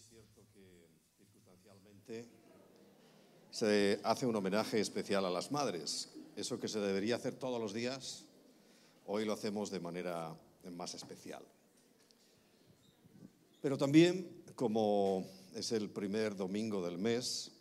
[0.00, 2.26] es cierto que circunstancialmente
[3.50, 6.08] se hace un homenaje especial a las madres.
[6.36, 8.24] Eso que se debería hacer todos los días,
[9.04, 10.34] hoy lo hacemos de manera
[10.72, 11.44] más especial.
[13.60, 17.52] Pero también, como es el primer domingo del mes,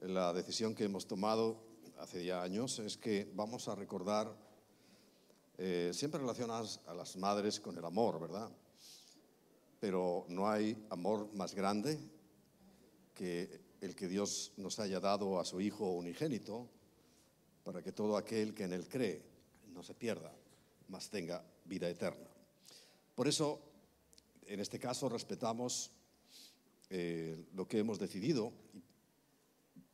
[0.00, 1.64] la decisión que hemos tomado
[1.96, 4.36] hace ya años es que vamos a recordar
[5.56, 8.50] eh, siempre relacionadas a las madres con el amor, ¿verdad?
[9.86, 11.96] Pero no hay amor más grande
[13.14, 16.68] que el que Dios nos haya dado a su Hijo unigénito
[17.62, 19.22] para que todo aquel que en Él cree
[19.72, 20.34] no se pierda,
[20.88, 22.26] mas tenga vida eterna.
[23.14, 23.60] Por eso,
[24.48, 25.92] en este caso, respetamos
[26.90, 28.52] eh, lo que hemos decidido.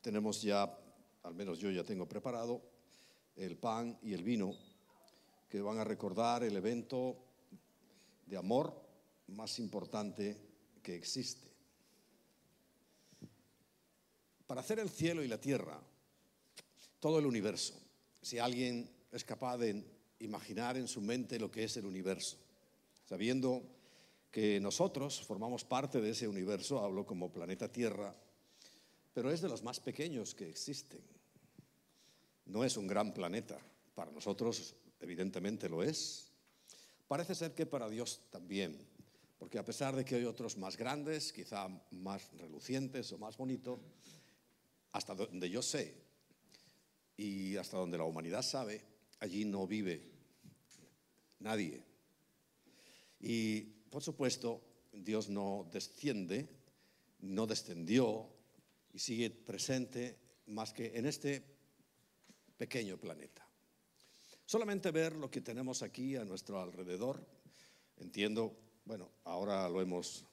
[0.01, 0.75] Tenemos ya,
[1.23, 2.63] al menos yo ya tengo preparado,
[3.37, 4.55] el pan y el vino
[5.51, 7.15] que van a recordar el evento
[8.25, 8.82] de amor
[9.33, 10.37] más importante
[10.83, 11.51] que existe.
[14.47, 15.81] Para hacer el cielo y la tierra,
[17.01, 17.75] todo el universo,
[18.21, 19.85] si alguien es capaz de
[20.21, 22.37] imaginar en su mente lo que es el universo,
[23.05, 23.63] sabiendo
[24.31, 28.15] que nosotros formamos parte de ese universo, hablo como planeta Tierra,
[29.13, 31.01] pero es de los más pequeños que existen.
[32.47, 33.59] No es un gran planeta,
[33.95, 36.33] para nosotros evidentemente lo es.
[37.07, 38.79] Parece ser que para Dios también,
[39.43, 43.81] porque a pesar de que hay otros más grandes, quizá más relucientes o más bonitos,
[44.93, 45.97] hasta donde yo sé
[47.17, 48.85] y hasta donde la humanidad sabe,
[49.19, 50.01] allí no vive
[51.41, 51.83] nadie.
[53.19, 54.63] Y por supuesto,
[54.93, 56.49] Dios no desciende,
[57.19, 58.29] no descendió
[58.93, 61.43] y sigue presente más que en este
[62.57, 63.45] pequeño planeta.
[64.47, 67.27] Solamente ver lo que tenemos aquí a nuestro alrededor,
[67.97, 70.25] entiendo, bueno, ahora lo hemos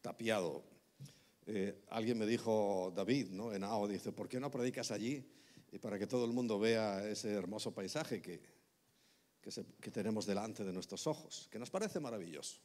[0.00, 0.64] tapiado.
[1.46, 3.52] Eh, alguien me dijo, David, ¿no?
[3.52, 5.24] En Ao, dice, ¿por qué no predicas allí
[5.70, 8.40] y para que todo el mundo vea ese hermoso paisaje que,
[9.80, 12.60] que tenemos delante de nuestros ojos, que nos parece maravilloso?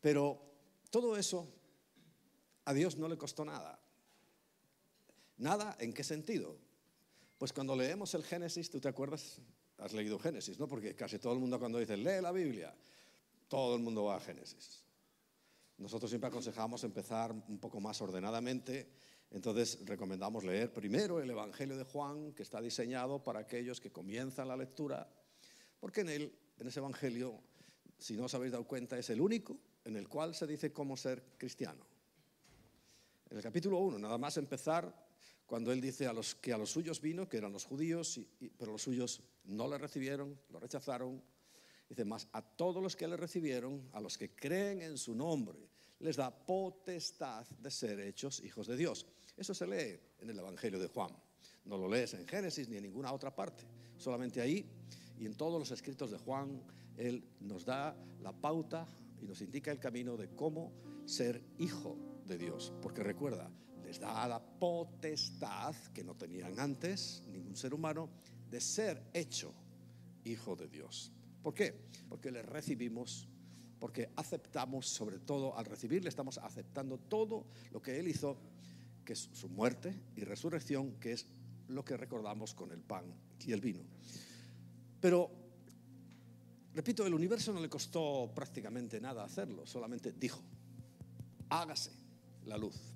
[0.00, 0.40] Pero
[0.90, 1.48] todo eso
[2.64, 3.80] a Dios no le costó nada.
[5.38, 6.58] ¿Nada en qué sentido?
[7.38, 9.40] Pues cuando leemos el Génesis, ¿tú te acuerdas?
[9.82, 10.68] Has leído Génesis, ¿no?
[10.68, 12.72] Porque casi todo el mundo cuando dice, lee la Biblia,
[13.48, 14.84] todo el mundo va a Génesis.
[15.78, 18.92] Nosotros siempre aconsejamos empezar un poco más ordenadamente,
[19.32, 24.46] entonces recomendamos leer primero el Evangelio de Juan, que está diseñado para aquellos que comienzan
[24.46, 25.12] la lectura,
[25.80, 27.40] porque en él, en ese Evangelio,
[27.98, 30.96] si no os habéis dado cuenta, es el único en el cual se dice cómo
[30.96, 31.84] ser cristiano.
[33.28, 34.94] En el capítulo 1, nada más empezar,
[35.44, 38.20] cuando él dice a los que a los suyos vino, que eran los judíos,
[38.56, 41.22] pero los suyos no le recibieron, lo rechazaron.
[41.88, 45.68] Dice, más a todos los que le recibieron, a los que creen en su nombre,
[46.00, 49.06] les da potestad de ser hechos hijos de Dios.
[49.36, 51.10] Eso se lee en el Evangelio de Juan.
[51.64, 53.64] No lo lees en Génesis ni en ninguna otra parte,
[53.96, 54.66] solamente ahí
[55.22, 56.60] y en todos los escritos de Juan,
[56.96, 58.88] él nos da la pauta
[59.20, 60.72] y nos indica el camino de cómo
[61.04, 62.72] ser hijo de Dios.
[62.82, 63.48] Porque recuerda,
[63.84, 68.10] les da la potestad que no tenían antes ningún ser humano
[68.52, 69.52] de ser hecho
[70.24, 71.10] hijo de Dios.
[71.42, 71.74] ¿Por qué?
[72.08, 73.26] Porque le recibimos,
[73.80, 78.36] porque aceptamos, sobre todo al recibirle estamos aceptando todo lo que Él hizo,
[79.04, 81.26] que es su muerte y resurrección, que es
[81.66, 83.06] lo que recordamos con el pan
[83.44, 83.82] y el vino.
[85.00, 85.28] Pero,
[86.74, 90.40] repito, el universo no le costó prácticamente nada hacerlo, solamente dijo,
[91.48, 91.90] hágase
[92.44, 92.92] la luz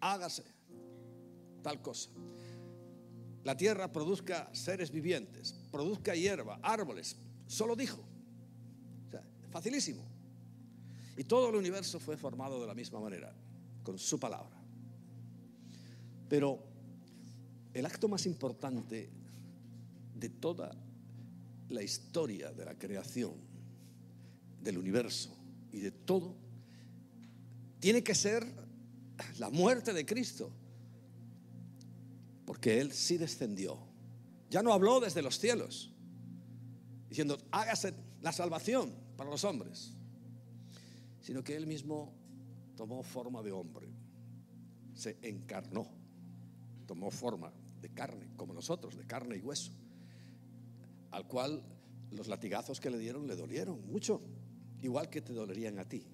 [0.00, 0.44] hágase
[1.62, 2.10] tal cosa.
[3.46, 7.14] La tierra produzca seres vivientes, produzca hierba, árboles.
[7.46, 8.02] Solo dijo.
[9.06, 10.04] O sea, facilísimo.
[11.16, 13.32] Y todo el universo fue formado de la misma manera,
[13.84, 14.60] con su palabra.
[16.28, 16.60] Pero
[17.72, 19.10] el acto más importante
[20.16, 20.76] de toda
[21.68, 23.34] la historia de la creación,
[24.60, 25.36] del universo
[25.70, 26.34] y de todo,
[27.78, 28.44] tiene que ser
[29.38, 30.50] la muerte de Cristo.
[32.56, 33.76] Porque Él sí descendió.
[34.48, 35.92] Ya no habló desde los cielos,
[37.06, 37.92] diciendo, hágase
[38.22, 39.92] la salvación para los hombres,
[41.20, 42.14] sino que Él mismo
[42.74, 43.88] tomó forma de hombre,
[44.94, 45.86] se encarnó,
[46.86, 49.72] tomó forma de carne, como nosotros, de carne y hueso,
[51.10, 51.62] al cual
[52.10, 54.22] los latigazos que le dieron le dolieron mucho,
[54.80, 56.06] igual que te dolerían a ti.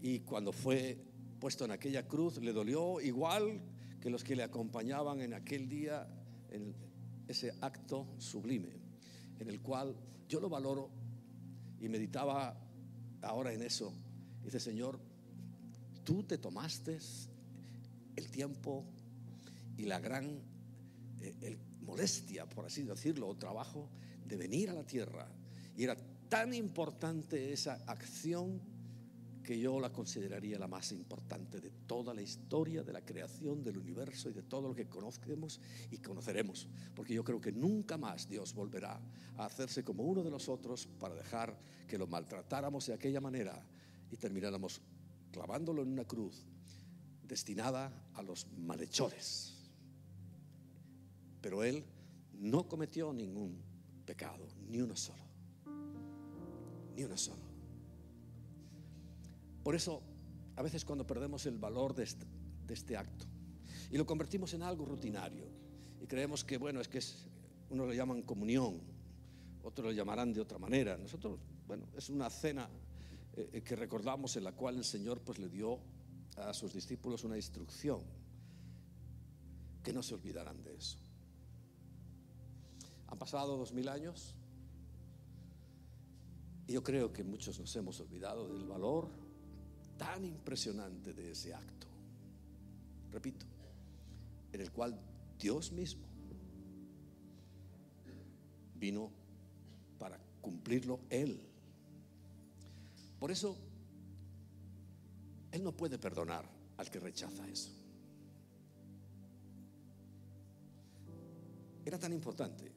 [0.00, 0.98] Y cuando fue
[1.38, 3.62] puesto en aquella cruz le dolió igual
[4.06, 6.06] que los que le acompañaban en aquel día
[6.52, 6.72] en
[7.26, 8.70] ese acto sublime,
[9.40, 9.96] en el cual
[10.28, 10.88] yo lo valoro
[11.80, 12.56] y meditaba
[13.20, 13.92] ahora en eso.
[14.44, 15.00] Dice, Señor,
[16.04, 17.00] tú te tomaste
[18.14, 18.84] el tiempo
[19.76, 20.40] y la gran
[21.20, 23.88] eh, molestia, por así decirlo, o trabajo
[24.24, 25.26] de venir a la tierra.
[25.76, 25.96] Y era
[26.28, 28.60] tan importante esa acción
[29.46, 33.78] que yo la consideraría la más importante de toda la historia de la creación del
[33.78, 36.66] universo y de todo lo que conocemos y conoceremos.
[36.96, 39.00] Porque yo creo que nunca más Dios volverá
[39.36, 41.56] a hacerse como uno de nosotros para dejar
[41.86, 43.64] que lo maltratáramos de aquella manera
[44.10, 44.82] y termináramos
[45.30, 46.44] clavándolo en una cruz
[47.22, 49.70] destinada a los malhechores.
[51.40, 51.84] Pero Él
[52.32, 53.62] no cometió ningún
[54.04, 55.22] pecado, ni uno solo.
[56.96, 57.45] Ni uno solo.
[59.66, 60.00] Por eso,
[60.54, 63.26] a veces cuando perdemos el valor de este, acto
[63.90, 65.44] y lo convertimos en algo rutinario
[66.00, 67.26] y creemos que, bueno, es que es,
[67.70, 68.80] unos lo llaman comunión,
[69.64, 70.96] otros lo llamarán de otra manera.
[70.96, 72.68] Nosotros, bueno, es una cena
[73.34, 75.80] eh, eh, que recordamos en la cual el Señor pues le dio
[76.36, 78.02] a sus discípulos una instrucción,
[79.82, 80.96] que no se olvidaran de eso.
[83.08, 84.32] Han pasado dos mil años
[86.68, 89.25] y yo creo que muchos nos hemos olvidado del valor
[89.96, 91.86] tan impresionante de ese acto.
[93.10, 93.46] Repito,
[94.52, 94.98] en el cual
[95.38, 96.06] Dios mismo
[98.74, 99.10] vino
[99.98, 101.40] para cumplirlo Él.
[103.18, 103.56] Por eso,
[105.50, 107.70] Él no puede perdonar al que rechaza eso.
[111.84, 112.72] Era tan importante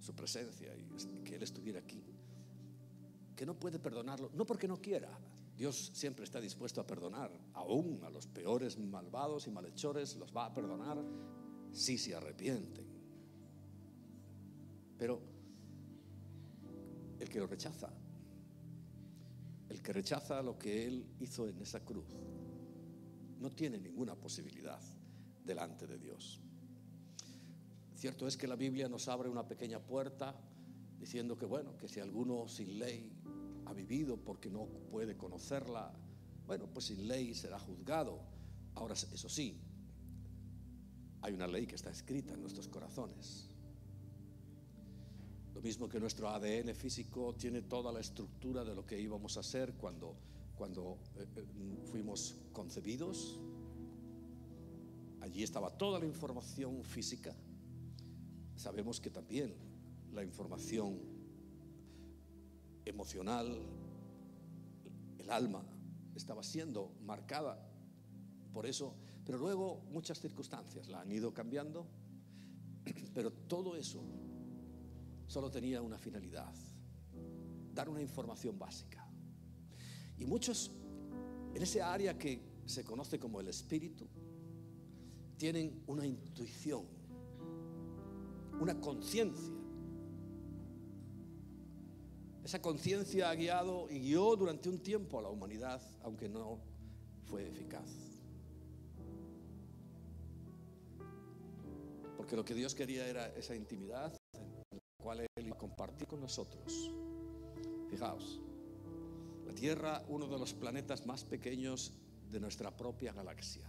[0.00, 0.84] su presencia y
[1.24, 2.02] que Él estuviera aquí,
[3.34, 5.08] que no puede perdonarlo, no porque no quiera,
[5.56, 10.46] Dios siempre está dispuesto a perdonar, aún a los peores malvados y malhechores los va
[10.46, 11.02] a perdonar
[11.72, 12.86] si se arrepienten.
[14.98, 15.20] Pero
[17.18, 17.90] el que lo rechaza,
[19.70, 22.06] el que rechaza lo que Él hizo en esa cruz,
[23.38, 24.80] no tiene ninguna posibilidad
[25.44, 26.40] delante de Dios.
[27.94, 30.34] Cierto es que la Biblia nos abre una pequeña puerta
[30.98, 33.10] diciendo que bueno, que si alguno sin ley
[33.66, 35.92] ha vivido porque no puede conocerla,
[36.46, 38.20] bueno, pues sin ley será juzgado.
[38.74, 39.60] Ahora, eso sí,
[41.22, 43.50] hay una ley que está escrita en nuestros corazones.
[45.54, 49.42] Lo mismo que nuestro ADN físico tiene toda la estructura de lo que íbamos a
[49.42, 50.14] ser cuando,
[50.54, 51.46] cuando eh, eh,
[51.90, 53.40] fuimos concebidos.
[55.22, 57.34] Allí estaba toda la información física.
[58.54, 59.54] Sabemos que también
[60.12, 61.15] la información
[62.86, 63.62] emocional,
[65.18, 65.62] el alma
[66.14, 67.70] estaba siendo marcada
[68.52, 71.86] por eso, pero luego muchas circunstancias la han ido cambiando,
[73.14, 74.02] pero todo eso
[75.26, 76.54] solo tenía una finalidad,
[77.74, 79.06] dar una información básica.
[80.16, 80.70] Y muchos
[81.56, 84.06] en ese área que se conoce como el espíritu,
[85.38, 86.84] tienen una intuición,
[88.60, 89.54] una conciencia
[92.46, 96.60] esa conciencia ha guiado y guió durante un tiempo a la humanidad, aunque no
[97.24, 97.90] fue eficaz.
[102.16, 106.06] Porque lo que Dios quería era esa intimidad en la cual Él iba a compartir
[106.06, 106.92] con nosotros.
[107.90, 108.40] Fijaos,
[109.44, 111.94] la Tierra, uno de los planetas más pequeños
[112.30, 113.68] de nuestra propia galaxia.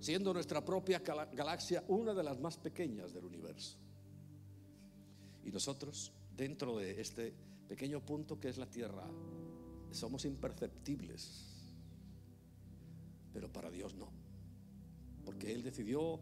[0.00, 3.78] Siendo nuestra propia galaxia una de las más pequeñas del universo.
[5.44, 7.34] Y nosotros dentro de este
[7.68, 9.04] pequeño punto que es la tierra,
[9.90, 11.44] somos imperceptibles,
[13.32, 14.08] pero para Dios no,
[15.24, 16.20] porque Él decidió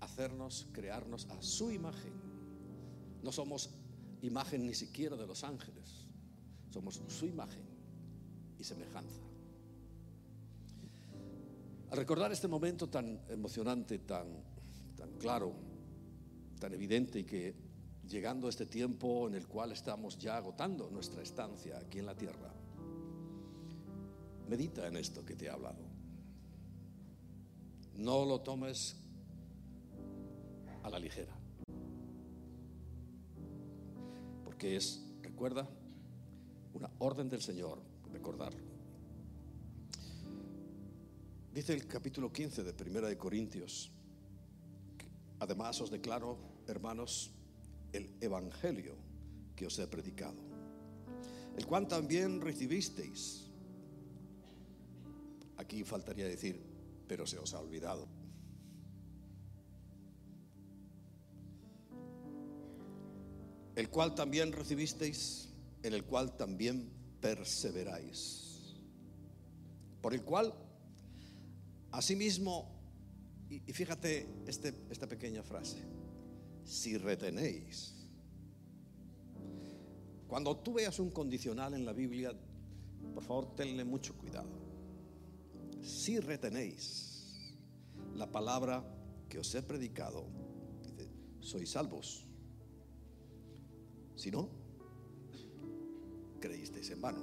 [0.00, 2.12] hacernos, crearnos a su imagen.
[3.22, 3.70] No somos
[4.22, 6.06] imagen ni siquiera de los ángeles,
[6.70, 7.64] somos su imagen
[8.58, 9.20] y semejanza.
[11.90, 14.28] Al recordar este momento tan emocionante, tan,
[14.96, 15.54] tan claro,
[16.58, 17.63] tan evidente y que
[18.08, 22.14] llegando a este tiempo en el cual estamos ya agotando nuestra estancia aquí en la
[22.14, 22.52] tierra.
[24.48, 25.82] Medita en esto que te he hablado.
[27.96, 28.96] No lo tomes
[30.82, 31.34] a la ligera.
[34.44, 35.68] Porque es, recuerda,
[36.74, 37.80] una orden del Señor,
[38.12, 38.74] recordarlo.
[41.54, 43.92] Dice el capítulo 15 de Primera de Corintios,
[45.38, 47.30] además os declaro, hermanos,
[47.94, 48.96] el Evangelio
[49.54, 50.42] que os he predicado,
[51.56, 53.46] el cual también recibisteis.
[55.56, 56.60] Aquí faltaría decir,
[57.06, 58.08] pero se os ha olvidado.
[63.76, 65.48] El cual también recibisteis,
[65.82, 68.74] en el cual también perseveráis.
[70.00, 70.52] Por el cual,
[71.92, 72.70] asimismo,
[73.48, 75.78] y, fíjate este, esta pequeña frase,
[76.64, 77.94] si retenéis.
[80.26, 82.32] Cuando tú veas un condicional en la Biblia,
[83.14, 84.50] por favor, tenle mucho cuidado.
[85.82, 87.54] Si retenéis
[88.14, 88.82] la palabra
[89.28, 90.26] que os he predicado,
[91.40, 92.26] sois salvos.
[94.16, 94.48] Si no,
[96.40, 97.20] creísteis en vano.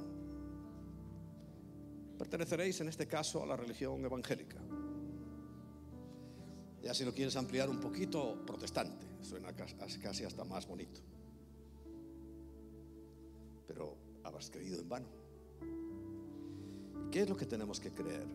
[2.18, 4.62] Perteneceréis en este caso a la religión evangélica.
[6.82, 11.00] Ya si lo quieres ampliar un poquito, protestante, suena casi hasta más bonito.
[13.68, 15.08] Pero habrás creído en vano.
[17.12, 18.26] ¿Qué es lo que tenemos que creer?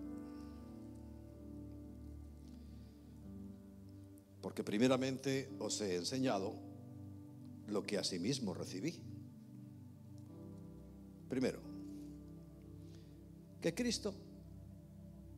[4.40, 6.54] Porque primeramente os he enseñado
[7.66, 8.94] lo que asimismo recibí.
[11.28, 11.58] Primero,
[13.60, 14.14] que Cristo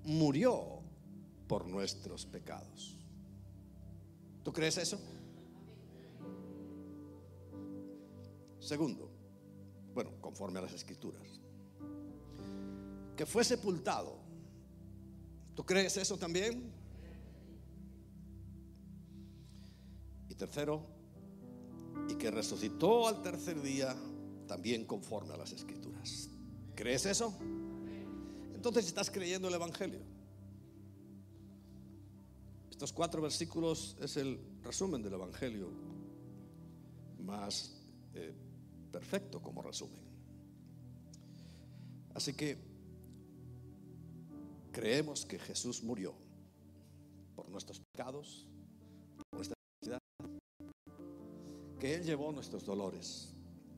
[0.04, 0.82] murió
[1.46, 2.97] por nuestros pecados.
[4.48, 4.98] ¿Tú crees eso?
[8.58, 9.10] Segundo,
[9.92, 11.38] bueno, conforme a las escrituras,
[13.14, 14.16] que fue sepultado.
[15.54, 16.72] ¿Tú crees eso también?
[20.30, 20.82] Y tercero,
[22.08, 23.94] y que resucitó al tercer día
[24.46, 26.30] también conforme a las escrituras.
[26.74, 27.36] ¿Crees eso?
[28.54, 30.17] Entonces estás creyendo el Evangelio.
[32.78, 35.68] Estos cuatro versículos es el resumen del Evangelio
[37.18, 37.72] más
[38.14, 38.32] eh,
[38.92, 40.00] perfecto como resumen.
[42.14, 42.56] Así que
[44.70, 46.14] creemos que Jesús murió
[47.34, 48.46] por nuestros pecados,
[49.28, 49.98] por nuestra necesidad,
[51.80, 53.34] que Él llevó nuestros dolores,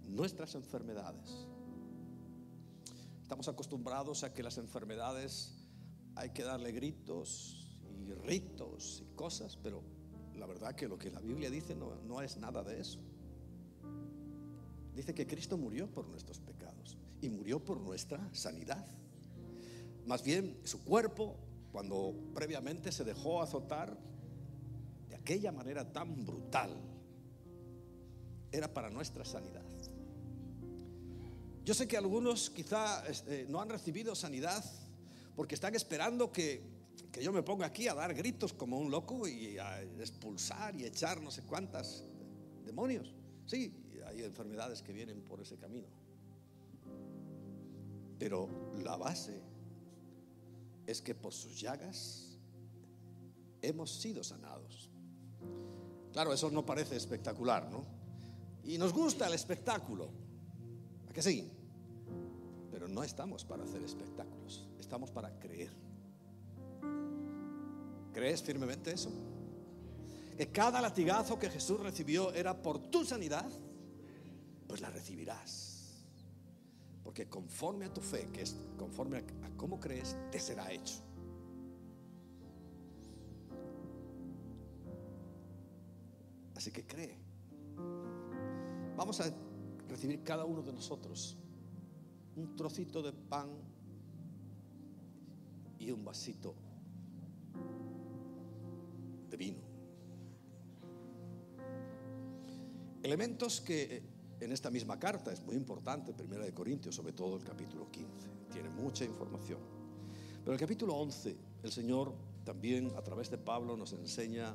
[0.08, 1.46] nuestras enfermedades.
[3.22, 5.56] Estamos acostumbrados a que las enfermedades
[6.16, 7.60] hay que darle gritos
[8.08, 9.82] y ritos y cosas, pero
[10.34, 12.98] la verdad que lo que la Biblia dice no, no es nada de eso.
[14.94, 18.84] Dice que Cristo murió por nuestros pecados y murió por nuestra sanidad.
[20.06, 21.36] Más bien, su cuerpo,
[21.72, 23.96] cuando previamente se dejó azotar
[25.08, 26.70] de aquella manera tan brutal,
[28.52, 29.64] era para nuestra sanidad.
[31.64, 34.64] Yo sé que algunos quizá este, no han recibido sanidad
[35.36, 36.79] porque están esperando que,
[37.12, 40.84] que yo me ponga aquí a dar gritos como un loco y a expulsar y
[40.84, 42.04] echar no sé cuántas
[42.64, 43.14] demonios.
[43.46, 43.72] Sí,
[44.06, 45.88] hay enfermedades que vienen por ese camino.
[48.18, 48.48] Pero
[48.82, 49.40] la base
[50.86, 52.38] es que por sus llagas
[53.62, 54.90] hemos sido sanados.
[56.12, 57.84] Claro, eso no parece espectacular, ¿no?
[58.64, 60.10] Y nos gusta el espectáculo.
[61.08, 61.50] ¿A que sí?
[62.70, 65.89] Pero no estamos para hacer espectáculos, estamos para creer.
[68.12, 69.10] ¿Crees firmemente eso?
[70.36, 73.50] Que cada latigazo que Jesús recibió era por tu sanidad,
[74.66, 76.04] pues la recibirás.
[77.04, 79.22] Porque conforme a tu fe, que es conforme a,
[79.56, 80.94] cómo crees, te será hecho.
[86.56, 87.16] Así que cree.
[88.96, 89.32] Vamos a
[89.88, 91.36] recibir cada uno de nosotros
[92.36, 93.50] un trocito de pan
[95.78, 96.54] y un vasito
[103.02, 104.02] Elementos que
[104.40, 108.28] en esta misma carta es muy importante, Primera de Corintios, sobre todo el capítulo 15,
[108.52, 109.58] tiene mucha información.
[110.44, 114.54] Pero el capítulo 11, el Señor también a través de Pablo nos enseña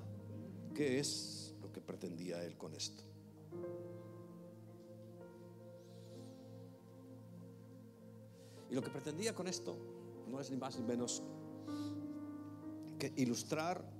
[0.74, 3.04] qué es lo que pretendía él con esto.
[8.70, 9.77] Y lo que pretendía con esto
[10.27, 11.24] no es ni más ni menos
[13.00, 13.95] que ilustrar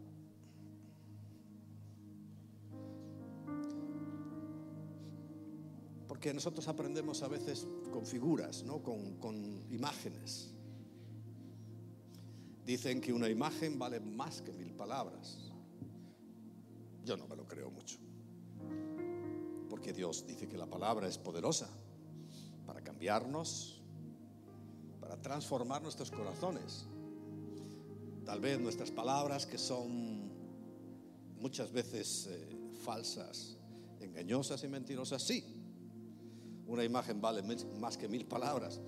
[6.26, 8.82] porque nosotros aprendemos a veces con figuras, ¿no?
[8.82, 9.36] con, con
[9.72, 10.50] imágenes.
[12.66, 15.38] Dicen que una imagen vale más que mil palabras.
[17.04, 18.00] Yo no me lo creo mucho.
[19.70, 21.70] Porque Dios dice que la palabra es poderosa
[22.66, 23.84] para cambiarnos,
[25.00, 26.88] para transformar nuestros corazones.
[28.26, 30.32] Tal vez nuestras palabras que son
[31.38, 33.58] muchas veces eh, falsas,
[34.00, 35.55] engañosas y mentirosas, sí.
[36.68, 37.44] Una imagen vale
[37.80, 38.82] más que mil palabras.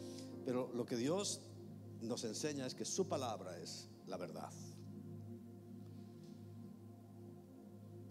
[0.45, 1.41] Pero lo que Dios
[2.01, 4.51] nos enseña es que su palabra es la verdad.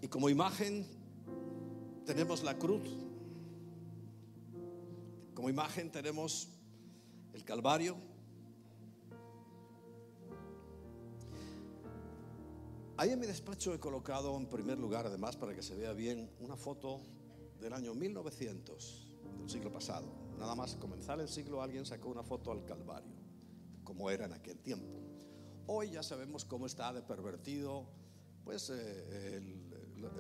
[0.01, 0.87] Y como imagen
[2.05, 2.89] tenemos la cruz.
[5.35, 6.49] Como imagen tenemos
[7.33, 7.97] el Calvario.
[12.99, 16.31] Ahí en mi despacho he colocado en primer lugar, además, para que se vea bien,
[16.41, 17.03] una foto
[17.61, 19.06] del año 1900,
[19.39, 20.07] del siglo pasado.
[20.39, 23.15] Nada más comenzar el siglo alguien sacó una foto al Calvario,
[23.85, 25.01] como era en aquel tiempo.
[25.67, 27.87] Hoy ya sabemos cómo está de pervertido,
[28.45, 29.41] pues eh,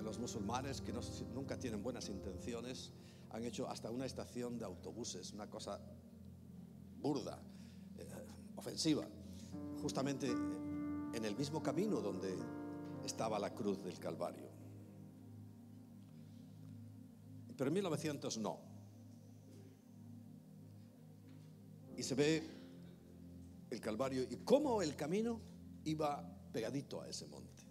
[0.02, 0.92] los musulmanes que
[1.34, 2.92] nunca tienen buenas intenciones
[3.30, 5.80] han hecho hasta una estación de autobuses, una cosa
[6.98, 7.38] burda,
[7.98, 8.08] eh,
[8.56, 9.06] ofensiva,
[9.80, 12.36] justamente en el mismo camino donde
[13.04, 14.48] estaba la cruz del Calvario.
[17.56, 18.58] Pero en 1900 no.
[21.96, 22.42] Y se ve
[23.70, 25.40] el Calvario y cómo el camino
[25.84, 26.22] iba
[26.52, 27.64] pegadito a ese monte.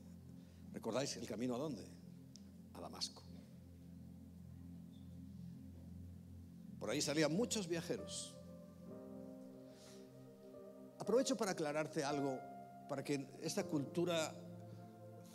[0.74, 1.84] ¿Recordáis el camino a dónde?
[2.74, 3.24] A Damasco.
[6.80, 8.36] Por ahí salían muchos viajeros.
[11.00, 12.40] Aprovecho para aclararte algo,
[12.90, 14.36] para que esta cultura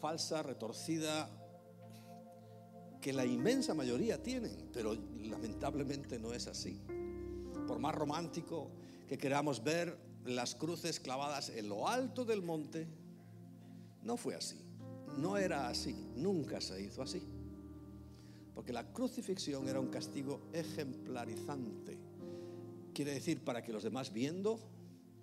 [0.01, 1.29] falsa, retorcida,
[3.01, 6.81] que la inmensa mayoría tienen, pero lamentablemente no es así.
[7.71, 8.69] Por más romántico
[9.09, 12.89] que queramos ver las cruces clavadas en lo alto del monte,
[14.03, 14.61] no fue así,
[15.19, 17.23] no era así, nunca se hizo así.
[18.57, 21.97] Porque la crucifixión era un castigo ejemplarizante.
[22.93, 24.59] Quiere decir, para que los demás viendo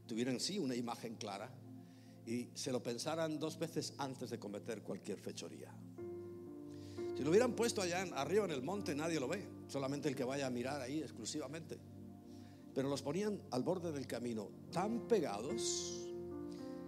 [0.07, 1.51] tuvieran sí una imagen clara
[2.25, 5.75] y se lo pensaran dos veces antes de cometer cualquier fechoría.
[7.13, 10.23] Si lo hubieran puesto allá arriba en el monte, nadie lo ve, solamente el que
[10.23, 11.77] vaya a mirar ahí exclusivamente.
[12.77, 15.97] Pero los ponían al borde del camino, tan pegados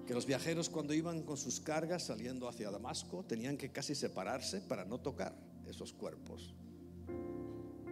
[0.05, 4.61] que los viajeros cuando iban con sus cargas saliendo hacia Damasco tenían que casi separarse
[4.61, 5.35] para no tocar
[5.67, 6.53] esos cuerpos.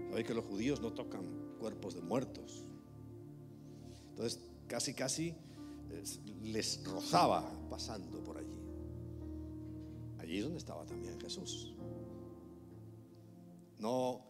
[0.09, 1.23] Sabéis que los judíos no tocan
[1.59, 2.61] cuerpos de muertos.
[4.11, 5.33] Entonces, casi, casi
[6.43, 8.59] les rozaba pasando por allí.
[10.19, 11.73] Allí es donde estaba también Jesús.
[13.79, 14.21] No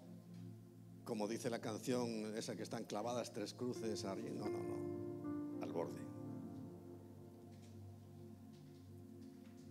[1.08, 5.72] como dice la canción esa que están clavadas tres cruces allí, no, no, no, al
[5.72, 6.02] borde.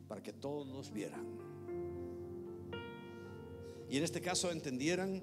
[0.08, 1.26] Para que todos vieran.
[3.90, 5.22] Y en este caso entendieran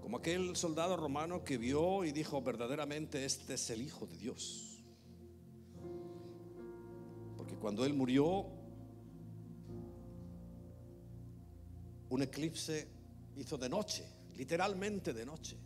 [0.00, 4.82] como aquel soldado romano que vio y dijo verdaderamente este es el Hijo de Dios.
[7.36, 8.46] Porque cuando él murió,
[12.10, 12.88] un eclipse
[13.36, 15.56] hizo de noche, literalmente de noche,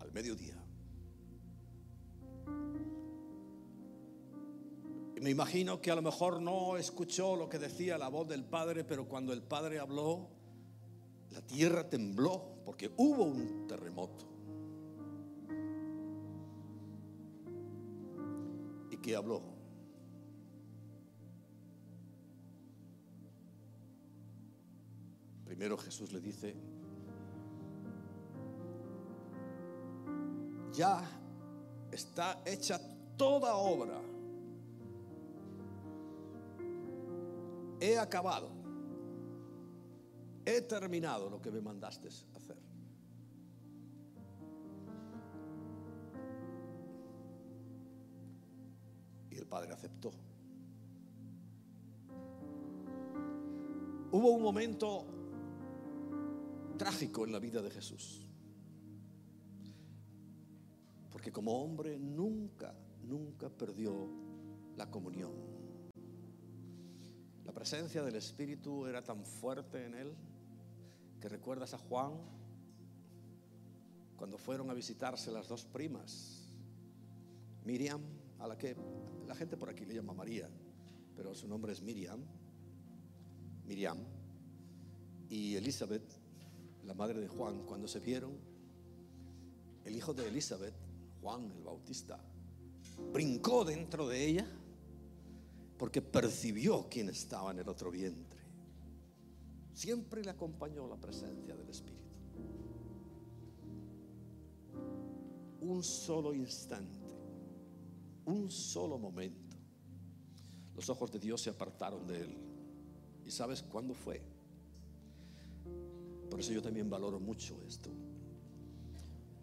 [0.00, 0.54] al mediodía.
[5.16, 8.44] Y me imagino que a lo mejor no escuchó lo que decía la voz del
[8.44, 10.28] Padre, pero cuando el Padre habló,
[11.30, 14.26] la tierra tembló porque hubo un terremoto.
[18.90, 19.55] ¿Y qué habló?
[25.56, 26.54] Primero Jesús le dice,
[30.70, 31.02] ya
[31.90, 32.78] está hecha
[33.16, 33.98] toda obra.
[37.80, 38.50] He acabado.
[40.44, 42.58] He terminado lo que me mandaste hacer.
[49.30, 50.10] Y el Padre aceptó.
[54.12, 55.15] Hubo un momento
[56.76, 58.26] trágico en la vida de Jesús.
[61.10, 64.08] Porque como hombre nunca, nunca perdió
[64.76, 65.32] la comunión.
[67.44, 70.14] La presencia del Espíritu era tan fuerte en él
[71.20, 72.12] que recuerdas a Juan
[74.16, 76.48] cuando fueron a visitarse las dos primas,
[77.64, 78.00] Miriam,
[78.38, 78.76] a la que
[79.26, 80.48] la gente por aquí le llama María,
[81.14, 82.20] pero su nombre es Miriam,
[83.66, 83.98] Miriam,
[85.28, 86.15] y Elizabeth,
[86.86, 88.32] la madre de Juan, cuando se vieron,
[89.84, 90.74] el hijo de Elizabeth,
[91.20, 92.18] Juan el Bautista,
[93.12, 94.46] brincó dentro de ella
[95.76, 98.40] porque percibió quién estaba en el otro vientre.
[99.74, 101.96] Siempre le acompañó la presencia del Espíritu.
[105.60, 106.98] Un solo instante,
[108.24, 109.56] un solo momento,
[110.74, 112.36] los ojos de Dios se apartaron de él.
[113.24, 114.35] ¿Y sabes cuándo fue?
[116.36, 117.88] Por eso yo también valoro mucho esto.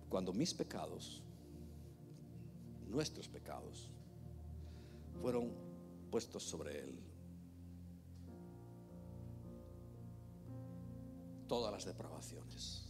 [0.10, 1.24] Cuando mis pecados,
[2.88, 3.90] nuestros pecados,
[5.20, 5.52] fueron
[6.12, 7.00] puestos sobre Él.
[11.48, 12.86] Todas las depravaciones.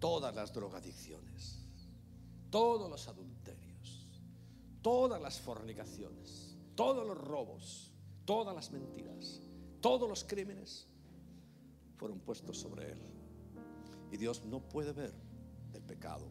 [0.00, 1.66] todas las drogadicciones,
[2.48, 4.08] todos los adulterios,
[4.80, 7.92] todas las fornicaciones, todos los robos,
[8.24, 9.42] todas las mentiras,
[9.82, 10.88] todos los crímenes
[11.98, 12.98] fueron puestos sobre él.
[14.10, 15.12] Y Dios no puede ver
[15.74, 16.26] el pecado.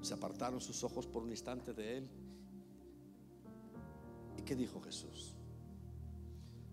[0.00, 2.08] Se apartaron sus ojos por un instante de él.
[4.36, 5.34] ¿Y qué dijo Jesús?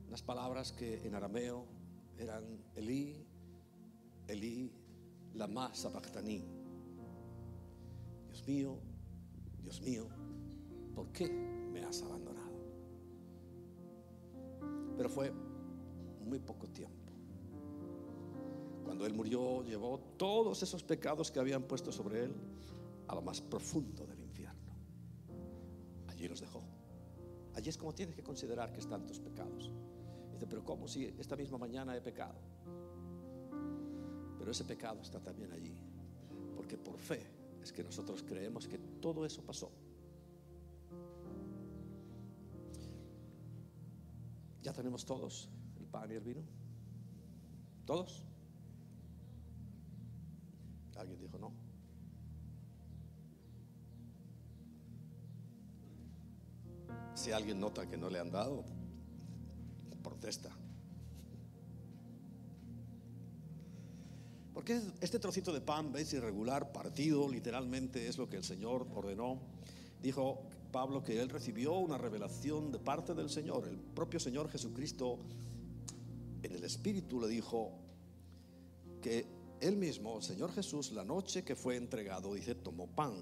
[0.08, 1.66] Unas palabras que en arameo
[2.18, 2.44] eran
[2.76, 3.28] Elí,
[4.28, 4.72] Elí,
[5.34, 6.44] lama sabachthani.
[8.28, 8.80] Dios mío,
[9.62, 10.08] Dios mío,
[10.94, 12.56] ¿por qué me has abandonado?
[14.96, 15.34] Pero fue
[16.24, 16.95] muy poco tiempo.
[18.86, 22.36] Cuando Él murió, llevó todos esos pecados que habían puesto sobre Él
[23.08, 24.76] a lo más profundo del infierno.
[26.08, 26.62] Allí los dejó.
[27.56, 29.72] Allí es como tienes que considerar que están tus pecados.
[30.32, 32.36] Dice, pero ¿cómo si esta misma mañana he pecado?
[34.38, 35.76] Pero ese pecado está también allí.
[36.56, 37.26] Porque por fe
[37.64, 39.72] es que nosotros creemos que todo eso pasó.
[44.62, 46.42] ¿Ya tenemos todos el pan y el vino?
[47.86, 48.26] ¿Todos?
[50.96, 51.52] Alguien dijo no.
[57.14, 58.66] Si alguien nota que no le han dado,
[60.04, 60.52] protesta.
[64.54, 69.40] Porque este trocito de pan, veis, irregular, partido, literalmente es lo que el Señor ordenó.
[70.02, 73.68] Dijo Pablo que él recibió una revelación de parte del Señor.
[73.68, 75.20] El propio Señor Jesucristo
[76.42, 77.72] en el Espíritu le dijo
[79.02, 79.26] que
[79.62, 83.14] él mismo, el Señor Jesús, la noche que fue entregado, dice, tomó pan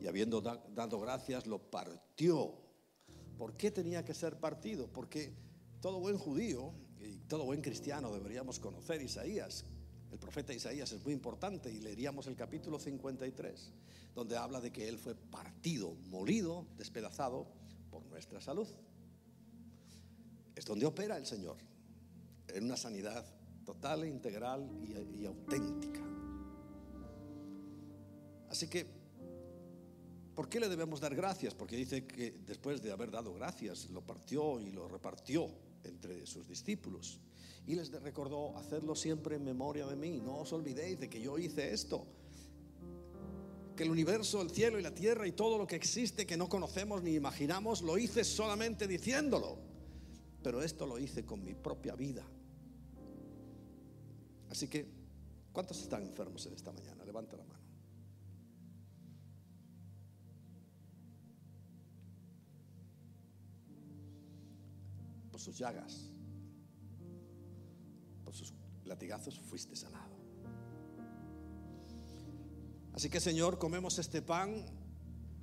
[0.00, 2.54] y habiendo dado gracias, lo partió.
[3.36, 4.88] ¿Por qué tenía que ser partido?
[4.92, 5.34] Porque
[5.80, 9.64] todo buen judío y todo buen cristiano deberíamos conocer Isaías.
[10.10, 13.72] El profeta Isaías es muy importante y leeríamos el capítulo 53,
[14.14, 17.48] donde habla de que él fue partido, molido, despedazado
[17.90, 18.68] por nuestra salud.
[20.54, 21.58] Es donde opera el Señor,
[22.48, 23.26] en una sanidad
[23.66, 26.00] total, e integral y, auténtica.
[28.48, 28.86] Así que,
[30.34, 31.52] ¿por qué le debemos dar gracias?
[31.52, 35.50] Porque dice que después de haber dado gracias, lo partió y lo repartió
[35.82, 37.20] entre sus discípulos.
[37.66, 41.36] Y les recordó, hacerlo siempre en memoria de mí, no os olvidéis de que yo
[41.36, 42.06] hice esto.
[43.74, 46.48] Que el universo, el cielo y la tierra y todo lo que existe que no
[46.48, 49.58] conocemos ni imaginamos, lo hice solamente diciéndolo.
[50.40, 52.24] Pero esto lo hice con mi propia vida.
[54.50, 54.86] Así que,
[55.52, 57.04] ¿cuántos están enfermos en esta mañana?
[57.04, 57.64] Levanta la mano.
[65.30, 66.10] Por sus llagas,
[68.24, 68.54] por sus
[68.84, 70.16] latigazos fuiste sanado.
[72.94, 74.64] Así que Señor, comemos este pan,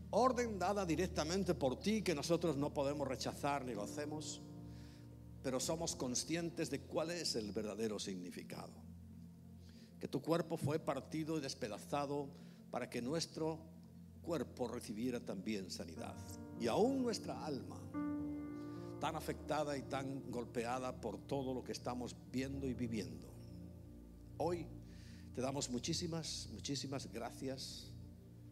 [0.10, 4.42] orden dada directamente por ti que nosotros no podemos rechazar ni lo hacemos,
[5.44, 8.83] pero somos conscientes de cuál es el verdadero significado
[10.04, 12.28] que tu cuerpo fue partido y despedazado
[12.72, 13.58] para que nuestro
[14.22, 16.18] cuerpo recibiera también sanidad.
[16.60, 17.80] Y aún nuestra alma,
[19.00, 23.30] tan afectada y tan golpeada por todo lo que estamos viendo y viviendo.
[24.40, 24.68] Hoy
[25.34, 27.90] te damos muchísimas, muchísimas gracias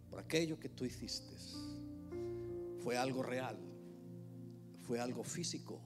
[0.09, 1.35] por aquello que tú hiciste.
[2.81, 3.57] Fue algo real,
[4.87, 5.81] fue algo físico,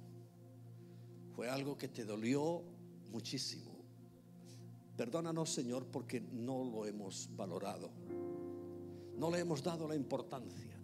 [1.35, 2.61] fue algo que te dolió
[3.09, 3.74] muchísimo.
[4.95, 7.89] Perdónanos, Señor, porque no lo hemos valorado.
[9.17, 10.79] No le hemos dado la importancia.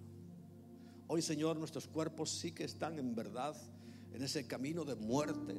[1.08, 3.56] Hoy, Señor, nuestros cuerpos sí que están en verdad
[4.14, 5.56] en ese camino de muerte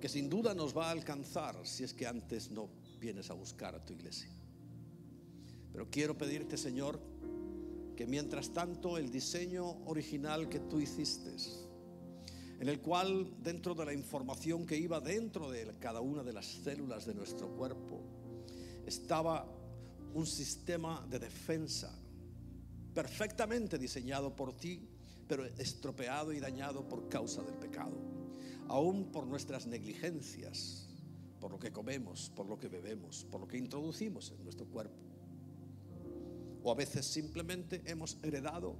[0.00, 2.68] que sin duda nos va a alcanzar si es que antes no
[3.00, 4.30] vienes a buscar a tu iglesia.
[5.72, 7.00] Pero quiero pedirte, Señor,
[7.96, 11.34] que mientras tanto el diseño original que tú hiciste,
[12.60, 16.46] en el cual dentro de la información que iba dentro de cada una de las
[16.46, 18.00] células de nuestro cuerpo
[18.86, 19.46] estaba
[20.14, 21.94] un sistema de defensa
[22.94, 24.88] perfectamente diseñado por ti,
[25.28, 27.96] pero estropeado y dañado por causa del pecado,
[28.66, 30.88] aún por nuestras negligencias,
[31.38, 34.96] por lo que comemos, por lo que bebemos, por lo que introducimos en nuestro cuerpo.
[36.64, 38.74] O a veces simplemente hemos heredado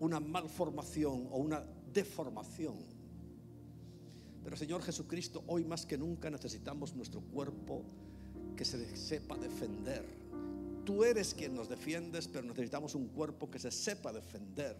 [0.00, 1.64] una malformación o una
[1.94, 2.91] deformación
[4.42, 7.84] pero Señor Jesucristo, hoy más que nunca necesitamos nuestro cuerpo
[8.56, 10.04] que se sepa defender.
[10.84, 14.76] Tú eres quien nos defiendes, pero necesitamos un cuerpo que se sepa defender.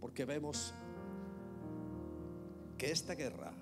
[0.00, 0.72] Porque vemos
[2.78, 3.52] que esta guerra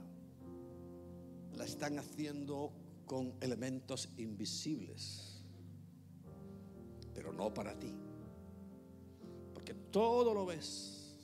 [1.56, 2.72] la están haciendo
[3.06, 5.24] con elementos invisibles.
[7.14, 7.92] pero no para ti.
[9.52, 11.16] Porque todo lo ves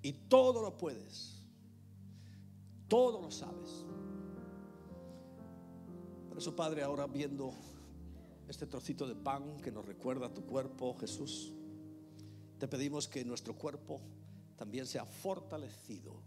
[0.00, 1.35] y todo lo puedes.
[2.88, 3.84] Todo lo sabes.
[6.28, 7.52] Por eso, Padre, ahora viendo
[8.48, 11.52] este trocito de pan que nos recuerda tu cuerpo, Jesús,
[12.58, 14.00] te pedimos que nuestro cuerpo
[14.56, 16.22] también sea fortalecido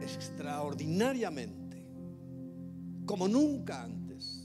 [0.00, 1.84] extraordinariamente,
[3.06, 4.44] como nunca antes,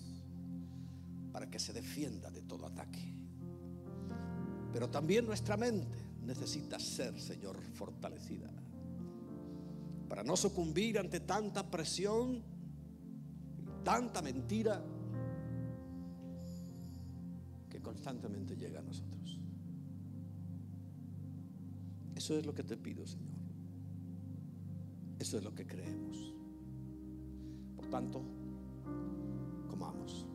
[1.32, 3.14] para que se defienda de todo ataque.
[4.72, 8.50] Pero también nuestra mente necesita ser, Señor, fortalecida,
[10.12, 12.44] para no sucumbir ante tanta presión,
[13.82, 14.84] tanta mentira
[17.70, 19.40] que constantemente llega a nosotros.
[22.14, 23.38] Eso es lo que te pido, Señor.
[25.18, 26.36] Eso es lo que creemos.
[27.78, 28.22] Por tanto,
[29.70, 30.28] comamos.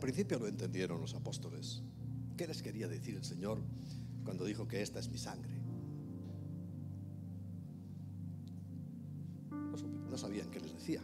[0.00, 1.82] Al principio lo entendieron los apóstoles.
[2.34, 3.60] ¿Qué les quería decir el Señor
[4.24, 5.52] cuando dijo que esta es mi sangre?
[10.08, 11.02] No sabían qué les decía.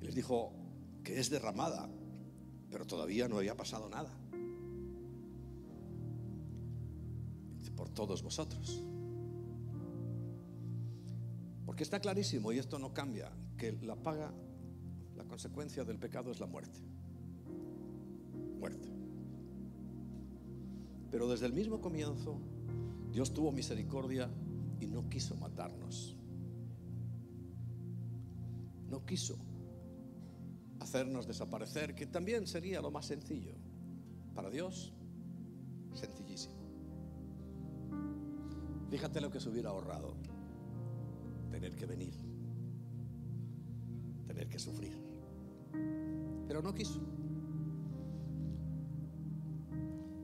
[0.00, 0.52] Y les dijo
[1.02, 1.90] que es derramada,
[2.70, 4.16] pero todavía no había pasado nada.
[7.74, 8.84] Por todos vosotros.
[11.66, 14.32] Porque está clarísimo, y esto no cambia, que la paga,
[15.20, 16.80] la consecuencia del pecado es la muerte.
[18.58, 18.88] Muerte.
[21.10, 22.38] Pero desde el mismo comienzo,
[23.12, 24.30] Dios tuvo misericordia
[24.80, 26.16] y no quiso matarnos.
[28.88, 29.36] No quiso
[30.78, 33.52] hacernos desaparecer, que también sería lo más sencillo.
[34.34, 34.94] Para Dios,
[35.92, 36.54] sencillísimo.
[38.88, 40.14] Fíjate lo que se hubiera ahorrado.
[41.50, 42.14] Tener que venir.
[44.26, 45.09] Tener que sufrir.
[46.50, 46.98] Pero no quiso.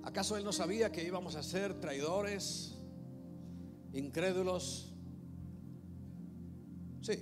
[0.02, 2.76] ¿Acaso Él no sabía que íbamos a ser traidores?
[3.92, 4.92] incrédulos.
[7.00, 7.12] Sí.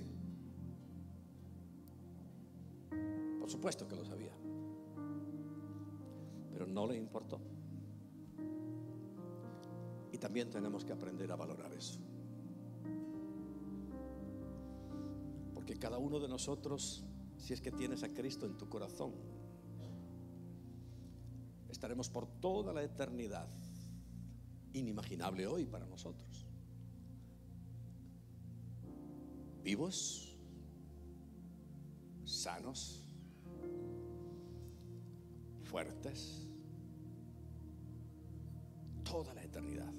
[3.39, 4.33] Por supuesto que lo sabía.
[6.51, 7.39] Pero no le importó.
[10.11, 11.99] Y también tenemos que aprender a valorar eso.
[15.53, 17.05] Porque cada uno de nosotros,
[17.37, 19.13] si es que tienes a Cristo en tu corazón,
[21.69, 23.49] estaremos por toda la eternidad,
[24.73, 26.45] inimaginable hoy para nosotros
[29.65, 30.37] vivos,
[32.23, 33.03] sanos,
[35.63, 36.47] fuertes,
[39.03, 39.91] toda la eternidad.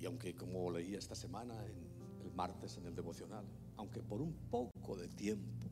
[0.00, 3.44] Y aunque como leí esta semana, en el martes en el devocional,
[3.76, 5.68] aunque por un poco de tiempo,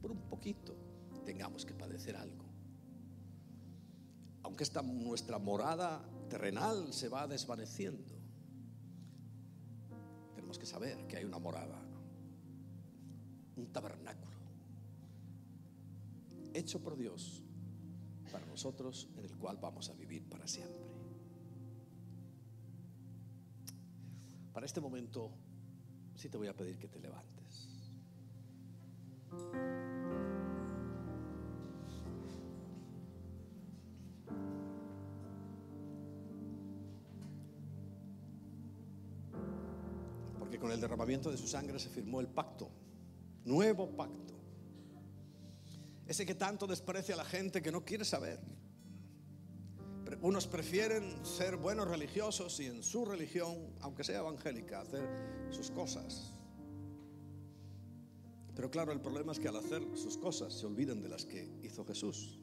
[0.00, 0.74] por un poquito,
[1.24, 2.44] tengamos que padecer algo,
[4.42, 8.16] aunque esta nuestra morada terrenal se va desvaneciendo,
[10.58, 11.80] que saber que hay una morada,
[13.56, 14.36] un tabernáculo,
[16.54, 17.42] hecho por Dios
[18.30, 20.86] para nosotros, en el cual vamos a vivir para siempre.
[24.52, 25.30] Para este momento,
[26.14, 27.35] sí te voy a pedir que te levantes.
[40.58, 42.68] Con el derramamiento de su sangre se firmó el pacto,
[43.44, 44.34] nuevo pacto.
[46.06, 48.40] Ese que tanto desprecia a la gente que no quiere saber.
[50.22, 55.08] Unos prefieren ser buenos religiosos y en su religión, aunque sea evangélica, hacer
[55.50, 56.35] sus cosas.
[58.56, 61.46] Pero claro, el problema es que al hacer sus cosas se olvidan de las que
[61.62, 62.38] hizo Jesús.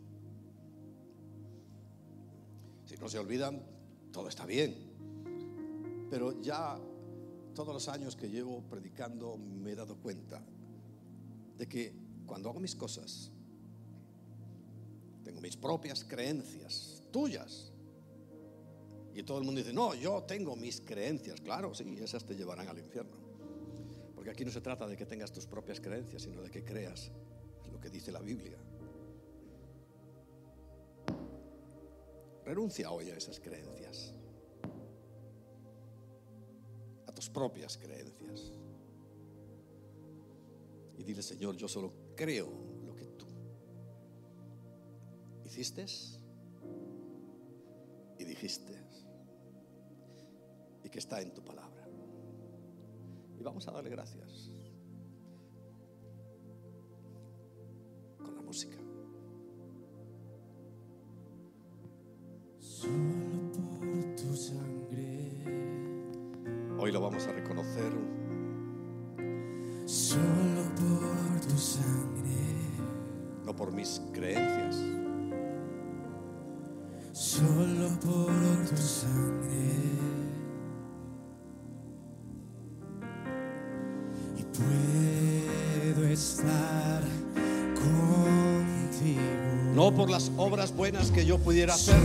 [2.86, 3.64] Si no se olvidan,
[4.12, 4.76] todo está bien.
[6.12, 6.80] Pero ya
[7.56, 10.46] todos los años que llevo predicando me he dado cuenta
[11.58, 11.96] de que
[12.28, 13.32] cuando hago mis cosas,
[15.24, 17.72] tengo mis propias creencias, tuyas.
[19.16, 21.42] Y todo el mundo dice, no, yo tengo mis creencias.
[21.42, 23.23] Claro, sí, esas te llevarán al infierno.
[24.24, 27.12] Porque aquí no se trata de que tengas tus propias creencias, sino de que creas
[27.70, 28.58] lo que dice la Biblia.
[32.46, 34.14] Renuncia hoy a esas creencias
[37.34, 38.54] propias creencias.
[40.98, 42.48] Y dile, Señor, yo solo creo
[42.86, 43.26] lo que tú
[45.44, 45.86] hiciste
[48.20, 48.74] y dijiste
[50.84, 51.83] y que está en tu palabra.
[53.44, 54.50] Y vamos a darle gracias.
[58.24, 58.78] Con la música.
[62.58, 65.44] Solo por tu sangre,
[66.80, 67.92] Hoy lo vamos a reconocer.
[69.86, 72.56] Solo por tu sangre,
[73.44, 74.78] no por mis creencias,
[77.12, 79.93] solo por tu sangre.
[89.84, 91.98] No por las obras buenas que yo pudiera hacer,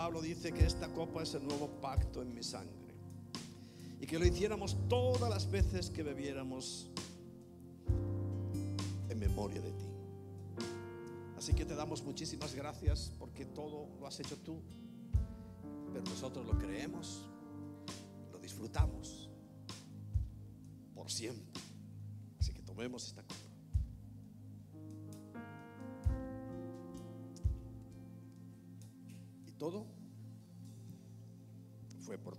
[0.00, 2.94] Pablo dice que esta copa es el nuevo pacto en mi sangre.
[4.00, 6.88] Y que lo hiciéramos todas las veces que bebiéramos
[9.10, 9.84] en memoria de ti.
[11.36, 14.62] Así que te damos muchísimas gracias porque todo lo has hecho tú.
[15.92, 17.28] Pero nosotros lo creemos,
[18.32, 19.28] lo disfrutamos
[20.94, 21.60] por siempre.
[22.38, 23.39] Así que tomemos esta copa.
[29.60, 29.84] Todo
[31.98, 32.34] fue por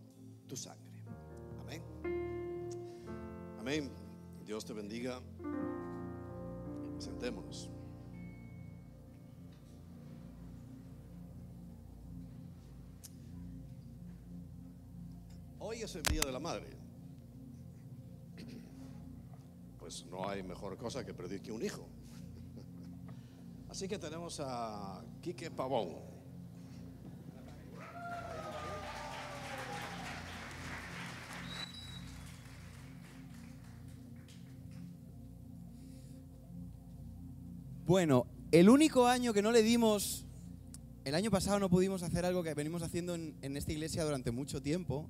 [0.48, 1.04] tu sangre.
[1.62, 1.84] Amén.
[3.60, 3.92] Amén.
[4.44, 5.22] Dios te bendiga.
[6.98, 7.70] Sentémonos.
[15.60, 16.82] Hoy es el Día de la Madre.
[19.78, 21.88] pues no hay mejor cosa que predique un hijo.
[23.70, 26.11] Así que tenemos a Quique Pavón.
[37.92, 40.26] Bueno, el único año que no le dimos,
[41.04, 44.62] el año pasado no pudimos hacer algo que venimos haciendo en, esta iglesia durante mucho
[44.62, 45.10] tiempo,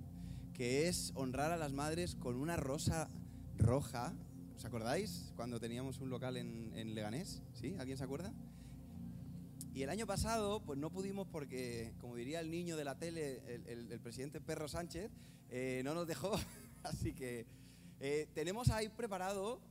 [0.52, 3.08] que es honrar a las madres con una rosa
[3.56, 4.16] roja.
[4.58, 7.44] ¿Os acordáis cuando teníamos un local en, Leganés?
[7.54, 7.76] ¿Sí?
[7.78, 8.34] ¿Alguien se acuerda?
[9.76, 13.44] Y el año pasado, pues no pudimos porque, como diría el niño de la tele,
[13.46, 15.12] el, el- el presidente Perro Sánchez,
[15.52, 16.32] eh, no nos dejó.
[16.82, 17.46] Así que
[18.00, 19.62] eh, tenemos ahí preparado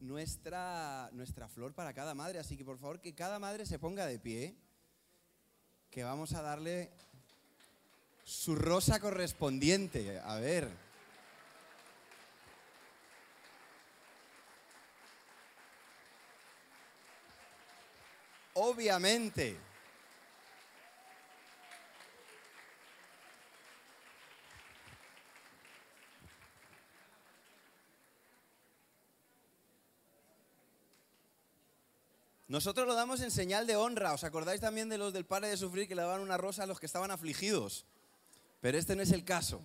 [0.00, 2.38] nuestra, nuestra flor para cada madre.
[2.38, 4.56] Así que por favor que cada madre se ponga de pie,
[5.90, 6.90] que vamos a darle
[8.24, 10.20] su rosa correspondiente.
[10.20, 10.68] A ver.
[18.54, 19.69] Obviamente.
[32.50, 34.12] Nosotros lo damos en señal de honra.
[34.12, 36.66] ¿Os acordáis también de los del Padre de Sufrir que le daban una rosa a
[36.66, 37.86] los que estaban afligidos?
[38.60, 39.62] Pero este no es el caso.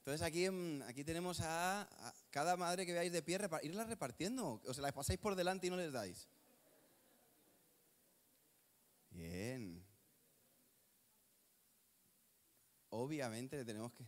[0.00, 0.44] Entonces aquí,
[0.86, 1.88] aquí tenemos a,
[2.30, 4.60] cada madre que veáis de pie, irla repartiendo.
[4.66, 6.28] O se las pasáis por delante y no les dais.
[9.12, 9.82] Bien.
[12.90, 14.04] Obviamente le tenemos que...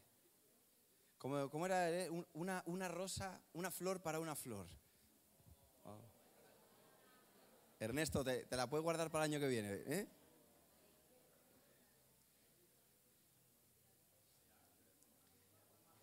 [1.17, 1.91] ¿Cómo, era?
[1.91, 2.11] eh?
[2.11, 4.67] Un- Una, una rosa, una flor para una flor.
[7.81, 10.09] Ernesto, te, te la puedes guardar para el año que viene, ¿eh?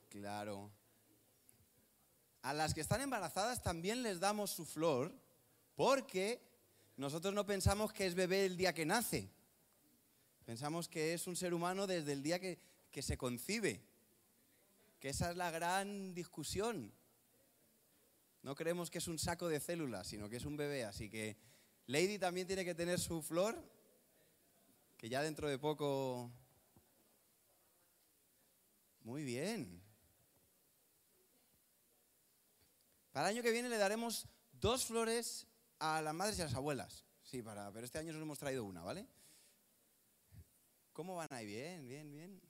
[0.09, 0.71] Claro.
[2.41, 5.13] A las que están embarazadas también les damos su flor
[5.75, 6.41] porque
[6.95, 9.29] nosotros no pensamos que es bebé el día que nace.
[10.45, 12.59] Pensamos que es un ser humano desde el día que,
[12.91, 13.83] que se concibe.
[14.99, 16.93] Que esa es la gran discusión.
[18.41, 20.85] No creemos que es un saco de células, sino que es un bebé.
[20.85, 21.35] Así que
[21.87, 23.61] Lady también tiene que tener su flor,
[24.97, 26.31] que ya dentro de poco...
[29.01, 29.83] Muy bien.
[33.11, 36.55] Para el año que viene le daremos dos flores a las madres y a las
[36.55, 37.05] abuelas.
[37.21, 39.07] Sí, para, pero este año solo hemos traído una, ¿vale?
[40.91, 41.45] ¿Cómo van ahí?
[41.45, 42.41] Bien, bien, bien.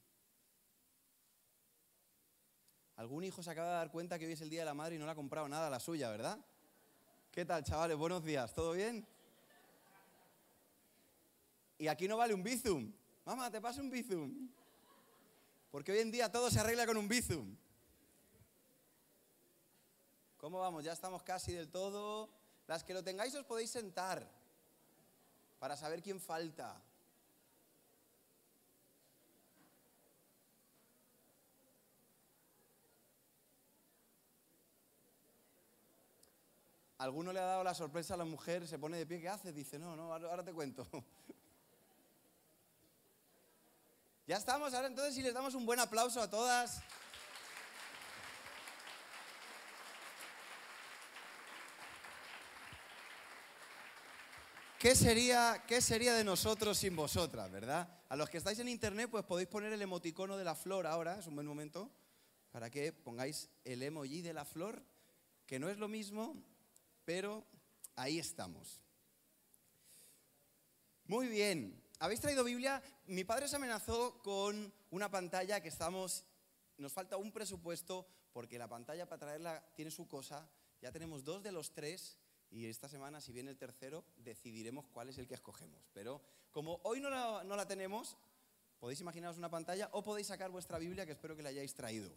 [2.96, 4.96] Algún hijo se acaba de dar cuenta que hoy es el Día de la Madre
[4.96, 6.40] y no le ha comprado nada a la suya, ¿verdad?
[7.32, 7.98] ¿Qué tal, chavales?
[7.98, 9.06] Buenos días, ¿todo bien?
[11.78, 12.92] Y aquí no vale un bizum.
[13.26, 14.50] Mamá, te paso un bizum.
[15.72, 17.56] Porque hoy en día todo se arregla con un bizum.
[20.38, 20.84] ¿Cómo vamos?
[20.84, 22.30] Ya estamos casi del todo.
[22.68, 24.30] Las que lo tengáis os podéis sentar
[25.60, 26.82] para saber quién falta.
[36.98, 39.54] Alguno le ha dado la sorpresa a la mujer, se pone de pie, ¿qué haces?
[39.54, 40.88] Dice, no, no, ahora te cuento.
[44.28, 46.82] Ya estamos, ahora entonces si les damos un buen aplauso a todas.
[54.80, 57.88] ¿Qué sería, ¿Qué sería de nosotros sin vosotras, verdad?
[58.10, 61.20] A los que estáis en internet, pues podéis poner el emoticono de la flor ahora,
[61.20, 61.92] es un buen momento,
[62.52, 64.84] para que pongáis el emoji de la flor,
[65.46, 66.36] que no es lo mismo,
[67.04, 67.46] pero
[67.96, 68.82] ahí estamos.
[71.08, 71.85] Muy bien.
[72.00, 72.82] ¿Habéis traído Biblia?
[73.08, 76.26] Mi padre se amenazó con una pantalla que estamos.
[76.78, 80.50] Nos falta un presupuesto porque la pantalla para traerla tiene su cosa.
[80.82, 82.18] Ya tenemos dos de los tres
[82.52, 85.88] y esta semana, si viene el tercero, decidiremos cuál es el que escogemos.
[85.94, 86.22] Pero
[86.52, 88.18] como hoy no la, no la tenemos,
[88.80, 92.12] podéis imaginaros una pantalla o podéis sacar vuestra Biblia que espero que la hayáis traído.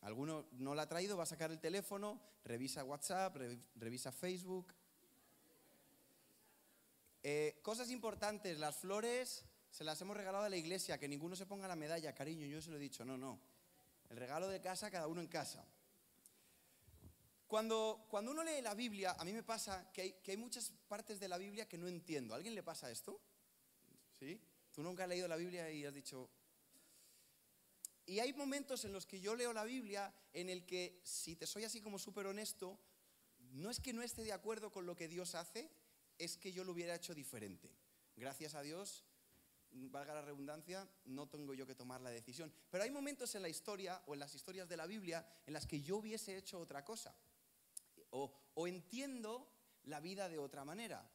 [0.00, 4.72] Alguno no la ha traído, va a sacar el teléfono, revisa WhatsApp, re- revisa Facebook.
[7.28, 11.44] Eh, cosas importantes, las flores se las hemos regalado a la iglesia, que ninguno se
[11.44, 13.40] ponga la medalla, cariño, yo se lo he dicho, no, no.
[14.08, 15.66] El regalo de casa, cada uno en casa.
[17.48, 20.70] Cuando, cuando uno lee la Biblia, a mí me pasa que hay, que hay muchas
[20.86, 22.32] partes de la Biblia que no entiendo.
[22.32, 23.20] ¿A alguien le pasa esto?
[24.20, 24.40] ¿Sí?
[24.70, 26.30] Tú nunca has leído la Biblia y has dicho,
[28.06, 31.48] y hay momentos en los que yo leo la Biblia en el que, si te
[31.48, 32.78] soy así como súper honesto,
[33.50, 35.68] no es que no esté de acuerdo con lo que Dios hace,
[36.18, 37.70] es que yo lo hubiera hecho diferente.
[38.16, 39.04] Gracias a Dios,
[39.70, 42.52] valga la redundancia, no tengo yo que tomar la decisión.
[42.70, 45.66] Pero hay momentos en la historia o en las historias de la Biblia en las
[45.66, 47.14] que yo hubiese hecho otra cosa.
[48.10, 49.48] O, o entiendo
[49.84, 51.08] la vida de otra manera.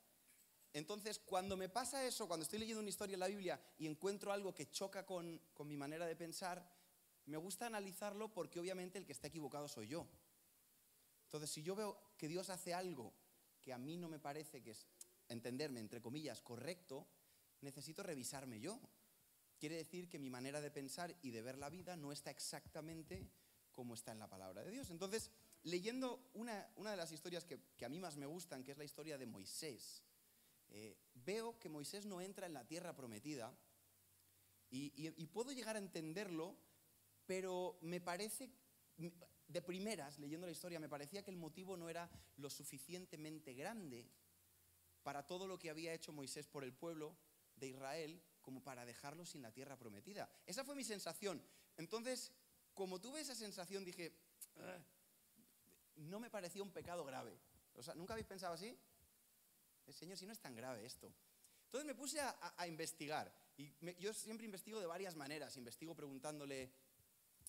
[0.74, 4.32] Entonces, cuando me pasa eso, cuando estoy leyendo una historia en la Biblia y encuentro
[4.32, 6.66] algo que choca con, con mi manera de pensar,
[7.26, 10.08] me gusta analizarlo porque obviamente el que está equivocado soy yo.
[11.26, 13.14] Entonces, si yo veo que Dios hace algo
[13.62, 14.86] que a mí no me parece que es,
[15.30, 17.08] entenderme, entre comillas, correcto,
[17.62, 18.80] necesito revisarme yo.
[19.60, 23.30] Quiere decir que mi manera de pensar y de ver la vida no está exactamente
[23.72, 24.90] como está en la palabra de Dios.
[24.90, 25.30] Entonces,
[25.64, 28.78] leyendo una, una de las historias que, que a mí más me gustan, que es
[28.78, 30.04] la historia de Moisés,
[30.70, 33.56] eh, veo que Moisés no entra en la tierra prometida
[34.70, 36.58] y, y- y puedo llegar a entenderlo,
[37.26, 38.50] pero me parece,
[39.52, 44.08] de primeras, leyendo la historia, me parecía que el motivo no era lo suficientemente grande
[45.04, 47.16] para todo lo que había hecho Moisés por el pueblo
[47.56, 50.30] de Israel como para dejarlo sin la tierra prometida.
[50.46, 51.42] Esa fue mi sensación.
[51.78, 52.32] Entonces,
[52.74, 54.14] como tuve esa sensación, dije,
[54.58, 54.80] "Ah,
[55.96, 57.38] no me parecía un pecado grave.
[57.76, 58.78] O sea, ¿nunca habéis pensado así?
[59.88, 61.14] El Señor, si no es tan grave esto.
[61.66, 63.34] Entonces me puse a, investigar.
[63.58, 65.56] Y yo siempre investigo de varias maneras.
[65.58, 66.72] Investigo preguntándole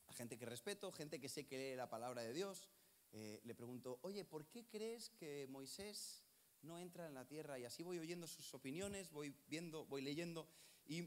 [0.06, 2.68] a gente que respeto, gente que sé que lee la palabra de Dios.
[3.12, 6.22] Eh, le pregunto, oye, ¿por qué crees que Moisés
[6.62, 7.58] no entra en la tierra?
[7.58, 10.48] Y así voy oyendo sus opiniones, voy viendo, voy leyendo.
[10.86, 11.02] Y,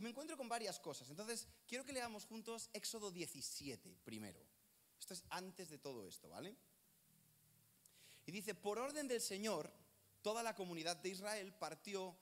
[0.00, 1.08] me encuentro con varias cosas.
[1.10, 4.40] Entonces, quiero que leamos juntos Éxodo 17 primero.
[4.98, 6.56] Esto es antes de todo esto, ¿vale?
[8.26, 9.72] Y dice, por orden del Señor,
[10.22, 12.16] toda la comunidad de Israel partió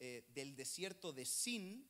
[0.00, 1.88] eh, del desierto de Sin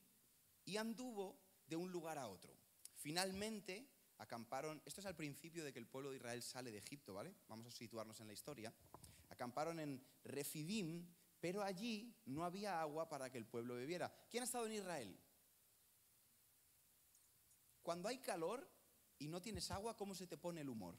[0.65, 2.62] y anduvo de un lugar a otro.
[3.03, 7.15] Finalmente acamparon, esto es al principio de que el pueblo de Israel sale de Egipto,
[7.15, 7.35] ¿vale?
[7.49, 8.73] Vamos a situarnos en la historia.
[9.29, 14.15] Acamparon en Refidim, pero allí no había agua para que el pueblo bebiera.
[14.31, 15.19] ¿Quién ha estado en Israel?
[17.83, 18.71] Cuando hay calor
[19.19, 20.97] y no tienes agua, ¿cómo se te pone el humor?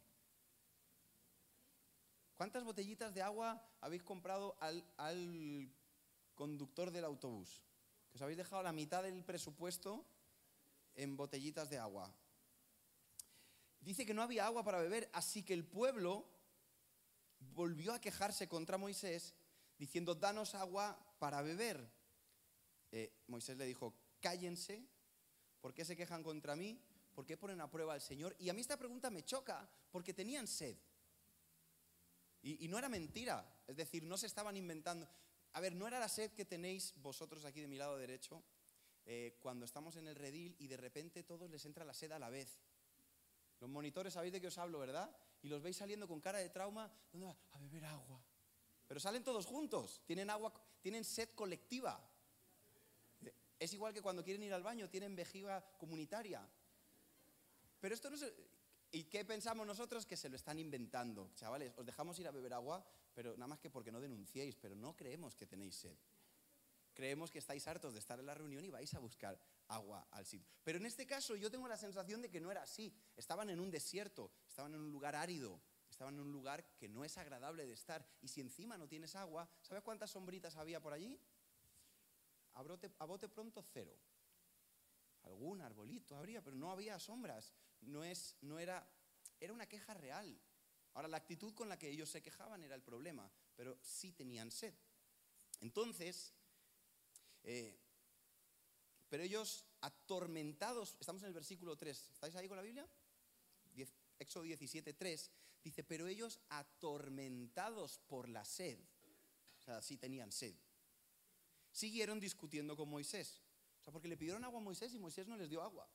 [2.36, 5.72] ¿Cuántas botellitas de agua habéis comprado al,
[6.36, 7.64] conductor del autobús?
[8.10, 10.06] Que os habéis dejado la mitad del presupuesto
[10.96, 12.14] en botellitas de agua.
[13.80, 16.26] Dice que no había agua para beber, así que el pueblo
[17.40, 19.34] volvió a quejarse contra Moisés
[19.78, 21.86] diciendo, danos agua para beber.
[22.92, 24.88] Eh, Moisés le dijo, cállense,
[25.60, 26.82] ¿por qué se quejan contra mí?
[27.14, 28.36] ¿Por qué ponen a prueba al Señor?
[28.40, 30.78] Y a mí esta pregunta me choca porque tenían sed.
[32.42, 35.08] Y, y no era mentira, es decir, no se estaban inventando.
[35.54, 38.44] A ver, no era la sed que tenéis vosotros aquí de mi lado derecho
[39.06, 42.20] eh, cuando estamos en el redil y de repente todos les entra la sed a
[42.20, 42.60] la vez.
[43.60, 45.16] Los monitores sabéis de qué os hablo, ¿verdad?
[45.42, 47.38] Y los veis saliendo con cara de trauma, ¿dónde va?
[47.52, 48.24] A beber agua.
[48.88, 52.00] Pero salen todos juntos, tienen agua, tienen sed colectiva.
[53.60, 56.48] Es igual que cuando quieren ir al baño, tienen vejiga comunitaria.
[57.80, 58.34] Pero esto no es...
[58.92, 60.06] ¿Y qué pensamos nosotros?
[60.06, 61.32] Que se lo están inventando.
[61.36, 64.76] Chavales, os dejamos ir a beber agua, pero nada más que porque no denunciéis, pero
[64.76, 65.98] no creemos que tenéis sed.
[66.94, 70.26] Creemos que estáis hartos de estar en la reunión y vais a buscar agua al
[70.26, 70.48] sitio.
[70.64, 72.94] Pero en este caso yo tengo la sensación de que no era así.
[73.18, 77.04] Estaban en un desierto, estaban en un lugar árido, estaban en un lugar que no
[77.04, 78.06] es agradable de estar.
[78.22, 81.20] Y si encima no tienes agua, ¿sabes cuántas sombritas había por allí?
[82.54, 83.98] A, brote- a bote pronto cero.
[85.24, 87.54] Algún arbolito habría, pero no había sombras.
[87.82, 88.88] No, es, no era,
[89.40, 90.40] era una queja real.
[90.94, 94.52] Ahora, la actitud con la que ellos se quejaban era el problema, pero sí tenían
[94.52, 94.76] sed.
[95.62, 96.34] Entonces,
[97.44, 97.80] eh,
[99.10, 102.88] pero ellos atormentados, estamos en el versículo 3, ¿estáis ahí con la Biblia?
[104.20, 105.32] Éxodo 17, 3,
[105.64, 108.80] dice, pero ellos atormentados por la sed,
[109.60, 110.56] o sea, sí tenían sed,
[111.72, 113.42] siguieron discutiendo con Moisés.
[113.80, 115.90] O sea, porque le pidieron agua a Moisés y Moisés no les dio agua.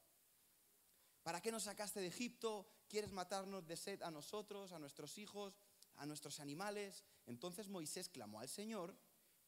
[1.22, 2.68] ¿Para qué nos sacaste de Egipto?
[2.86, 5.58] ¿Quieres matarnos de sed a nosotros, a nuestros hijos,
[5.96, 7.02] a nuestros animales?
[7.24, 8.94] Entonces Moisés clamó al Señor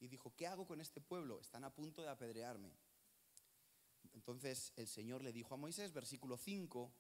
[0.01, 1.41] y dijo, ¿qué hago con este pueblo?
[1.41, 2.73] Están a punto de apedrearme.
[4.13, 6.93] Entonces el Señor le dijo a Moisés, versículo 5,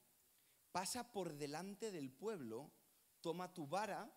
[0.70, 2.70] pasa por delante del pueblo,
[3.20, 4.14] toma tu vara,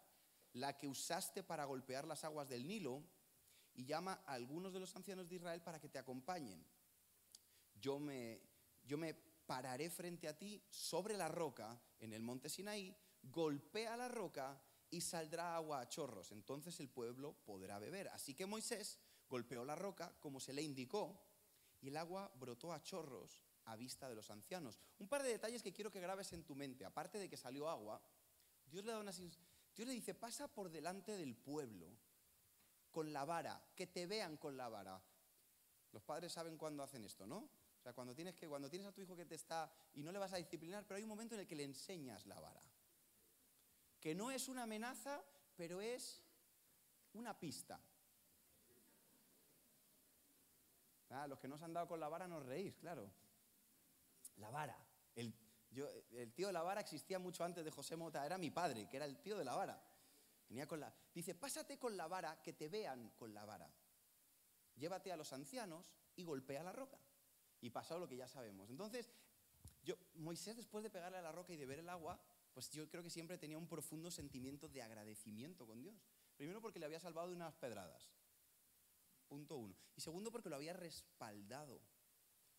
[0.51, 3.03] la que usaste para golpear las aguas del Nilo,
[3.73, 6.63] y llama a algunos de los ancianos de Israel para que te acompañen.
[7.73, 8.41] Yo me,
[8.83, 9.15] yo me
[9.45, 14.61] pararé frente a ti sobre la roca en el monte Sinaí, golpea la roca
[14.93, 16.31] y saldrá agua a chorros.
[16.31, 18.07] Entonces el pueblo podrá beber.
[18.09, 21.19] Así que Moisés golpeó la roca como se le indicó
[21.81, 24.79] y el agua brotó a chorros a vista de los ancianos.
[24.99, 26.85] Un par de detalles que quiero que grabes en tu mente.
[26.85, 28.01] Aparte de que salió agua,
[28.67, 29.37] Dios le, da ins-
[29.75, 31.87] Dios le dice, pasa por delante del pueblo
[32.91, 35.01] con la vara, que te vean con la vara.
[35.91, 37.37] Los padres saben cuándo hacen esto, ¿no?
[37.37, 40.11] O sea, cuando tienes, que, cuando tienes a tu hijo que te está y no
[40.11, 42.61] le vas a disciplinar, pero hay un momento en el que le enseñas la vara.
[44.03, 45.23] Que no es una amenaza,
[45.55, 46.21] pero es
[47.13, 47.79] una pista.
[51.11, 53.09] Ah, los que no se han dado con la vara nos reís, claro.
[54.37, 54.75] La vara.
[55.15, 55.33] El,
[55.71, 58.89] yo- el tío de la vara existía mucho antes de José Mota, era mi padre,
[58.89, 59.81] que era el tío de la vara.
[60.49, 63.71] Venía con la, dice, pásate con la vara, que te vean con la vara.
[64.75, 66.99] Llévate a los ancianos y golpea la roca.
[67.61, 68.69] Y pasó lo que ya sabemos.
[68.69, 69.09] Entonces,
[69.81, 72.19] yo, Moisés, después de pegarle a la roca y de ver el agua,
[72.53, 75.95] pues yo creo que siempre tenía un profundo sentimiento de agradecimiento con Dios.
[76.37, 78.11] Primero porque le había salvado de unas pedradas.
[79.27, 79.75] Punto uno.
[79.95, 81.81] Y segundo porque lo había respaldado.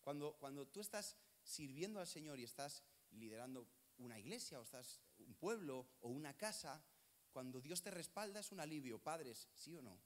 [0.01, 3.67] Cuando, cuando tú estás sirviendo al Señor y estás liderando
[3.97, 6.83] una iglesia o estás un pueblo o una casa,
[7.31, 8.99] cuando Dios te respalda es un alivio.
[8.99, 9.97] Padres, ¿sí o no?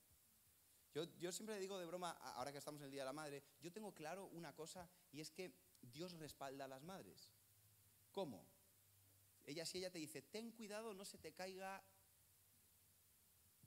[0.94, 3.14] Yo, yo siempre le digo de broma, ahora que estamos en el Día de la
[3.14, 7.32] Madre, yo tengo claro una cosa y es que Dios respalda a las madres.
[8.12, 8.46] ¿Cómo?
[9.50, 11.84] Ella, si ella te dice, ten cuidado, no se te caiga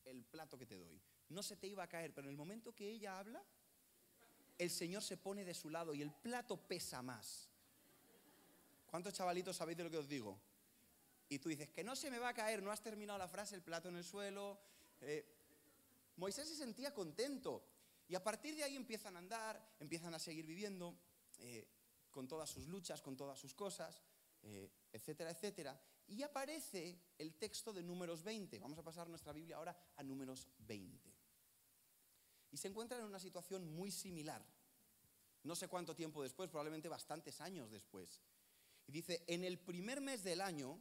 [0.04, 1.02] el plato que te doy.
[1.30, 3.42] No se te iba a caer, pero en el momento que ella habla,
[4.58, 7.48] el Señor se pone de su lado y el plato pesa más.
[8.86, 10.38] ¿Cuántos chavalitos sabéis de lo que os digo?
[11.28, 13.56] Y tú dices, que no se me va a caer, no has terminado la frase,
[13.56, 14.60] el plato en el suelo.
[15.00, 15.26] Eh,
[16.14, 17.64] Moisés se sentía contento.
[18.08, 20.94] Y a partir de ahí empiezan a andar, empiezan a seguir viviendo
[21.40, 21.66] eh,
[22.12, 24.00] con todas sus luchas, con todas sus cosas,
[24.42, 25.80] eh, etcétera, etcétera.
[26.06, 28.58] Y aparece el texto de números 20.
[28.58, 31.12] Vamos a pasar nuestra Biblia ahora a números 20.
[32.50, 34.44] Y se encuentran en una situación muy similar.
[35.44, 38.20] No sé cuánto tiempo después, probablemente bastantes años después.
[38.86, 40.78] Y dice, en el primer mes del año,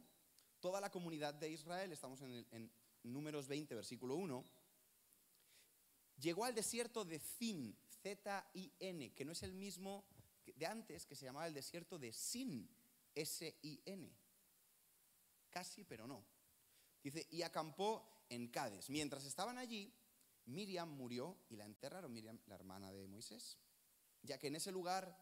[0.60, 2.70] toda la comunidad de Israel, estamos en, en
[3.02, 4.44] números 20, versículo 1,
[6.18, 10.04] llegó al desierto de Zin, Z-I-N, que no es el mismo
[10.56, 12.68] de antes, que se llamaba el desierto de Sin,
[13.14, 14.10] S-I-N.
[15.50, 16.24] Casi, pero no.
[17.02, 18.88] Dice, y acampó en Cades.
[18.90, 19.92] Mientras estaban allí,
[20.46, 23.58] Miriam murió y la enterraron, Miriam, la hermana de Moisés,
[24.22, 25.16] ya que en ese lugar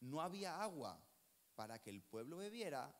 [0.00, 1.02] no había agua
[1.54, 2.94] para que el pueblo bebiera,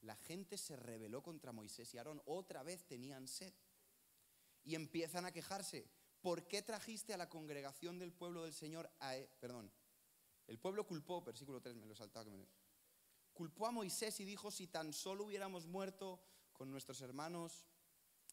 [0.00, 3.52] la gente se rebeló contra Moisés y Aarón, otra vez tenían sed.
[4.64, 5.88] Y empiezan a quejarse,
[6.20, 9.16] ¿por qué trajiste a la congregación del pueblo del Señor a...
[9.16, 9.72] e-?" Perdón,
[10.46, 12.46] el pueblo culpó, versículo 3, me lo he que me...
[13.38, 16.20] Culpó a Moisés y dijo, si tan solo hubiéramos muerto
[16.52, 17.68] con nuestros hermanos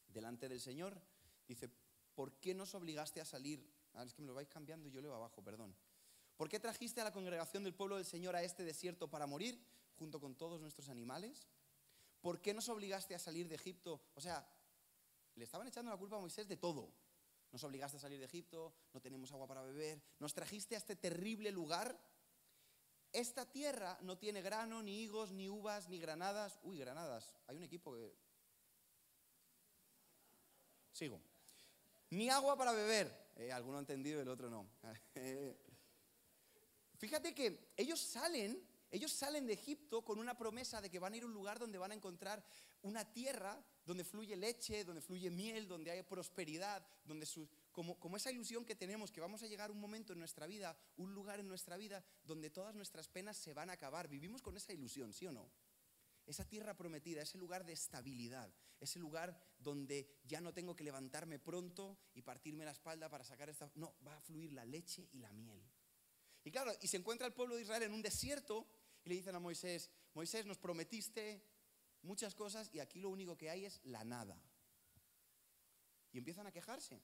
[0.07, 0.99] delante del Señor,
[1.47, 1.69] dice,
[2.15, 3.71] ¿por qué nos obligaste a salir?
[3.93, 5.75] Ah, es que me lo vais cambiando y yo leo abajo, perdón.
[6.35, 9.63] ¿Por qué trajiste a la congregación del pueblo del Señor a este desierto para morir
[9.95, 11.49] junto con todos nuestros animales?
[12.19, 14.01] ¿Por qué nos obligaste a salir de Egipto?
[14.15, 14.43] O sea,
[15.35, 16.91] le estaban echando la culpa a Moisés de todo.
[17.51, 20.95] Nos obligaste a salir de Egipto, no tenemos agua para beber, nos trajiste a este
[20.95, 21.95] terrible lugar.
[23.15, 26.59] Esta tierra no tiene grano, ni higos, ni uvas, ni granadas.
[26.63, 27.33] Uy, granadas.
[27.47, 28.13] Hay un equipo que...
[30.91, 31.21] Sigo.
[32.09, 33.31] Ni agua para beber.
[33.37, 34.67] Eh, alguno ha entendido, el otro no.
[36.97, 38.61] Fíjate que ellos salen,
[38.91, 41.57] ellos salen de Egipto con una promesa de que van a ir a un lugar
[41.57, 42.43] donde van a encontrar
[42.81, 48.31] una tierra donde fluye leche, donde fluye miel, donde hay prosperidad, donde su- como, esa
[48.31, 51.41] ilusión que tenemos que vamos a llegar a un momento en nuestra vida, un lugar
[51.41, 54.07] en nuestra vida donde todas nuestras penas se van a acabar.
[54.07, 55.51] Vivimos con esa ilusión, ¿sí o no?
[56.25, 58.49] Esa tierra prometida, ese lugar de estabilidad,
[58.79, 63.49] ese lugar donde ya no tengo que levantarme pronto y partirme la espalda para sacar
[63.49, 63.69] esta...
[63.75, 65.61] No, va a fluir la leche y la miel.
[66.45, 68.67] Y claro, y se encuentra el pueblo de Israel en un desierto
[69.03, 71.43] y le dicen a Moisés, Moisés, nos prometiste
[72.03, 74.41] muchas cosas y aquí lo único que hay es la nada.
[76.13, 77.01] Y empiezan a quejarse.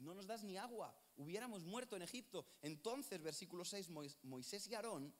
[0.00, 2.46] No nos das ni agua, hubiéramos muerto en Egipto.
[2.62, 5.14] Entonces, versículo 6, Mois- Moisés y Aarón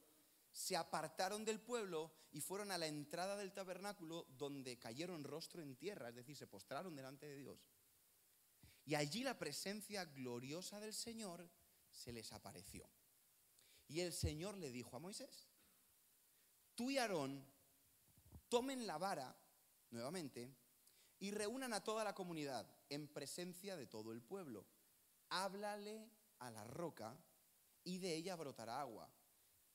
[0.51, 5.77] se apartaron del pueblo y fueron a la entrada del tabernáculo donde cayeron rostro en
[5.77, 7.59] tierra, es decir, se postraron delante de Dios.
[8.87, 11.49] Y allí la presencia gloriosa del Señor
[11.91, 12.89] se les apareció.
[13.87, 15.47] Y el Señor le dijo a Moisés,
[16.75, 17.45] tú y Aarón
[18.49, 19.37] tomen la vara
[19.91, 20.57] nuevamente
[21.19, 24.67] y reúnan a toda la comunidad en presencia de todo el pueblo.
[25.31, 26.11] Háblale
[26.41, 27.17] a la roca
[27.83, 29.11] y de ella brotará agua.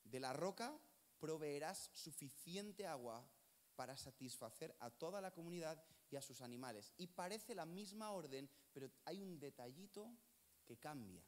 [0.04, 0.78] De la roca
[1.18, 3.28] proveerás suficiente agua
[3.74, 6.92] para satisfacer a toda la comunidad y a sus animales.
[6.96, 10.16] Y parece la misma orden, pero hay un detallito
[10.64, 11.24] que cambia.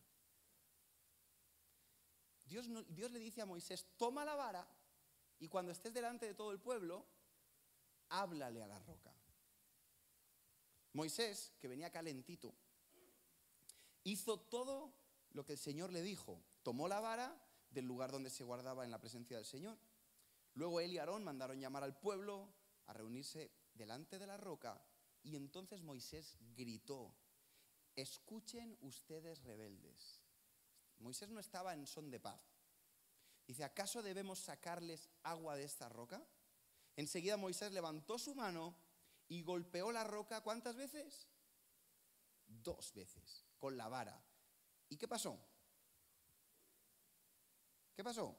[2.44, 4.66] Dios, le dice a Moisés, toma la vara
[5.38, 7.06] y cuando estés delante de todo el pueblo,
[8.08, 9.12] háblale a la roca.
[10.92, 12.54] Moisés, que venía calentito,
[14.04, 14.92] hizo todo
[15.30, 16.42] lo que el Señor le dijo.
[16.62, 17.36] Tomó la vara
[17.70, 19.78] del lugar donde se guardaba en la presencia del Señor.
[20.54, 22.52] Luego él y Aarón mandaron llamar al pueblo
[22.86, 24.82] a reunirse delante de la roca
[25.22, 27.14] y entonces Moisés gritó,
[27.94, 30.22] escuchen ustedes rebeldes.
[30.98, 32.40] Moisés no estaba en son de paz.
[33.46, 36.26] Dice, ¿acaso debemos sacarles agua de esta roca?
[36.96, 38.74] Enseguida Moisés levantó su mano
[39.28, 41.28] y golpeó la roca ¿cuántas veces?
[42.46, 44.22] Dos veces, con la vara.
[44.88, 45.38] ¿Y qué pasó?
[47.94, 48.36] ¿Qué pasó?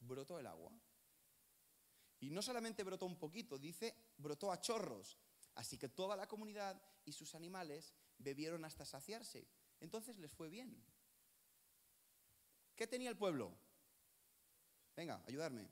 [0.00, 0.72] Brotó el agua.
[2.20, 5.18] Y no solamente brotó un poquito, dice, brotó a chorros.
[5.54, 9.46] Así que toda la comunidad y sus animales bebieron hasta saciarse.
[9.80, 10.84] Entonces les fue bien.
[12.74, 13.56] ¿Qué tenía el pueblo?
[14.96, 15.68] Venga, ayudarme.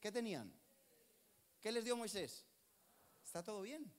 [0.00, 0.52] ¿Qué tenían?
[1.60, 2.46] ¿Qué les dio Moisés?
[3.36, 3.92] ¿Está todo bien?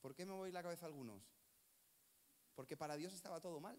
[0.00, 1.22] ¿Por qué me voy la cabeza a algunos?
[2.56, 3.78] Porque para Dios estaba todo mal.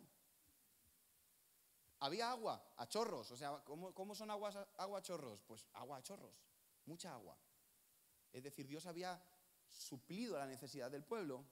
[2.00, 5.44] Había agua a chorros, o sea, ¿cómo, cómo son aguas, agua a chorros?
[5.44, 6.34] Pues agua a chorros,
[6.86, 7.38] mucha agua.
[8.32, 9.22] Es decir, Dios había
[9.68, 11.44] suplido la necesidad del pueblo.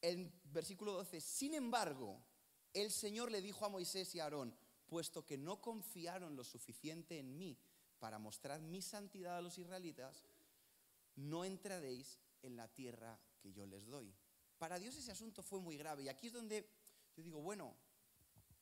[0.00, 2.24] El versículo 12, sin embargo,
[2.72, 7.18] el Señor le dijo a Moisés y a Aarón, puesto que no confiaron lo suficiente
[7.18, 7.58] en mí
[7.98, 10.24] para mostrar mi santidad a los israelitas,
[11.16, 14.14] no entraréis en la tierra que yo les doy.
[14.58, 16.04] Para Dios ese asunto fue muy grave.
[16.04, 16.68] Y aquí es donde
[17.16, 17.76] yo digo, bueno,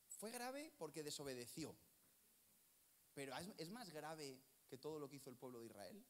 [0.09, 1.77] fue grave porque desobedeció.
[3.15, 6.05] Pero es, más grave que todo lo que hizo el pueblo de Israel,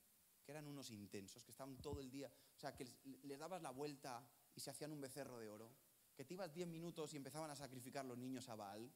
[0.45, 2.87] que eran unos intensos, que estaban todo el día, o sea, que
[3.23, 5.73] les dabas la vuelta y se hacían un becerro de oro,
[6.15, 8.93] que te ibas 10 minutos y empezaban a sacrificar los niños a Baal,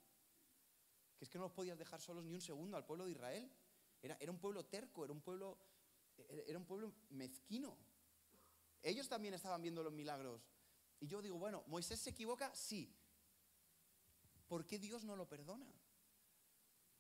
[1.16, 3.52] que es que no los podías dejar solos ni un segundo al pueblo de Israel.
[4.02, 5.58] Era, era un pueblo terco, era un pueblo,
[6.28, 7.76] era era un pueblo mezquino.
[8.82, 10.42] Ellos también estaban viendo los milagros.
[11.00, 12.54] Y yo digo, bueno, ¿Moisés se equivoca?
[12.54, 12.94] Sí.
[14.48, 15.66] ¿Por qué Dios no lo perdona?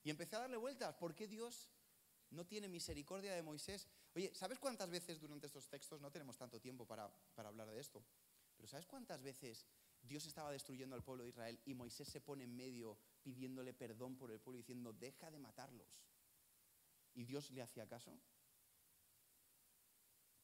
[0.02, 0.94] Y empecé a darle vueltas.
[0.94, 1.70] ¿Por qué Dios
[2.30, 3.88] no tiene misericordia de Moisés?
[4.14, 7.80] Oye, ¿sabes cuántas veces durante estos textos, no tenemos tanto tiempo para, para hablar de
[7.80, 8.04] esto,
[8.56, 9.66] pero ¿sabes cuántas veces
[10.02, 14.16] Dios estaba destruyendo al pueblo de Israel y Moisés se pone en medio pidiéndole perdón
[14.16, 16.00] por el pueblo diciendo, deja de matarlos?
[17.20, 18.18] ¿Y Dios le hacía caso?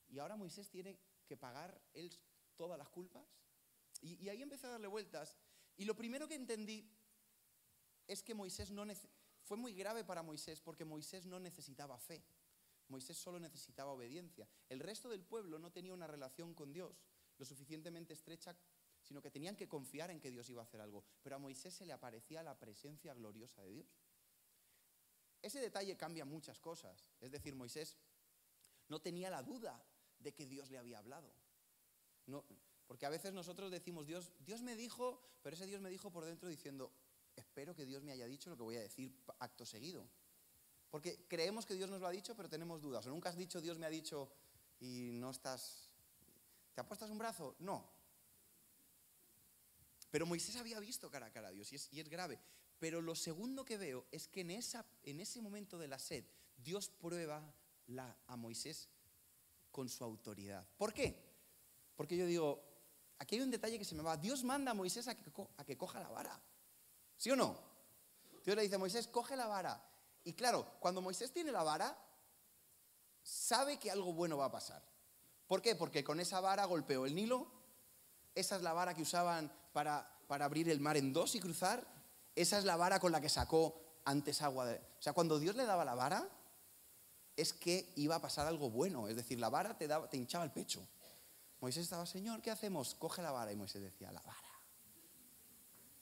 [0.08, 2.14] Y ahora Moisés tiene que pagar él
[2.54, 3.24] todas las culpas.
[4.02, 5.38] Y, ahí empecé a darle vueltas.
[5.78, 6.86] Y lo primero que entendí
[8.06, 8.84] es que Moisés no
[9.40, 12.22] fue muy grave para Moisés porque Moisés no necesitaba fe.
[12.88, 14.46] Moisés solo necesitaba obediencia.
[14.68, 17.06] El resto del pueblo no tenía una relación con Dios
[17.38, 18.54] lo suficientemente estrecha,
[19.00, 21.06] sino que tenían que confiar en que Dios iba a hacer algo.
[21.22, 23.96] Pero a Moisés se le aparecía la presencia gloriosa de Dios.
[25.46, 27.06] Ese detalle cambia muchas cosas.
[27.20, 27.96] Es decir, Moisés
[28.88, 29.80] no tenía la duda
[30.18, 31.30] de que Dios le había hablado.
[32.26, 32.44] No,
[32.88, 36.24] porque a veces nosotros decimos, Dios, Dios me dijo, pero ese Dios me dijo por
[36.24, 36.90] dentro diciendo,
[37.36, 40.08] espero que Dios me haya dicho lo que voy a decir acto seguido.
[40.90, 43.06] Porque creemos que Dios nos lo ha dicho, pero tenemos dudas.
[43.06, 44.28] O nunca has dicho, Dios me ha dicho
[44.80, 45.90] y no estás...
[46.74, 47.54] ¿Te apuestas un brazo?
[47.60, 47.88] No.
[50.10, 52.40] Pero Moisés había visto cara a cara a Dios y es grave.
[52.78, 54.50] Pero lo segundo que veo es que en,
[55.20, 56.24] ese momento de la sed,
[56.56, 57.42] Dios prueba
[58.26, 58.88] a Moisés
[59.70, 60.66] con su autoridad.
[60.76, 61.14] ¿Por qué?
[61.96, 62.62] Porque yo digo,
[63.18, 64.16] aquí hay un detalle que se me va.
[64.16, 66.40] Dios manda a Moisés a que, coja la vara.
[67.16, 67.58] ¿Sí o no?
[68.44, 69.82] Dios le dice a Moisés, coge la vara.
[70.24, 71.96] Y claro, cuando Moisés tiene la vara,
[73.22, 74.82] sabe que algo bueno va a pasar.
[75.46, 75.76] ¿Por qué?
[75.76, 77.50] Porque con esa vara golpeó el Nilo.
[78.34, 81.95] Esa es la vara que usaban para abrir el mar en dos y cruzar.
[82.36, 84.66] Esa es la vara con la que sacó antes agua.
[84.66, 84.76] De...
[84.76, 86.28] O sea, cuando Dios le daba la vara,
[87.36, 89.08] es que iba a pasar algo bueno.
[89.08, 90.86] Es decir, la vara te, daba, te hinchaba el pecho.
[91.60, 92.94] Moisés estaba, Señor, ¿qué hacemos?
[92.94, 93.52] Coge la vara.
[93.52, 94.38] Y Moisés decía, la vara.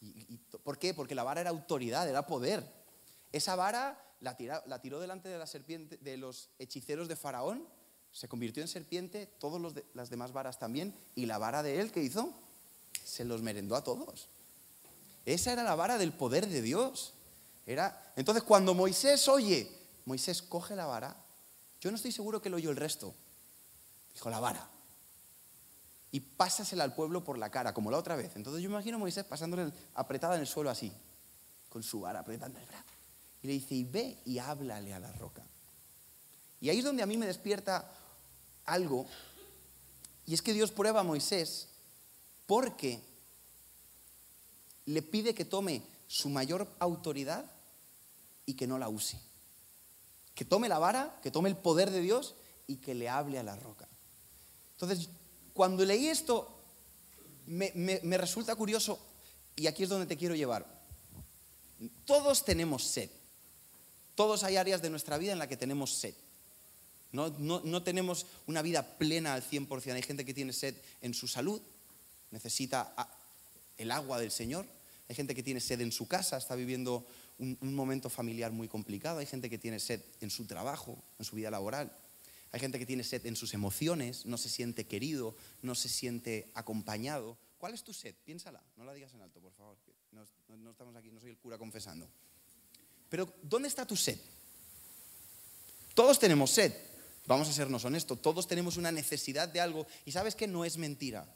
[0.01, 0.93] Y- ¿Por qué?
[0.93, 2.65] Porque la vara era autoridad, era poder.
[3.33, 7.67] Esa vara la, tira- la tiró delante de la serpiente, de los hechiceros de Faraón,
[8.13, 12.01] se convirtió en serpiente, todas las demás varas también, y la vara de él, ¿qué
[12.03, 12.33] hizo?
[13.05, 14.29] Se los merendó a todos.
[15.25, 17.15] Esa era la vara del poder de Dios.
[17.67, 19.71] Era, entonces, cuando Moisés oye,
[20.05, 21.17] Moisés coge la vara,
[21.81, 23.15] yo no estoy seguro que lo oyó el resto.
[24.13, 24.69] Dijo la vara.
[26.11, 28.37] Y pásasela al pueblo por la cara, como la otra vez.
[28.37, 30.93] Entonces yo imagino a Moisés pasándole apretada en el suelo así,
[31.69, 32.85] con su vara apretando el brazo.
[33.43, 35.43] Y le dice, y ve y háblale a la roca.
[36.61, 37.91] Y ahí es donde a mí me despierta
[38.65, 39.07] algo,
[40.27, 41.69] y es que Dios prueba a Moisés
[42.47, 43.03] porque
[44.87, 47.51] le pide que tome su mayor autoridad
[48.47, 49.19] y que no la use.
[50.35, 52.35] Que tome la vara, que tome el poder de Dios
[52.67, 53.89] y que le hable a la roca.
[54.73, 55.09] Entonces,
[55.53, 56.61] cuando leí esto,
[57.47, 58.99] me, resulta curioso,
[59.57, 60.67] y aquí es donde te quiero llevar.
[62.05, 63.11] Todos tenemos sed.
[64.15, 66.15] Todos hay áreas de nuestra vida en la que tenemos sed.
[67.13, 69.95] No, no- no tenemos una vida plena al 100%.
[69.95, 71.61] Hay gente que tiene sed en su salud,
[72.31, 72.93] necesita
[73.79, 74.67] el agua del Señor.
[75.09, 77.07] Hay gente que tiene sed en su casa, está viviendo
[77.39, 79.19] un, momento familiar muy complicado.
[79.19, 81.97] Hay gente que tiene sed en su trabajo, en su vida laboral.
[82.53, 86.51] Hay gente que tiene sed en sus emociones, no se siente querido, no se siente
[86.55, 87.37] acompañado.
[87.59, 88.15] ¿Cuál es tu sed?
[88.25, 89.77] Piénsala, no la digas en alto, por favor.
[90.13, 92.09] no estamos aquí, no soy el cura confesando.
[93.09, 94.19] Pero ¿dónde está tu sed?
[95.95, 96.73] Todos tenemos sed.
[97.27, 100.77] Vamos a sernos honestos, todos tenemos una necesidad de algo y sabes que no es
[100.77, 101.27] mentira.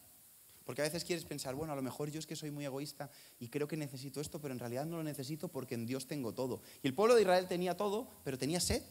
[0.68, 3.10] Porque a veces quieres pensar, bueno, a lo mejor yo es que soy muy egoísta
[3.40, 6.34] y creo que necesito esto, pero en realidad no lo necesito porque en Dios tengo
[6.34, 6.60] todo.
[6.82, 8.82] Y el pueblo de Israel tenía todo, pero tenía sed.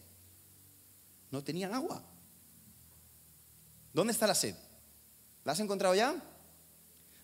[1.29, 2.03] No tenían agua.
[3.93, 4.55] ¿Dónde está la sed?
[5.43, 6.19] ¿La has encontrado ya?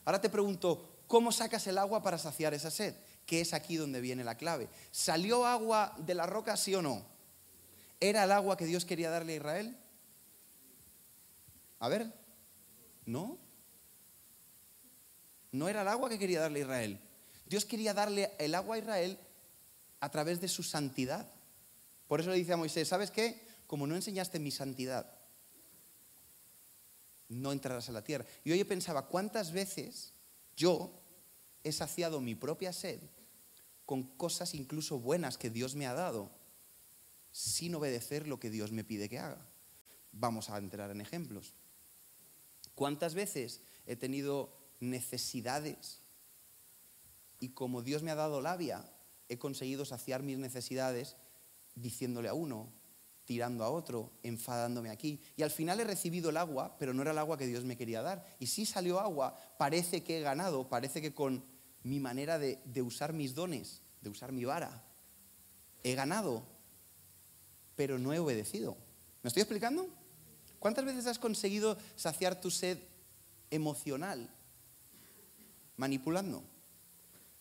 [0.05, 2.93] Ahora te pregunto, ¿cómo sacas el agua para saciar esa sed?
[3.25, 4.69] Que es aquí donde viene la clave.
[4.91, 7.03] ¿Salió agua de la roca, sí o no?
[7.99, 9.77] ¿Era el agua que Dios quería darle a Israel?
[11.79, 12.13] A ver,
[13.07, 13.39] ¿no?
[15.53, 16.99] No era el agua que quería darle a Israel.
[17.45, 19.19] Dios quería darle el agua a Israel
[19.99, 21.31] a través de su santidad.
[22.07, 23.45] Por eso le dice a Moisés, ¿sabes qué?
[23.67, 25.13] Como no enseñaste mi santidad,
[27.29, 28.25] no entrarás a la tierra.
[28.43, 30.13] Y hoy yo pensaba, ¿cuántas veces
[30.57, 30.91] yo
[31.63, 32.99] he saciado mi propia sed
[33.85, 36.31] con cosas incluso buenas que Dios me ha dado
[37.31, 39.45] sin obedecer lo que Dios me pide que haga?
[40.11, 41.53] Vamos a entrar en ejemplos.
[42.73, 46.03] ¿Cuántas veces he tenido necesidades
[47.43, 48.89] y como Dios me ha dado labia,
[49.27, 51.17] he conseguido saciar mis necesidades
[51.75, 52.71] diciéndole a uno,
[53.25, 55.19] tirando a otro, enfadándome aquí.
[55.35, 57.75] Y al final he recibido el agua, pero no era el agua que Dios me
[57.75, 58.25] quería dar.
[58.39, 61.43] Y si salió agua, parece que he ganado, parece que con
[61.83, 64.81] mi manera de, de usar mis dones, de usar mi vara,
[65.83, 66.43] he ganado,
[67.75, 68.77] pero no he obedecido.
[69.21, 69.85] ¿Me estoy explicando?
[70.59, 72.77] ¿Cuántas veces has conseguido saciar tu sed
[73.51, 74.29] emocional
[75.77, 76.43] manipulando?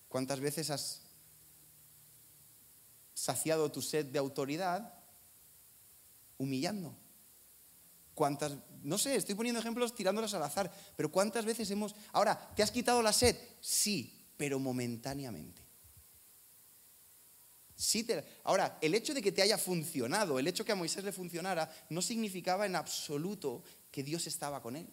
[0.09, 1.03] ¿Cuántas veces has
[3.15, 4.95] saciado tu sed de autoridad
[6.39, 6.97] humillando?
[8.15, 8.53] ¿Cuántas,
[8.83, 11.95] no sé, estoy poniendo ejemplos tirándolos al azar, pero ¿cuántas veces hemos...
[12.13, 13.37] Ahora, ¿te has quitado la sed?
[13.61, 15.63] Sí, pero momentáneamente.
[17.75, 18.07] Sí
[18.45, 21.69] Ahora, el hecho de que te haya funcionado, el hecho que a Moisés le funcionara,
[21.89, 24.89] no significaba en absoluto que Dios estaba con él.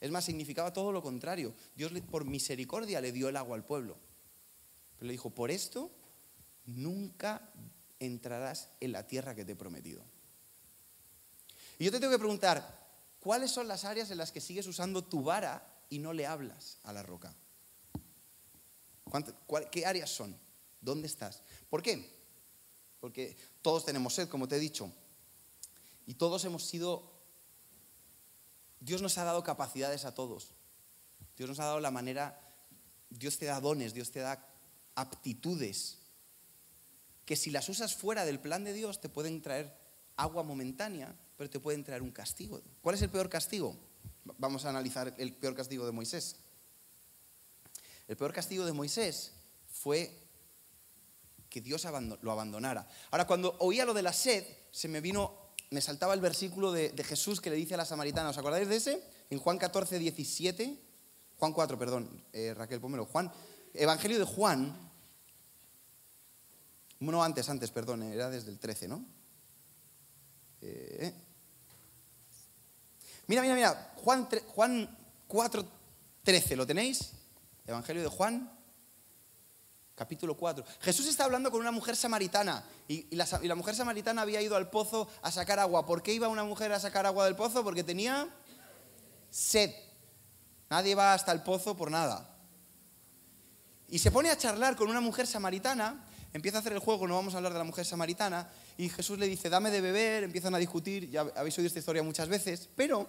[0.00, 1.54] Es más, significaba todo lo contrario.
[1.76, 3.96] Dios por misericordia le dio el agua al pueblo.
[4.96, 5.90] Pero le dijo, por esto
[6.66, 7.50] nunca
[7.98, 10.02] entrarás en la tierra que te he prometido.
[11.78, 12.88] Y yo te tengo que preguntar,
[13.20, 16.78] ¿cuáles son las áreas en las que sigues usando tu vara y no le hablas
[16.84, 17.34] a la roca?
[19.04, 20.36] ¿Cuánto- cuál- ¿Qué áreas son?
[20.80, 21.42] ¿Dónde estás?
[21.68, 22.18] ¿Por qué?
[23.00, 24.90] Porque todos tenemos sed, como te he dicho.
[26.06, 27.09] Y todos hemos sido...
[28.80, 30.54] Dios nos ha dado capacidades a todos.
[31.36, 32.46] Dios nos ha dado la manera...
[33.10, 34.46] Dios te da dones, Dios te da
[34.94, 36.00] aptitudes
[37.30, 39.72] que si las usas fuera del plan de Dios te pueden traer
[40.16, 42.60] agua momentánea, pero te pueden traer un castigo.
[42.82, 43.76] ¿Cuál es el peor castigo?
[44.24, 46.36] Vamos a analizar el peor castigo de Moisés.
[48.08, 49.32] El peor castigo de Moisés
[49.68, 50.12] fue
[51.48, 51.86] que Dios
[52.20, 52.88] lo abandonara.
[53.12, 55.39] Ahora, cuando oía lo de la sed, se me vino,
[55.70, 58.68] me saltaba el versículo de, de Jesús que le dice a la samaritana, ¿os acordáis
[58.68, 59.02] de ese?
[59.30, 60.78] En Juan 14, 17,
[61.38, 63.06] Juan 4, perdón, eh, Raquel, pónmelo.
[63.06, 63.32] Juan,
[63.72, 64.90] Evangelio de Juan,
[66.98, 69.04] no antes, antes, perdón, era desde el 13, ¿no?
[70.60, 71.14] Eh,
[73.30, 74.98] Mira, mira, mira, Juan, Juan
[75.28, 75.64] 4,
[76.24, 77.12] 13, ¿lo tenéis?
[77.64, 78.50] Evangelio de Juan,
[80.00, 80.64] capítulo 4.
[80.80, 85.06] Jesús está hablando con una mujer samaritana y, la, mujer samaritana había ido al pozo
[85.20, 85.84] a sacar agua.
[85.84, 87.62] ¿Por qué iba una mujer a sacar agua del pozo?
[87.62, 88.26] Porque tenía
[89.28, 89.70] sed.
[90.70, 92.34] Nadie va hasta el pozo por nada.
[93.90, 97.16] Y se pone a charlar con una mujer samaritana, empieza a hacer el juego, no
[97.16, 98.48] vamos a hablar de la mujer samaritana,
[98.78, 102.02] y Jesús le dice, dame de beber, empiezan a discutir, ya habéis oído esta historia
[102.02, 103.06] muchas veces, pero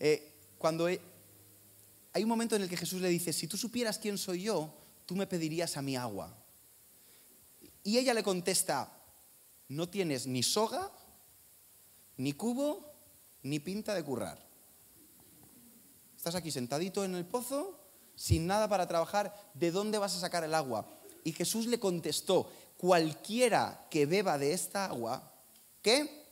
[0.00, 0.98] eh, cuando hay
[2.20, 4.74] un momento en el que Jesús le dice, si tú supieras quién soy yo,
[5.06, 6.36] tú me pedirías a mí agua.
[7.82, 8.90] Y ella le contesta,
[9.68, 10.90] no tienes ni soga,
[12.16, 12.92] ni cubo,
[13.42, 14.38] ni pinta de currar.
[16.16, 17.78] Estás aquí sentadito en el pozo,
[18.16, 20.88] sin nada para trabajar, ¿de dónde vas a sacar el agua?
[21.24, 25.32] Y Jesús le contestó, cualquiera que beba de esta agua,
[25.82, 26.24] ¿qué?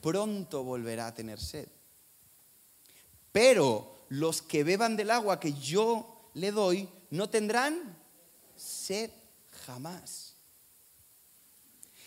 [0.00, 1.68] Pronto volverá a tener sed.
[3.32, 7.96] Pero los que beban del agua que yo le doy no tendrán
[8.56, 9.10] sed
[9.66, 10.34] jamás.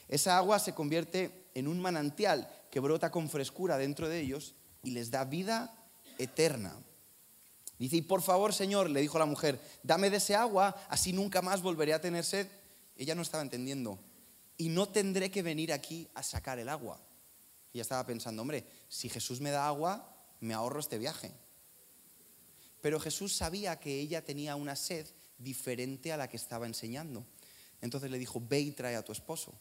[0.08, 4.54] Esa agua se convierte en un manantial que brota con frescura dentro de ellos
[4.84, 5.74] y les da vida
[6.18, 6.76] eterna.
[7.80, 11.42] Dice, y por favor, Señor, le dijo la mujer, dame de ese agua, así nunca
[11.42, 12.48] más volveré a tener sed.
[12.96, 14.00] Ella no estaba entendiendo.
[14.58, 17.00] Y no tendré que venir aquí a sacar el agua.
[17.74, 21.32] Ella estaba pensando, hombre, si Jesús me da agua, me ahorro este viaje.
[22.82, 25.08] Pero Jesús sabía que ella tenía una sed
[25.38, 27.26] diferente a la que estaba enseñando.
[27.82, 29.60] Entonces le dijo, ve y trae a tu esposo.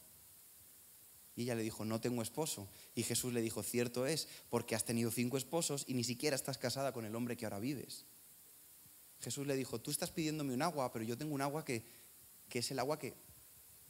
[1.34, 2.68] Y ella le dijo, no tengo esposo.
[2.94, 6.56] Y Jesús le dijo, cierto es, porque has tenido cinco esposos y ni siquiera estás
[6.56, 8.06] casada con el hombre que ahora vives.
[9.20, 11.84] Jesús le dijo, tú estás pidiéndome un agua, pero yo tengo un agua que,
[12.48, 13.14] que es el agua que,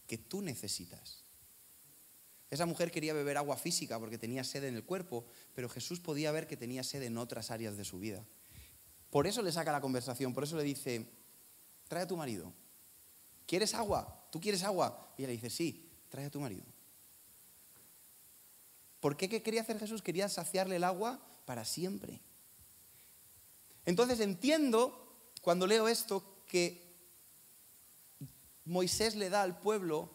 [0.07, 1.25] que tú necesitas.
[2.51, 6.31] Esa mujer quería beber agua física porque tenía sed en el cuerpo, pero Jesús podía
[6.33, 8.25] ver que tenía sed en otras áreas de su vida.
[9.17, 11.11] Por eso le saca la conversación, por eso le dice,
[11.89, 12.53] trae a tu marido.
[13.47, 14.29] ¿Quieres agua?
[14.31, 15.15] ¿Tú quieres agua?
[15.17, 16.67] Y ella le dice, sí, trae a tu marido.
[19.01, 20.03] ¿Por qué ¿Qué quería hacer Jesús?
[20.03, 22.21] Quería saciarle el agua para siempre.
[23.87, 26.95] Entonces entiendo cuando leo esto que
[28.67, 30.11] Moisés le da al pueblo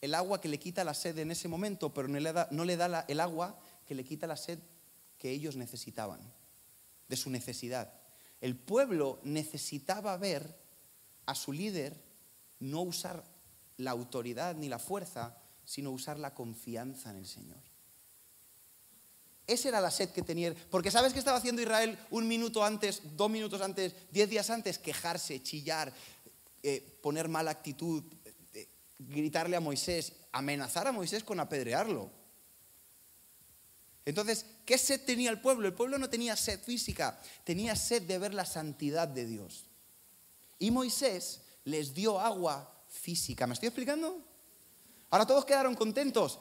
[0.00, 2.64] el agua que le quita la sed en ese momento, pero no le da, no
[2.64, 4.58] le da el agua que le quita la sed
[5.18, 6.32] que ellos necesitaban,
[7.08, 8.01] de su necesidad.
[8.42, 10.58] El pueblo necesitaba ver
[11.26, 11.96] a su líder
[12.58, 13.22] no usar
[13.76, 17.62] la autoridad ni la fuerza, sino usar la confianza en el Señor.
[19.46, 20.52] Esa era la sed que tenía.
[20.70, 24.76] Porque ¿sabes qué estaba haciendo Israel un minuto antes, dos minutos antes, diez días antes?
[24.76, 25.92] Quejarse, chillar,
[26.64, 28.02] eh, poner mala actitud,
[28.54, 28.68] eh,
[28.98, 32.10] gritarle a Moisés, amenazar a Moisés con apedrearlo.
[34.04, 35.68] Entonces, ¿qué sed tenía el pueblo?
[35.68, 39.66] El pueblo no tenía sed física, tenía sed de ver la santidad de Dios.
[40.58, 43.46] Y Moisés les dio agua física.
[43.46, 44.24] ¿Me estoy explicando?
[45.10, 46.40] Ahora todos quedaron contentos,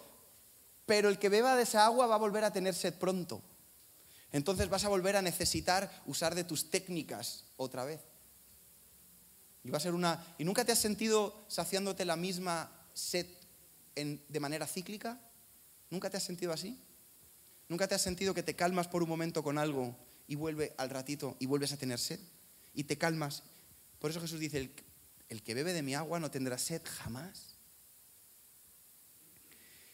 [0.85, 3.41] pero el que beba de esa agua va a volver a tener sed pronto.
[4.31, 7.99] Entonces vas a volver a necesitar usar de tus técnicas otra vez.
[9.63, 10.35] Y va a ser una.
[10.37, 13.27] ¿Y nunca te has sentido saciándote la misma sed
[13.93, 15.19] de manera cíclica?
[15.89, 16.79] ¿Nunca te has sentido así?
[17.71, 19.95] ¿Nunca te has sentido que te calmas por un momento con algo
[20.27, 22.19] y vuelve al ratito y vuelves a tener sed?
[22.73, 23.43] Y te calmas.
[23.97, 24.73] Por eso Jesús dice,
[25.29, 27.55] el, que bebe de mi agua no tendrá sed jamás.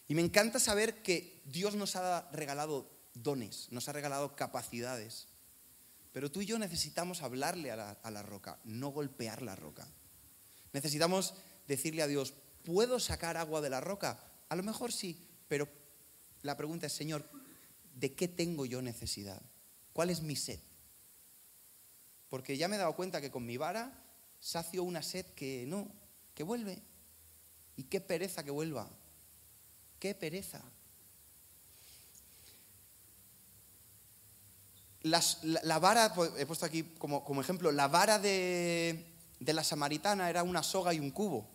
[0.07, 5.27] Y me encanta saber que Dios nos ha regalado dones, nos ha regalado capacidades.
[6.13, 9.87] Pero tú y yo necesitamos hablarle a la, a la roca, no golpear la roca.
[10.73, 11.35] Necesitamos
[11.67, 12.33] decirle a Dios,
[12.65, 14.19] ¿puedo sacar agua de la roca?
[14.49, 15.69] A lo mejor sí, pero
[16.41, 17.23] la pregunta es, Señor,
[17.99, 19.41] ¿de qué tengo yo necesidad?
[19.91, 20.59] ¿Cuál es mi sed?
[22.29, 24.03] Porque ya me he dado cuenta que con mi vara
[24.39, 25.91] sacio una sed que no,
[26.35, 26.81] que vuelve.
[27.75, 28.89] Y qué pereza que vuelva.
[29.99, 30.61] Qué pereza.
[35.01, 39.05] La, vara, pues, he puesto aquí como, como ejemplo, la vara de,
[39.39, 41.47] de la samaritana era una soga y un cubo.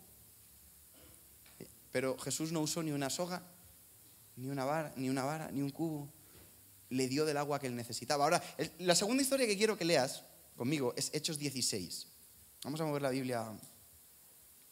[1.91, 3.43] Pero Jesús no usó ni una soga,
[4.35, 6.09] ni una vara, ni una vara, ni un cubo.
[6.93, 8.23] Le dio del agua que él necesitaba.
[8.23, 8.43] Ahora,
[8.77, 10.23] la segunda historia que quiero que leas
[10.55, 12.07] conmigo es Hechos 16.
[12.63, 13.51] Vamos a mover la Biblia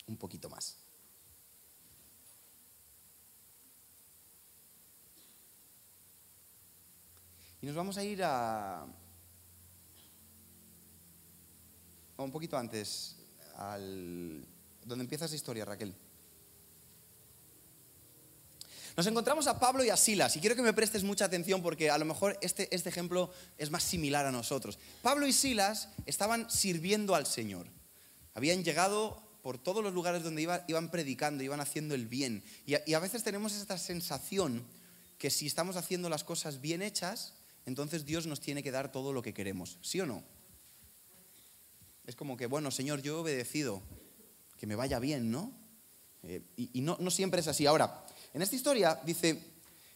[0.06, 0.78] un poquito más.
[7.60, 8.88] Y nos vamos a ir a, a
[12.18, 13.18] un poquito antes,
[13.56, 14.46] al,
[14.86, 15.96] donde empieza esa historia, Raquel.
[18.98, 21.90] Nos encontramos a Pablo y a Silas, y quiero que me prestes mucha atención porque
[21.90, 24.78] a lo mejor este, este ejemplo es más similar a nosotros.
[25.02, 27.68] Pablo y Silas estaban sirviendo al Señor.
[28.34, 32.44] Habían llegado por todos los lugares donde iba- iban predicando, iban haciendo el bien.
[32.66, 34.64] Y a, veces tenemos esta sensación
[35.18, 37.34] que si estamos haciendo las cosas bien hechas,
[37.66, 39.78] entonces Dios nos tiene que dar todo lo que queremos.
[39.82, 40.24] ¿Sí o no?
[42.06, 43.82] Es como que, bueno, Señor, yo he obedecido,
[44.58, 45.52] que me vaya bien, ¿no?
[46.24, 47.66] Eh, y no siempre es así.
[47.66, 49.30] Ahora, en esta historia dice,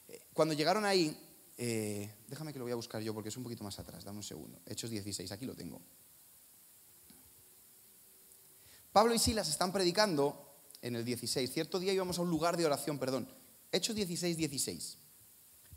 [0.07, 1.15] eh, cuando llegaron ahí,
[1.57, 4.17] eh, déjame que lo voy a buscar yo porque es un poquito más atrás, dame
[4.17, 4.59] un segundo.
[4.65, 5.81] Hechos 16, aquí lo tengo.
[8.91, 10.45] Pablo y Silas están predicando
[10.81, 11.51] en el 16.
[11.51, 13.27] Cierto día íbamos a un lugar de oración, perdón.
[13.71, 14.97] Hechos 16, 16.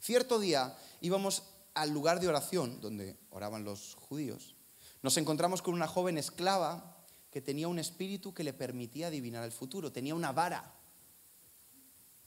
[0.00, 1.42] Cierto día íbamos
[1.74, 4.54] al lugar de oración donde oraban los judíos.
[5.02, 6.96] Nos encontramos con una joven esclava
[7.30, 9.92] que tenía un espíritu que le permitía adivinar el futuro.
[9.92, 10.78] Tenía una vara.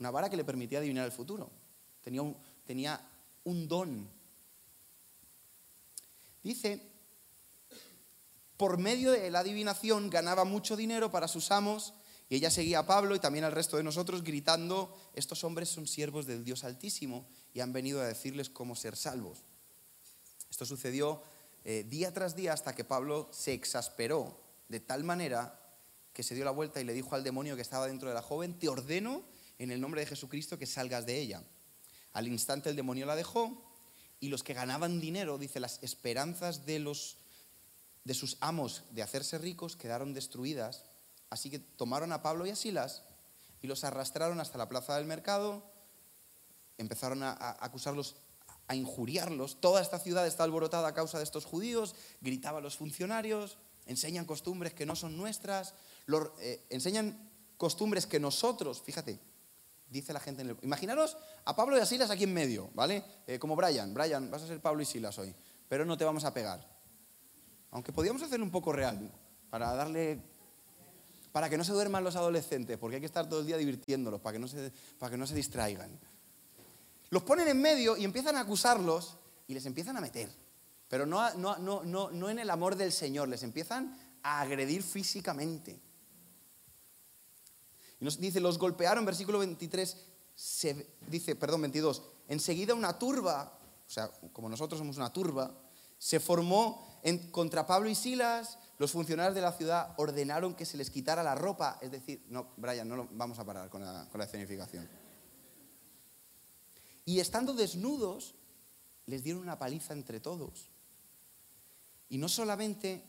[0.01, 1.51] Una vara que le permitía adivinar el futuro.
[2.01, 2.35] Tenía un,
[2.65, 2.99] tenía
[3.43, 4.09] un don.
[6.41, 6.81] Dice
[8.57, 11.93] por medio de la adivinación ganaba mucho dinero para sus amos
[12.29, 15.85] y ella seguía a Pablo y también al resto de nosotros gritando, estos hombres son
[15.85, 19.43] siervos del Dios Altísimo y han venido a decirles cómo ser salvos.
[20.49, 21.21] Esto sucedió
[21.63, 25.59] eh, día tras día hasta que Pablo se exasperó de tal manera
[26.11, 28.23] que se dio la vuelta y le dijo al demonio que estaba dentro de la
[28.23, 29.23] joven, te ordeno
[29.61, 31.43] en el nombre de Jesucristo que salgas de ella.
[32.13, 33.63] Al instante el demonio la dejó
[34.19, 37.17] y los que ganaban dinero, dice, las esperanzas de, los,
[38.03, 40.85] de sus amos de hacerse ricos quedaron destruidas.
[41.29, 43.03] Así que tomaron a Pablo y a Silas
[43.61, 45.63] y los arrastraron hasta la plaza del mercado,
[46.79, 48.15] empezaron a, acusarlos,
[48.67, 49.61] a injuriarlos.
[49.61, 54.73] Toda esta ciudad está alborotada a causa de estos judíos, gritaban los funcionarios, enseñan costumbres
[54.73, 55.75] que no son nuestras,
[56.39, 59.19] eh, enseñan costumbres que nosotros, fíjate,
[59.91, 60.57] dice la gente en el...
[60.61, 63.03] Imaginaros a Pablo y a Silas aquí en medio, ¿vale?
[63.27, 65.35] Eh, como Brian, Brian, vas a ser Pablo y Silas hoy,
[65.67, 66.65] pero no te vamos a pegar.
[67.71, 69.11] Aunque podíamos hacerlo un poco real,
[69.49, 70.19] para darle...
[71.31, 74.19] Para que no se duerman los adolescentes, porque hay que estar todo el día divirtiéndolos,
[74.19, 75.97] para que no se, para que no se distraigan.
[77.09, 79.17] Los ponen en medio y empiezan a acusarlos
[79.47, 80.29] y les empiezan a meter.
[80.89, 85.79] Pero no, no, no, no en el amor del Señor, les empiezan a agredir físicamente.
[88.01, 89.95] Y nos dice, los golpearon, versículo 23,
[90.35, 95.55] se- dice, perdón, 22, enseguida una turba, o sea, como nosotros somos una turba,
[95.99, 96.99] se formó
[97.31, 101.35] contra Pablo y Silas, los funcionarios de la ciudad ordenaron que se les quitara la
[101.35, 104.89] ropa, es decir, no, Brian, no lo- vamos a parar con la, con la escenificación.
[107.05, 108.33] Y estando desnudos,
[109.05, 110.69] les dieron una paliza entre todos.
[112.09, 113.03] Y no solamente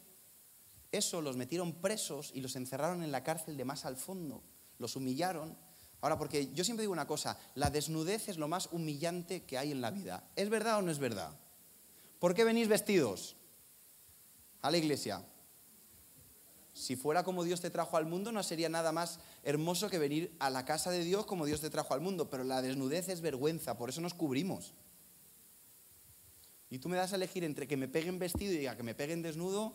[0.91, 4.43] eso, los metieron presos y los encerraron en la cárcel de más al fondo.
[4.83, 5.57] Los humillaron.
[6.01, 9.71] Ahora, porque yo siempre digo una cosa, la desnudez es lo más humillante que hay
[9.71, 10.29] en la vida.
[10.35, 11.31] ¿Es verdad o no es verdad?
[12.19, 13.37] ¿Por qué venís vestidos
[14.61, 15.25] a la iglesia?
[16.75, 20.35] Si fuera como Dios te trajo al mundo, no sería nada más hermoso que venir
[20.41, 22.29] a la casa de Dios como Dios te trajo al mundo.
[22.29, 24.75] Pero la desnudez es vergüenza, por eso nos cubrimos.
[26.69, 28.97] Y tú me das a elegir entre que me peguen vestido y a que me
[28.97, 29.75] peguen desnudo,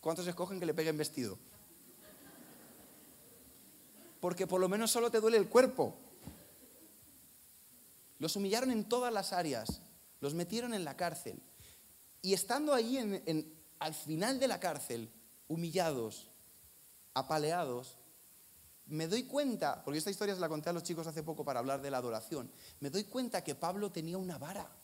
[0.00, 1.38] ¿cuántos escogen que le peguen vestido?
[4.24, 5.94] Porque por lo menos solo te duele el cuerpo.
[8.18, 9.82] Los humillaron en todas las áreas,
[10.20, 11.42] los metieron en la cárcel.
[12.22, 15.12] Y estando en- en- al final de la cárcel,
[15.46, 16.30] humillados,
[17.12, 17.98] apaleados,
[18.86, 21.60] me doy cuenta, porque esta historia se la conté a los chicos hace poco para
[21.60, 22.50] hablar de la adoración,
[22.80, 24.74] me doy cuenta que Pablo tenía una vara.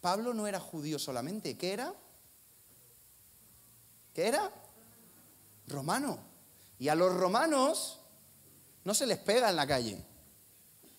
[0.00, 1.92] Pablo no era judío solamente, ¿qué era?
[4.14, 4.48] ¿Qué era?
[5.66, 6.27] Romano.
[6.78, 8.00] Y a los romanos
[8.84, 10.04] no se les pega en la calle.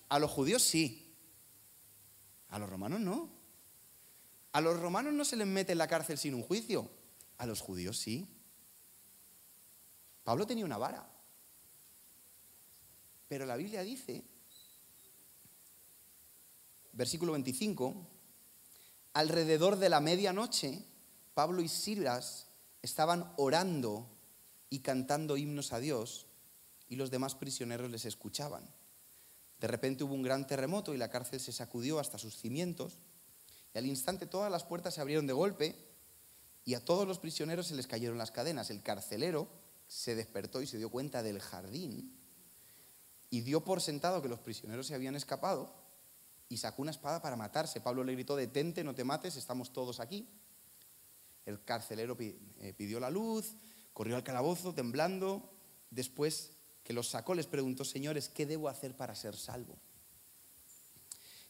[0.08, 1.16] A los judíos sí.
[2.48, 3.30] A los romanos no.
[4.52, 6.90] A los romanos no se les mete en la cárcel sin un juicio.
[7.38, 8.28] A los judíos sí.
[10.24, 11.08] Pablo tenía una vara.
[13.28, 14.24] Pero la Biblia dice,
[16.92, 17.94] versículo 25,
[19.14, 20.84] alrededor de la medianoche,
[21.32, 22.48] Pablo y Silas
[22.82, 24.08] estaban orando
[24.70, 26.26] y cantando himnos a Dios
[26.88, 28.64] y los demás prisioneros les escuchaban.
[29.60, 33.00] De repente hubo un gran terremoto y la cárcel se sacudió hasta sus cimientos
[33.74, 35.76] y al instante todas las puertas se abrieron de golpe
[36.64, 38.70] y a todos los prisioneros se les cayeron las cadenas.
[38.70, 39.48] El carcelero
[39.86, 42.16] se despertó y se dio cuenta del jardín
[43.28, 45.74] y dio por sentado que los prisioneros se habían escapado
[46.48, 47.80] y sacó una espada para matarse.
[47.80, 50.28] Pablo le gritó, detente, no te mates, estamos todos aquí.
[51.46, 53.54] El carcelero eh, pidió la luz,
[54.00, 55.52] corrió al calabozo temblando.
[55.90, 56.52] Después
[56.84, 59.76] que los sacó les preguntó, señores, ¿qué debo hacer para ser salvo?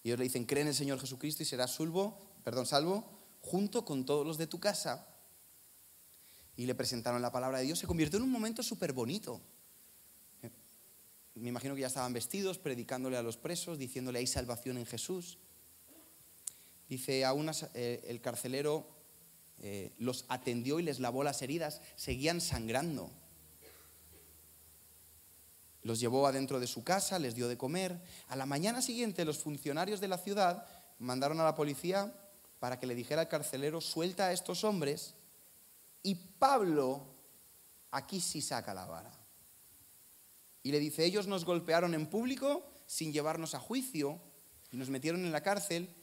[0.02, 3.09] Y ellos le dicen, cree en el Señor Jesucristo y serás salvo, perdón, salvo,
[3.40, 5.06] junto con todos los de tu casa.
[6.56, 7.78] Y le presentaron la palabra de Dios.
[7.78, 9.40] Se convirtió en un momento súper bonito.
[11.36, 15.39] Me imagino que ya estaban vestidos, predicándole a los presos, diciéndole hay salvación en Jesús.
[16.89, 18.89] Dice, as- eh, el carcelero
[19.61, 23.11] eh, los atendió y les lavó las heridas, seguían sangrando.
[25.82, 28.03] Los llevó adentro de su casa, les dio de comer.
[28.28, 30.66] A la mañana siguiente los funcionarios de la ciudad
[30.99, 32.12] mandaron a la policía
[32.59, 35.15] para que le dijera al carcelero, suelta a estos hombres.
[36.03, 37.07] Y Pablo
[37.91, 39.12] aquí sí saca la vara.
[40.62, 44.20] Y le dice, ellos nos golpearon en público sin llevarnos a juicio
[44.70, 45.95] y nos metieron en la cárcel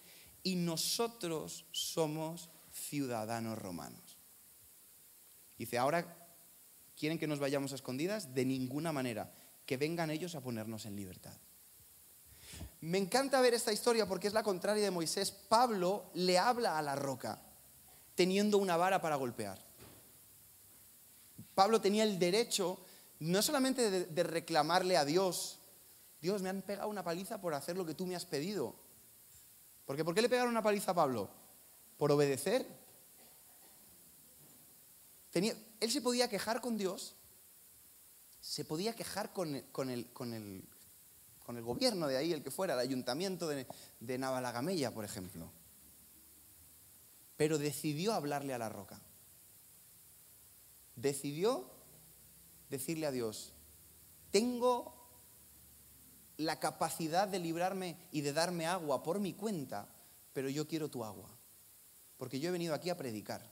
[0.44, 2.50] y nosotros somos
[2.89, 4.18] ciudadanos romanos.
[5.57, 6.15] Dice, ahora
[6.95, 9.31] quieren que nos vayamos a escondidas, de ninguna manera,
[9.65, 11.35] que vengan ellos a ponernos en libertad.
[12.81, 15.31] Me encanta ver esta historia porque es la contraria de Moisés.
[15.31, 17.41] Pablo le habla a la roca
[18.15, 19.59] teniendo una vara para golpear.
[21.53, 22.80] Pablo tenía el derecho
[23.19, 25.59] no solamente de, de reclamarle a Dios,
[26.22, 28.76] Dios, me han pegado una paliza por hacer lo que tú me has pedido.
[29.85, 31.30] Porque ¿por qué le pegaron una paliza a Pablo?
[31.98, 32.65] Por obedecer.
[35.34, 37.15] Él se podía quejar con Dios,
[38.40, 39.56] se podía quejar con
[39.90, 40.11] el
[41.45, 43.68] gobierno de ahí, el que fuera, el ayuntamiento de,
[43.99, 45.52] de Navalagamella, por ejemplo.
[47.36, 48.99] Pero decidió hablarle a la roca.
[50.95, 51.69] Decidió
[52.69, 53.53] decirle a Dios,
[54.32, 54.95] tengo
[56.38, 59.88] la capacidad de librarme y de darme agua por mi cuenta,
[60.34, 61.30] pero yo quiero tu agua,
[62.18, 63.49] porque yo he venido aquí a predicar.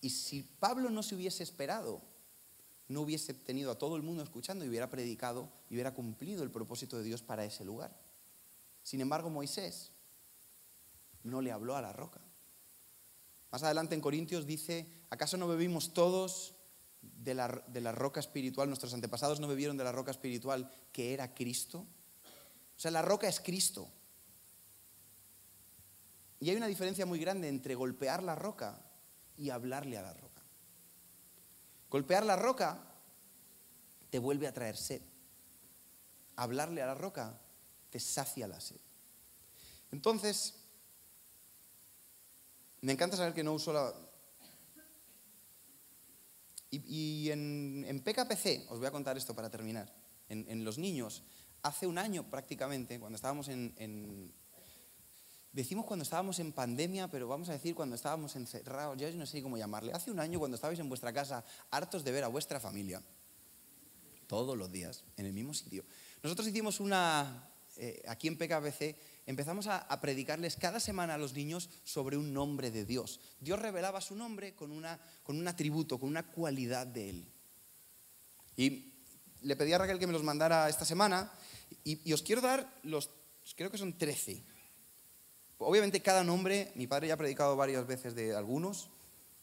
[0.00, 2.02] Y si Pablo no se hubiese esperado,
[2.88, 6.50] no hubiese tenido a todo el mundo escuchando y hubiera predicado y hubiera cumplido el
[6.50, 7.96] propósito de Dios para ese lugar.
[8.82, 9.92] Sin embargo, Moisés
[11.22, 12.20] no le habló a la roca.
[13.50, 16.54] Más adelante en Corintios dice, ¿acaso no bebimos todos
[17.00, 18.68] de la, de la roca espiritual?
[18.68, 21.86] Nuestros antepasados no bebieron de la roca espiritual que era Cristo.
[22.76, 23.88] O sea, la roca es Cristo.
[26.40, 28.80] Y hay una diferencia muy grande entre golpear la roca
[29.36, 30.42] y hablarle a la roca.
[31.90, 32.78] Golpear la roca
[34.10, 35.02] te vuelve a traer sed.
[36.36, 37.40] Hablarle a la roca
[37.90, 38.80] te sacia la sed.
[39.92, 40.54] Entonces,
[42.80, 43.94] me encanta saber que no uso la...
[46.70, 46.82] Y,
[47.26, 49.94] y en, en PKPC, os voy a contar esto para terminar,
[50.28, 51.22] en, en los niños,
[51.62, 54.34] hace un año prácticamente, cuando estábamos en, en-
[55.54, 59.40] Decimos cuando estábamos en pandemia, pero vamos a decir cuando estábamos encerrados, yo no sé
[59.40, 59.92] cómo llamarle.
[59.92, 63.00] Hace un año cuando estabais en vuestra casa, hartos de ver a vuestra familia,
[64.26, 65.84] todos los días, en el mismo sitio.
[66.24, 71.70] Nosotros hicimos una, eh, aquí en PKBC, empezamos a, predicarles cada semana a los niños
[71.84, 73.20] sobre un nombre de Dios.
[73.38, 77.32] Dios revelaba su nombre con, una, con un atributo, con una cualidad de Él.
[78.56, 78.92] Y
[79.42, 81.32] le pedí a Raquel que me los mandara esta semana
[81.84, 83.08] y, y os quiero dar los,
[83.54, 84.53] creo que son 13.
[85.64, 88.90] Obviamente cada nombre, mi padre ya ha predicado varias veces de algunos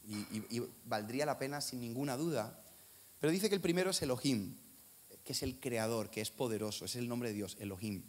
[0.08, 2.64] y, valdría la pena sin ninguna duda,
[3.20, 4.56] pero dice que el primero es Elohim,
[5.24, 8.04] que es el creador, que es poderoso, es el nombre de Dios, Elohim.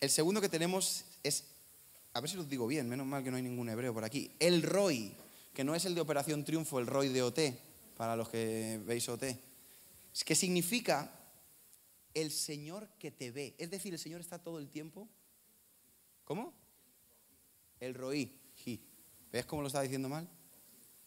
[0.00, 1.44] El segundo que tenemos es,
[2.12, 4.32] a ver si lo digo bien, menos mal que no hay ningún hebreo por aquí,
[4.38, 5.12] el Roy,
[5.54, 7.40] que no es el de Operación Triunfo, el Roy de OT,
[7.96, 9.24] para los que veis OT,
[10.24, 11.12] que significa
[12.14, 15.08] el Señor que te ve, es decir, el Señor está todo el tiempo
[16.26, 16.52] ¿Cómo?
[17.80, 18.36] El roí.
[19.32, 20.28] ¿Ves cómo lo estaba diciendo mal?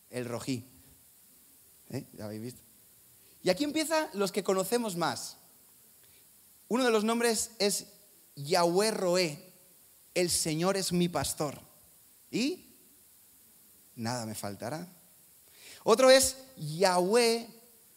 [0.10, 0.64] El rojí.
[1.90, 2.06] ¿Eh?
[2.14, 2.62] ¿Ya habéis visto?
[3.42, 5.38] Y aquí empiezan los que conocemos más.
[6.68, 7.88] Uno de los nombres es
[8.36, 9.52] Yahweh Roé.
[10.14, 11.60] El Señor es mi pastor.
[12.30, 12.76] ¿Y?
[13.96, 14.88] Nada me faltará.
[15.84, 17.48] Otro es Yahweh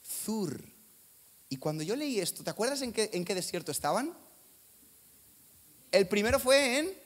[0.03, 0.65] Zur.
[1.51, 4.17] Y cuando yo leí esto, ¿te acuerdas en qué, en qué desierto estaban?
[5.91, 7.02] El primero fue en...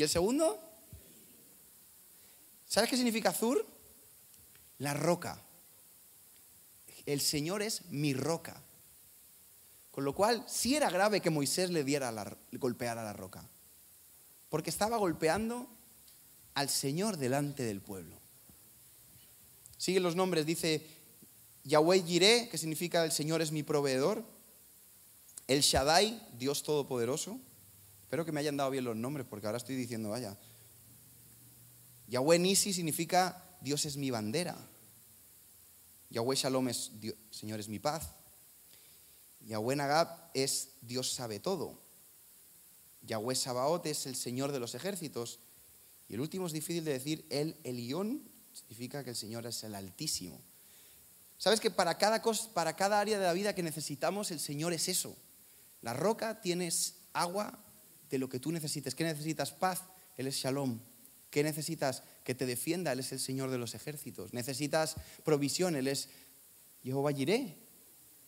[0.00, 0.58] ¿Y el segundo?
[2.66, 3.66] ¿Sabes qué significa Zur?
[4.78, 5.42] La roca.
[7.04, 8.62] El Señor es mi roca.
[9.90, 12.14] Con lo cual, sí era grave que Moisés le diera
[12.52, 13.46] golpeara la roca.
[14.48, 15.68] Porque estaba golpeando
[16.54, 18.16] al Señor delante del pueblo.
[19.76, 20.82] Siguen los nombres, dice
[21.64, 24.24] Yahweh Jireh, que significa el Señor es mi proveedor.
[25.46, 27.38] El Shaddai, Dios Todopoderoso.
[28.10, 30.36] Espero que me hayan dado bien los nombres, porque ahora estoy diciendo, vaya.
[32.08, 34.56] Yahweh Nisi significa Dios es mi bandera.
[36.08, 38.08] Yahweh Shalom es Dios- Señor es mi paz.
[39.42, 41.80] Yahweh Nagab es Dios sabe todo.
[43.02, 45.38] Yahweh Sabaoth es el Señor de los ejércitos.
[46.08, 49.76] Y el último es difícil de decir, el Elión significa que el Señor es el
[49.76, 50.40] Altísimo.
[51.38, 54.72] ¿Sabes que para cada, cos- para cada área de la vida que necesitamos, el Señor
[54.72, 55.16] es eso?
[55.80, 57.56] La roca tienes agua
[58.10, 58.94] de lo que tú necesites.
[58.94, 59.52] ¿Qué necesitas?
[59.52, 59.84] Paz,
[60.16, 60.80] Él es Shalom.
[61.30, 62.02] ¿Qué necesitas?
[62.24, 64.34] Que te defienda, Él es el Señor de los ejércitos.
[64.34, 66.08] Necesitas provisión, Él es
[66.82, 67.56] Jehová Jireh.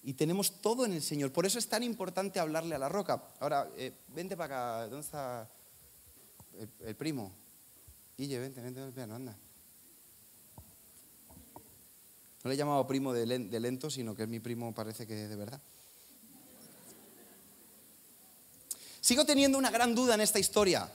[0.04, 1.32] Y tenemos todo en el Señor.
[1.32, 3.22] Por eso es tan importante hablarle a la roca.
[3.40, 4.88] Ahora, eh, vente para acá.
[4.88, 5.50] ¿Dónde está
[6.58, 7.32] el, el primo?
[8.16, 9.36] Guille, vente, vente, vente, no anda.
[12.44, 15.14] No le he llamado primo de, de lento, sino que es mi primo, parece que
[15.14, 15.62] de verdad.
[19.02, 20.88] Sigo teniendo una gran duda en esta historia.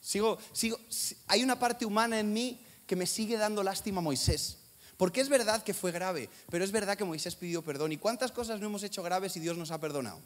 [0.00, 4.02] Sigo, sigo, si- hay una parte humana en mí que me sigue dando lástima a
[4.02, 4.58] Moisés.
[4.96, 7.90] Porque es verdad que fue grave, pero es verdad que Moisés pidió perdón.
[7.92, 10.20] ¿Y cuántas cosas no hemos hecho graves y Dios nos ha perdonado?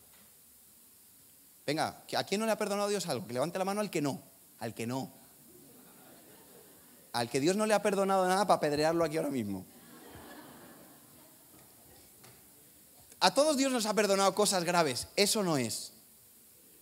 [1.67, 3.27] Venga, ¿a quién no le ha perdonado Dios algo?
[3.27, 4.23] Que levante la mano al que no,
[4.59, 5.11] al que no.
[7.13, 9.65] al que Dios no le ha perdonado nada para apedrearlo aquí ahora mismo.
[13.21, 15.93] A todos Dios nos ha perdonado cosas graves, eso no es.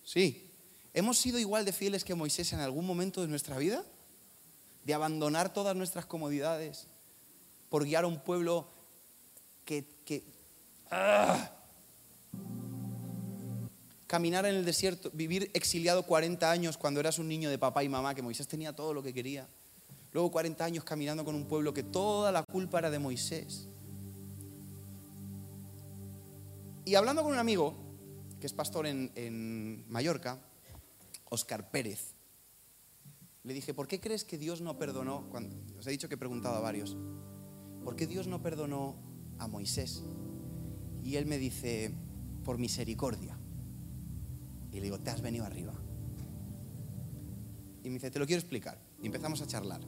[0.09, 0.49] Sí.
[0.95, 3.85] ¿Hemos sido igual de fieles que Moisés en algún momento de nuestra vida?
[4.83, 6.87] De abandonar todas nuestras comodidades
[7.69, 8.67] por guiar a un pueblo
[9.65, 9.85] que...
[10.05, 10.23] que
[10.89, 11.51] ¡Ah!
[14.07, 17.89] Caminar en el desierto, vivir exiliado 40 años cuando eras un niño de papá y
[17.89, 19.47] mamá, que Moisés tenía todo lo que quería.
[20.11, 23.67] Luego 40 años caminando con un pueblo que toda la culpa era de Moisés.
[26.83, 27.88] Y hablando con un amigo,
[28.39, 30.39] que es pastor en, en Mallorca,
[31.29, 32.15] Oscar Pérez,
[33.43, 35.27] le dije, ¿por qué crees que Dios no perdonó?
[35.29, 36.97] Cuando, os he dicho que he preguntado a varios,
[37.83, 38.95] ¿por qué Dios no perdonó
[39.37, 40.03] a Moisés?
[41.03, 41.93] Y él me dice,
[42.43, 43.37] por misericordia.
[44.71, 45.73] Y le digo, te has venido arriba.
[47.83, 48.79] Y me dice, te lo quiero explicar.
[49.01, 49.81] Y empezamos a charlar.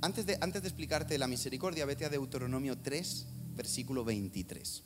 [0.00, 4.84] Antes de, antes de explicarte la misericordia, vete a Deuteronomio 3, versículo 23.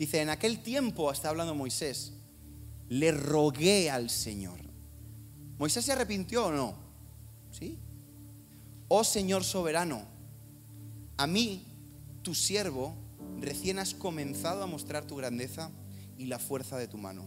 [0.00, 2.14] Dice, en aquel tiempo, está hablando Moisés,
[2.88, 4.58] le rogué al Señor.
[5.58, 6.74] ¿Moisés se arrepintió o no?
[7.50, 7.78] ¿Sí?
[8.88, 10.06] Oh Señor soberano,
[11.18, 11.66] a mí,
[12.22, 12.94] tu siervo,
[13.40, 15.70] recién has comenzado a mostrar tu grandeza
[16.16, 17.26] y la fuerza de tu mano.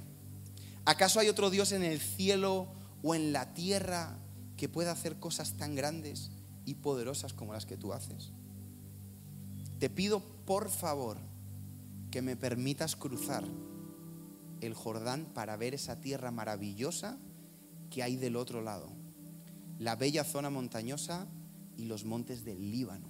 [0.84, 2.70] ¿Acaso hay otro Dios en el cielo
[3.04, 4.18] o en la tierra
[4.58, 6.32] que pueda hacer cosas tan grandes
[6.66, 8.32] y poderosas como las que tú haces?
[9.78, 11.20] Te pido, por favor,
[12.14, 13.44] que me permitas cruzar
[14.62, 17.18] el Jordán para ver esa tierra maravillosa
[17.90, 18.92] que hay del otro lado,
[19.80, 21.26] la bella zona montañosa
[21.76, 23.08] y los montes del Líbano.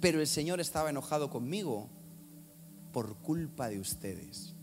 [0.00, 1.90] Pero el Señor estaba enojado conmigo
[2.92, 4.56] por culpa de ustedes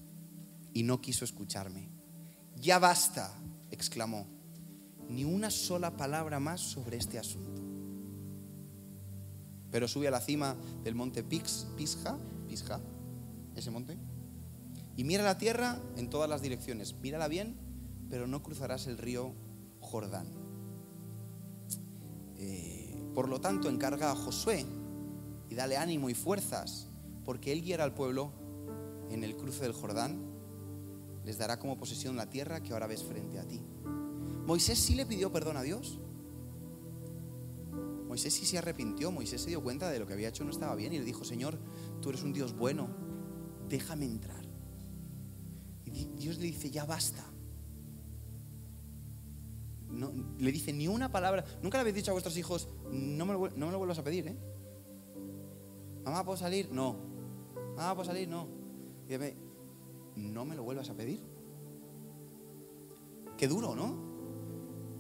[0.74, 1.88] y no quiso escucharme.
[2.58, 3.34] Ya basta,
[3.72, 4.28] exclamó,
[5.08, 7.62] ni una sola palabra más sobre este asunto.
[9.72, 11.66] Pero sube a la cima del monte Pix,
[12.50, 12.82] Pisja,
[13.56, 13.96] ese monte,
[14.98, 16.94] y mira la tierra en todas las direcciones.
[17.02, 17.56] Mírala bien,
[18.10, 19.34] pero no cruzarás el río
[19.80, 20.28] Jordán.
[22.36, 24.66] Eh, por lo tanto, encarga a Josué
[25.50, 26.88] y dale ánimo y fuerzas,
[27.24, 28.34] porque él guiará al pueblo
[29.10, 30.20] en el cruce del Jordán,
[31.24, 33.62] les dará como posesión la tierra que ahora ves frente a ti.
[34.46, 36.00] Moisés sí le pidió perdón a Dios.
[38.08, 40.76] Moisés sí se arrepintió, Moisés se dio cuenta de lo que había hecho no estaba
[40.76, 41.60] bien y le dijo, Señor,
[42.02, 42.88] tú eres un Dios bueno,
[43.68, 44.44] déjame entrar.
[45.86, 47.24] Y Dios le dice, ya basta.
[49.90, 51.44] No, le dice ni una palabra.
[51.62, 54.28] Nunca le habéis dicho a vuestros hijos, no me lo, no me vuelvas a pedir,
[54.28, 54.38] ¿eh?
[56.04, 56.72] Mamá, ¿puedo salir?
[56.72, 56.96] No.
[57.76, 58.28] Mamá, ¿puedo salir?
[58.28, 58.48] No.
[59.08, 59.36] Y dice,
[60.16, 61.22] no me lo vuelvas a pedir.
[63.38, 64.10] Qué duro, ¿no?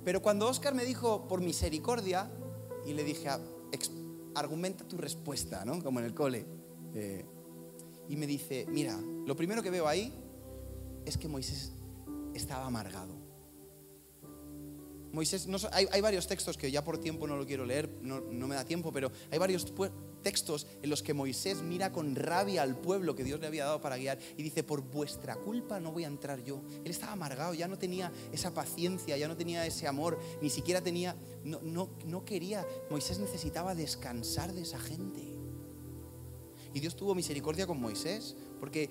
[0.04, 2.32] Pero cuando Oscar me dijo, por misericordia,
[2.86, 3.30] y le dije,
[4.36, 5.82] argumenta tu respuesta, ¿no?
[5.84, 6.59] Como en el cole.
[6.96, 7.26] Eh,
[8.08, 10.14] y me dice, mira, lo primero que veo ahí
[11.06, 11.74] es que Moisés
[12.34, 13.20] estaba amargado.
[15.12, 18.64] Moisés, hay, varios textos que ya por tiempo no lo quiero leer, no, me da
[18.64, 19.74] tiempo, pero hay varios
[20.22, 23.82] textos en los que Moisés mira con rabia al pueblo que Dios le había dado
[23.82, 26.62] para guiar y dice, por vuestra culpa no voy a entrar yo.
[26.84, 30.82] Él estaba amargado, ya no tenía esa paciencia, ya no tenía ese amor, ni siquiera
[30.82, 35.29] tenía, no quería, Moisés necesitaba descansar de esa gente.
[36.74, 38.90] Y Dios tuvo misericordia con Moisés, porque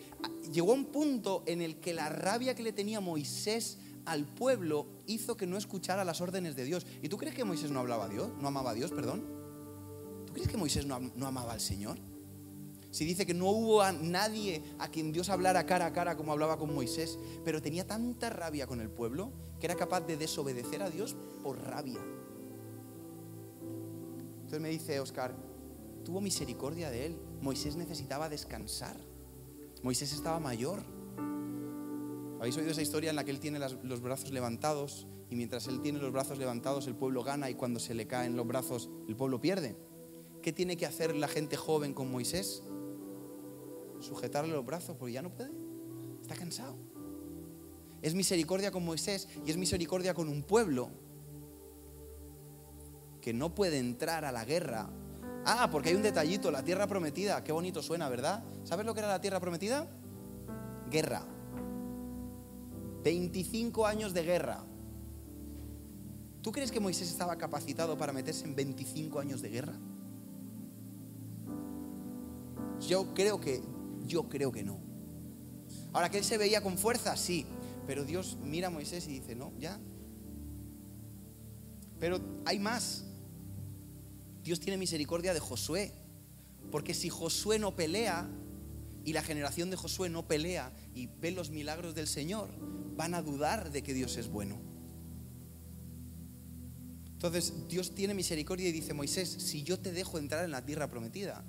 [0.52, 5.36] llegó un punto en el que la rabia que le tenía Moisés al pueblo hizo
[5.36, 6.86] que no escuchara las órdenes de Dios.
[7.02, 8.30] ¿Y tú crees que Moisés no hablaba a Dios?
[8.40, 9.24] ¿No amaba a Dios, perdón?
[10.26, 11.98] ¿Tú crees que Moisés no, no amaba al Señor?
[12.90, 16.32] Si dice que no hubo a nadie a quien Dios hablara cara a cara como
[16.32, 19.30] hablaba con Moisés, pero tenía tanta rabia con el pueblo
[19.60, 22.00] que era capaz de desobedecer a Dios por rabia.
[24.38, 25.36] Entonces me dice Oscar,
[26.04, 27.18] tuvo misericordia de él.
[27.40, 28.96] Moisés necesitaba descansar.
[29.82, 30.82] Moisés estaba mayor.
[32.38, 35.80] ¿Habéis oído esa historia en la que él tiene los brazos levantados y mientras él
[35.80, 39.16] tiene los brazos levantados el pueblo gana y cuando se le caen los brazos el
[39.16, 39.76] pueblo pierde?
[40.42, 42.62] ¿Qué tiene que hacer la gente joven con Moisés?
[44.00, 45.50] Sujetarle los brazos porque ya no puede.
[46.22, 46.76] Está cansado.
[48.02, 50.90] Es misericordia con Moisés y es misericordia con un pueblo
[53.20, 54.88] que no puede entrar a la guerra.
[55.44, 57.42] Ah, porque hay un detallito, la tierra prometida.
[57.42, 58.42] Qué bonito suena, ¿verdad?
[58.64, 59.86] ¿Sabes lo que era la tierra prometida?
[60.90, 61.22] Guerra.
[63.04, 64.64] 25 años de guerra.
[66.42, 69.74] ¿Tú crees que Moisés estaba capacitado para meterse en 25 años de guerra?
[72.80, 73.62] Yo creo que
[74.06, 74.80] yo creo que no.
[75.92, 77.46] Ahora, que él se veía con fuerza, sí.
[77.86, 79.78] Pero Dios mira a Moisés y dice, no, ya.
[81.98, 83.04] Pero hay más.
[84.48, 85.92] Dios tiene misericordia de Josué.
[86.72, 88.26] Porque si Josué no pelea
[89.04, 92.48] y la generación de Josué no pelea y ve los milagros del Señor,
[92.96, 94.58] van a dudar de que Dios es bueno.
[97.12, 100.88] Entonces Dios tiene misericordia y dice, Moisés, si yo te dejo entrar en la tierra
[100.88, 101.44] prometida,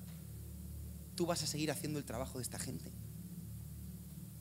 [1.16, 2.92] tú vas a seguir haciendo el trabajo de esta gente.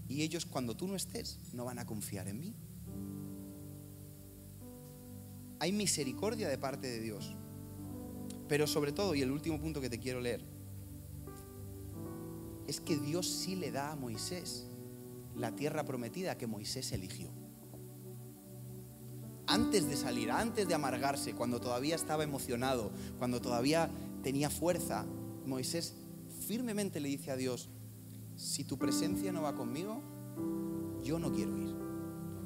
[0.08, 2.56] Y ellos cuando tú no estés no van a confiar en mí.
[5.60, 7.36] Hay misericordia de parte de Dios.
[8.48, 10.42] Pero sobre todo, y el último punto que te quiero leer,
[12.66, 14.66] es que Dios sí le da a Moisés
[15.36, 17.30] la tierra prometida que Moisés eligió.
[19.46, 23.90] Antes de salir, antes de amargarse, cuando todavía estaba emocionado, cuando todavía
[24.22, 25.06] tenía fuerza,
[25.46, 25.94] Moisés
[26.46, 27.70] firmemente le dice a Dios,
[28.36, 30.02] si tu presencia no va conmigo,
[31.02, 31.74] yo no quiero ir.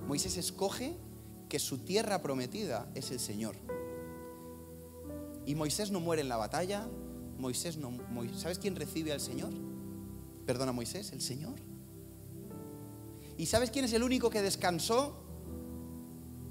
[0.06, 0.96] Moisés escoge
[1.48, 3.56] que su tierra prometida es el Señor.
[5.46, 6.88] Y Moisés no muere en la batalla.
[7.38, 7.90] Moisés no.
[7.90, 9.50] Mo- ¿Sabes quién recibe al Señor?
[10.46, 11.54] Perdona, Moisés, el Señor.
[13.36, 15.16] ¿Y sabes quién es el único que descansó?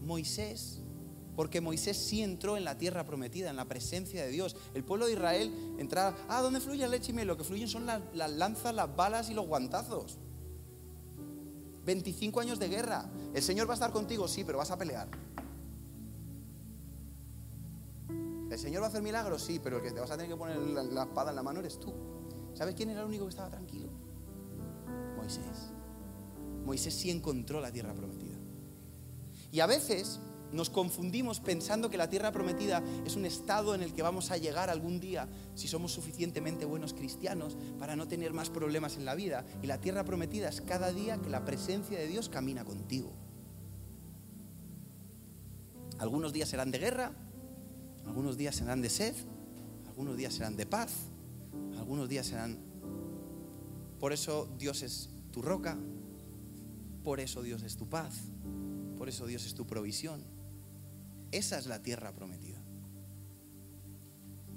[0.03, 0.80] Moisés.
[1.35, 4.55] Porque Moisés sí entró en la tierra prometida, en la presencia de Dios.
[4.73, 7.26] El pueblo de Israel entraba, ah, ¿dónde fluye la leche y?
[7.26, 10.18] Lo que fluyen son las, las lanzas, las balas y los guantazos.
[11.85, 13.09] 25 años de guerra.
[13.34, 15.07] El Señor va a estar contigo, sí, pero vas a pelear.
[18.51, 19.41] ¿El Señor va a hacer milagros?
[19.41, 21.43] Sí, pero el que te vas a tener que poner la, la espada en la
[21.43, 21.93] mano eres tú.
[22.53, 23.87] ¿Sabes quién era el único que estaba tranquilo?
[25.15, 25.71] Moisés.
[26.65, 28.37] Moisés sí encontró la tierra prometida.
[29.53, 30.19] Y a veces
[30.51, 34.37] nos confundimos pensando que la tierra prometida es un estado en el que vamos a
[34.37, 39.15] llegar algún día si somos suficientemente buenos cristianos para no tener más problemas en la
[39.15, 39.45] vida.
[39.61, 43.13] Y la tierra prometida es cada día que la presencia de Dios camina contigo.
[45.99, 47.13] Algunos días serán de guerra,
[48.11, 49.15] algunos días serán de sed,
[49.88, 50.91] algunos días serán de paz,
[51.77, 52.57] algunos días serán...
[54.01, 55.77] Por eso Dios es tu roca,
[57.05, 58.23] por eso Dios es tu paz,
[58.97, 60.25] por eso Dios es tu provisión.
[61.31, 62.61] Esa es la tierra prometida.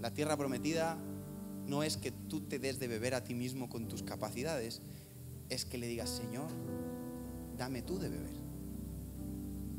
[0.01, 0.99] La tierra prometida
[1.65, 4.83] no es que tú te des de beber a ti mismo con tus capacidades,
[5.49, 6.51] es que le digas, Señor,
[7.57, 8.35] dame tú de beber.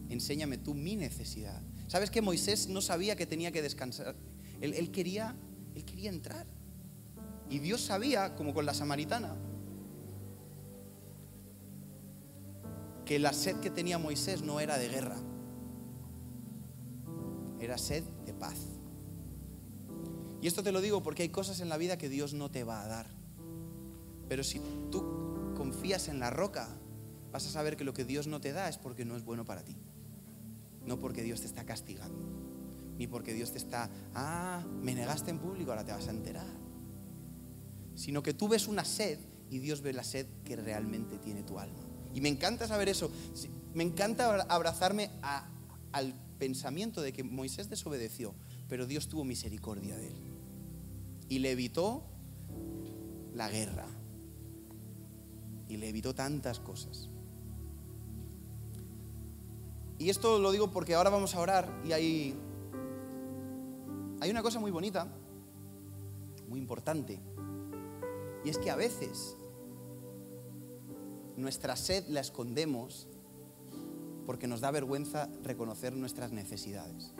[0.08, 1.62] Enséñame tú mi necesidad.
[1.88, 4.16] ¿Sabes que Moisés no sabía que tenía que descansar?
[4.62, 5.36] Él, quería,
[5.76, 6.48] él quería entrar.
[7.50, 9.36] Y Dios sabía, como con la samaritana,
[13.06, 15.18] que la sed que tenía Moisés no era de guerra,
[17.60, 18.58] era sed de paz.
[20.42, 22.64] Y esto te lo digo porque hay cosas en la vida que Dios no te
[22.64, 23.08] va a dar.
[24.28, 24.60] Pero si
[24.92, 26.68] tú confías en la roca,
[27.32, 29.46] vas a saber que lo que Dios no te da es porque no es bueno
[29.46, 29.78] para ti.
[30.86, 32.18] No porque Dios te está castigando.
[32.98, 36.48] Ni porque Dios te está, ah, me negaste en público, ahora te vas a enterar.
[37.96, 41.60] Sino que tú ves una sed y Dios ve la sed que realmente tiene tu
[41.60, 41.80] alma.
[42.14, 43.12] Y me encanta saber eso.
[43.74, 45.10] Me encanta abra- abrazarme
[45.92, 48.34] al pensamiento de que Moisés desobedeció,
[48.70, 50.16] pero Dios tuvo misericordia de él.
[51.28, 52.04] Y le evitó
[53.34, 53.88] la guerra.
[55.68, 57.10] Y le evitó tantas cosas.
[59.98, 62.36] Y esto lo digo porque ahora vamos a orar y hay,
[64.20, 65.08] hay una cosa muy bonita,
[66.48, 67.20] muy importante.
[68.44, 69.38] Y es que a veces
[71.38, 73.08] nuestra sed la escondemos
[74.26, 77.14] porque nos da vergüenza reconocer nuestras necesidades.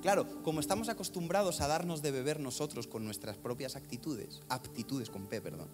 [0.00, 5.26] Claro, como estamos acostumbrados a darnos de beber nosotros con nuestras propias actitudes, aptitudes con
[5.26, 5.68] P, perdón,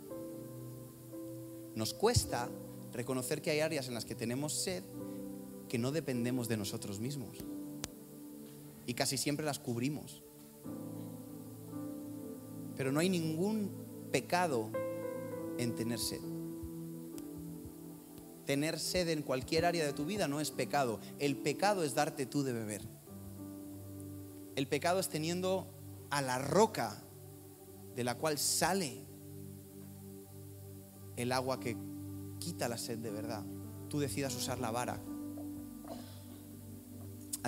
[1.74, 2.50] nos cuesta
[2.92, 4.82] reconocer que hay áreas en las que tenemos sed
[5.68, 7.38] que no dependemos de nosotros mismos.
[8.86, 10.22] Y casi siempre las cubrimos.
[12.76, 13.70] Pero no hay ningún
[14.10, 14.70] pecado
[15.58, 16.20] en tener sed.
[18.46, 21.00] Tener sed en cualquier área de tu vida no es pecado.
[21.18, 22.82] El pecado es darte tú de beber.
[24.56, 25.68] El pecado es teniendo
[26.10, 27.02] a la roca
[27.94, 29.04] de la cual sale
[31.16, 31.76] el agua que
[32.38, 33.44] quita la sed de verdad.
[33.88, 35.00] Tú decidas usar la vara.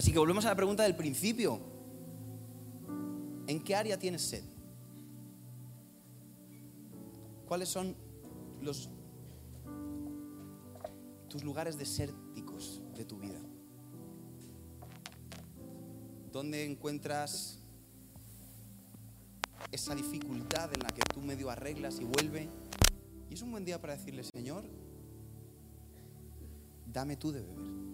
[0.00, 1.60] Así que volvemos a la pregunta del principio.
[3.46, 4.42] ¿En qué área tienes sed?
[7.46, 7.94] ¿Cuáles son
[8.62, 8.88] los
[11.28, 13.38] tus lugares desérticos de tu vida?
[16.32, 17.58] ¿Dónde encuentras
[19.70, 22.48] esa dificultad en la que tú medio arreglas y vuelve?
[23.28, 24.64] Y es un buen día para decirle, Señor,
[26.86, 27.89] dame tú de beber.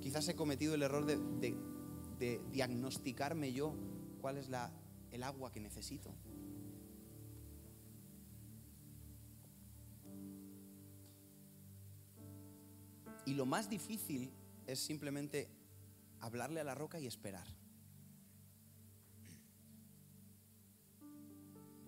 [0.00, 3.74] Quizás he cometido el error de, diagnosticarme yo
[4.20, 4.48] cuál es
[5.10, 6.14] el agua que necesito.
[13.26, 14.32] Y lo más difícil
[14.66, 15.48] es simplemente
[16.20, 17.46] hablarle a la roca y esperar.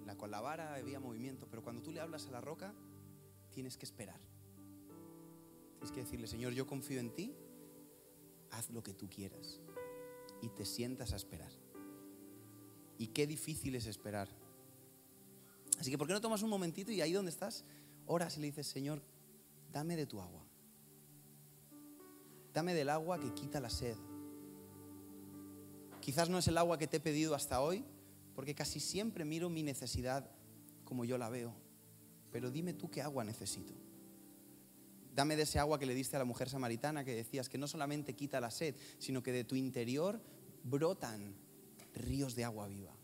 [0.05, 2.75] La, con la vara había movimiento, pero cuando tú le hablas a la roca,
[3.53, 4.21] tienes que esperar.
[5.75, 7.35] Tienes que decirle, Señor, yo confío en ti,
[8.53, 9.61] haz lo que tú quieras.
[10.41, 11.51] Y te sientas a esperar.
[12.99, 14.29] Y qué difícil es esperar.
[15.79, 17.65] Así que, ¿por qué no tomas un momentito y ahí donde estás,
[18.07, 19.03] oras y le dices, Señor,
[19.73, 20.45] dame de tu agua.
[22.53, 23.97] Dame del agua que quita la sed.
[26.01, 27.85] Quizás no es el agua que te he pedido hasta hoy,
[28.35, 30.29] porque casi siempre miro mi necesidad
[30.85, 31.55] como yo la veo.
[32.31, 33.82] Pero dime tú qué agua necesito.
[35.15, 37.69] Dame de ese agua que le diste a la mujer samaritana que decías que no
[37.69, 40.21] solamente quita la sed, sino que de tu interior
[40.65, 41.35] brotan
[41.95, 42.95] ríos de agua viva.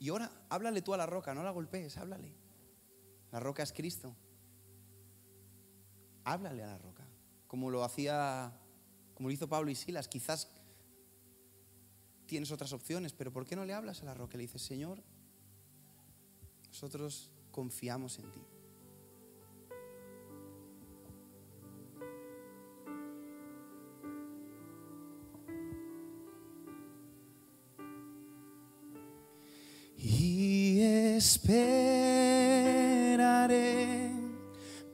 [0.00, 2.34] Y- ahora háblale tú a la roca, no la golpees, háblale.
[3.30, 4.16] La roca es Cristo.
[6.24, 7.04] Háblale a la roca,
[7.46, 8.52] como lo hacía,
[9.14, 10.08] como lo hizo Pablo y Silas.
[10.08, 10.50] Quizás
[12.26, 14.36] tienes otras opciones, pero ¿por qué no le hablas a la roca?
[14.36, 15.02] Le dices, Señor,
[16.68, 18.38] nosotros confiamos en ti.
[29.96, 30.78] Y
[31.16, 31.72] esperaré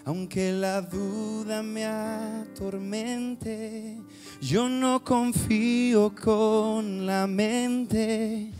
[0.04, 4.02] aunque la duda me atormente,
[4.42, 8.52] yo no confío con la mente.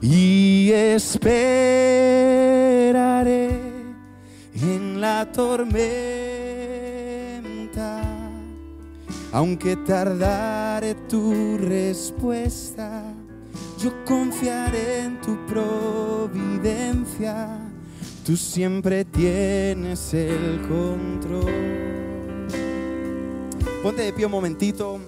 [0.02, 1.26] y esperaré
[4.62, 5.82] en la tormenta.
[9.32, 13.04] Aunque tardare tu respuesta,
[13.80, 16.56] yo confiaré en tu providencia.
[18.26, 21.54] Tú siempre tienes el control.
[23.84, 25.00] Ponte de pie un momentito.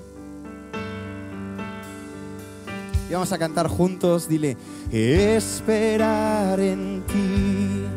[3.10, 4.30] Y vamos a cantar juntos.
[4.30, 4.56] Dile,
[4.92, 7.88] esperar en ti.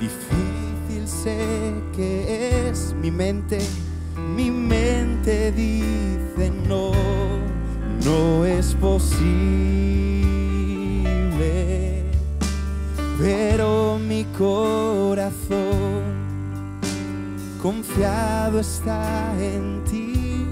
[0.00, 1.38] Difícil sé
[1.94, 3.58] que es mi mente,
[4.36, 6.92] mi mente dice no,
[8.04, 10.03] no es posible,
[13.24, 16.02] pero mi corazón
[17.62, 20.44] confiado está en ti,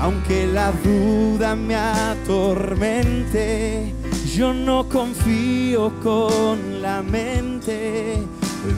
[0.00, 3.93] aunque la duda me atormente,
[4.36, 8.20] yo no confío con la mente,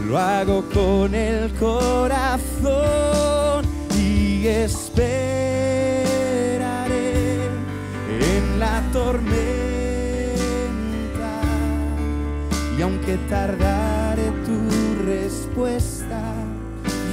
[0.07, 2.74] lo hago con el corazón
[3.99, 5.47] y esperaré
[8.20, 9.41] en la tormenta.
[12.77, 16.20] Y aunque tardare tu respuesta,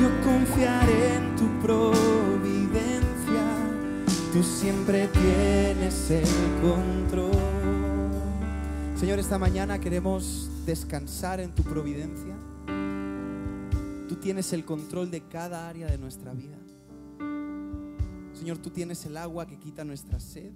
[0.01, 3.43] yo confiaré en tu providencia.
[4.33, 6.27] Tú siempre tienes el
[6.61, 7.32] control.
[9.03, 12.37] Señor, esta mañana queremos descansar en tu providencia.
[14.07, 16.55] Tú tienes el control de cada área de nuestra vida.
[18.33, 20.53] Señor, tú tienes el agua que quita nuestra sed.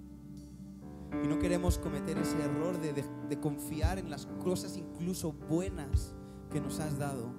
[1.22, 2.94] Y no queremos cometer ese error de,
[3.28, 6.14] de- confiar en las cosas incluso buenas
[6.50, 7.30] que nos has dado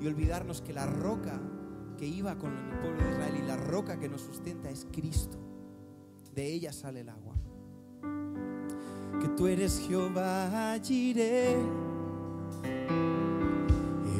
[0.00, 1.40] y olvidarnos que la roca
[1.98, 5.36] que iba con el pueblo de Israel y la roca que nos sustenta es Cristo.
[6.32, 7.23] De ella sale el agua.
[9.20, 11.56] Que tú eres Jehová Jireh,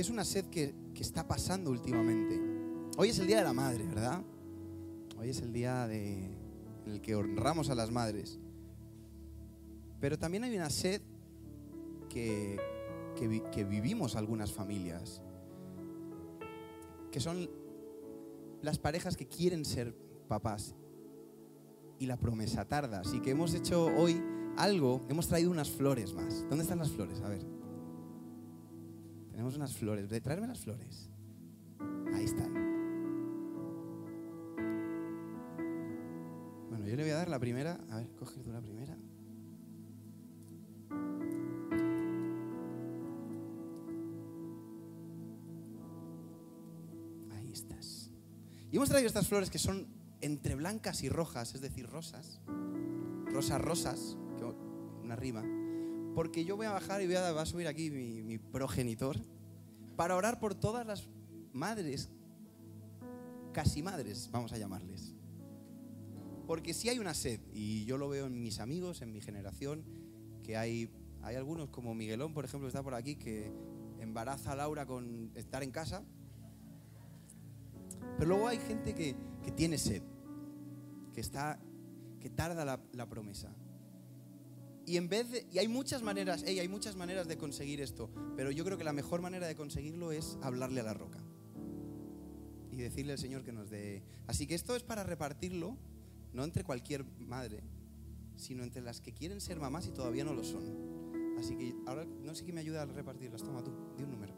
[0.02, 2.40] es una sed que, está pasando últimamente.
[2.96, 4.22] Hoy es el Día de la Madre, ¿verdad?
[5.18, 6.36] Hoy es el día en
[6.86, 8.38] el que honramos a las madres.
[10.00, 11.00] Pero también hay una sed
[12.08, 12.60] que,
[13.16, 15.22] que vivimos algunas familias,
[17.10, 17.48] que son
[18.60, 19.94] las parejas que quieren ser
[20.28, 20.74] papás
[21.98, 23.00] y la promesa tarda.
[23.00, 24.20] Así que hemos hecho hoy
[24.56, 26.44] algo, hemos traído unas flores más.
[26.48, 27.20] ¿Dónde están las flores?
[27.20, 27.61] A ver.
[29.32, 30.08] Tenemos unas flores.
[30.22, 31.08] Traerme las flores.
[32.14, 32.52] Ahí están.
[36.68, 37.80] Bueno, yo le voy a dar la primera.
[37.90, 38.96] A ver, coge tú la primera.
[47.32, 48.10] Ahí estás.
[48.70, 49.86] Y hemos traído estas flores que son
[50.20, 52.40] entre blancas y rojas, es decir, rosas.
[53.32, 54.16] Rosas rosas,
[55.02, 55.42] una rima.
[56.14, 59.18] Porque yo voy a bajar y voy a, va a subir aquí mi, progenitor
[59.96, 61.08] para orar por todas las
[61.52, 62.10] madres,
[63.52, 65.14] casi madres, vamos a llamarles.
[66.46, 69.84] Porque si hay una sed, y yo lo veo en mis amigos, en mi generación,
[70.42, 70.90] que hay,
[71.22, 73.50] hay algunos como Miguelón, por ejemplo, que está por aquí, que
[74.00, 76.04] embaraza a Laura con estar en casa.
[78.18, 80.02] Pero luego hay gente que, que tiene sed,
[81.14, 81.58] que, está,
[82.20, 83.54] que tarda la promesa.
[84.84, 88.10] Y en vez de, y hay muchas maneras, hey, hay muchas maneras de conseguir esto,
[88.36, 91.18] pero yo creo que la mejor manera de conseguirlo es hablarle a la roca
[92.70, 94.02] y decirle al Señor que nos dé.
[94.26, 95.76] Así que esto es para repartirlo,
[96.32, 97.62] no entre cualquier madre,
[98.36, 100.64] sino entre las que quieren ser mamás y todavía no lo son.
[101.38, 103.42] Así que ahora no sé quién me ayuda a repartirlas.
[103.42, 104.34] Toma tú, di un número.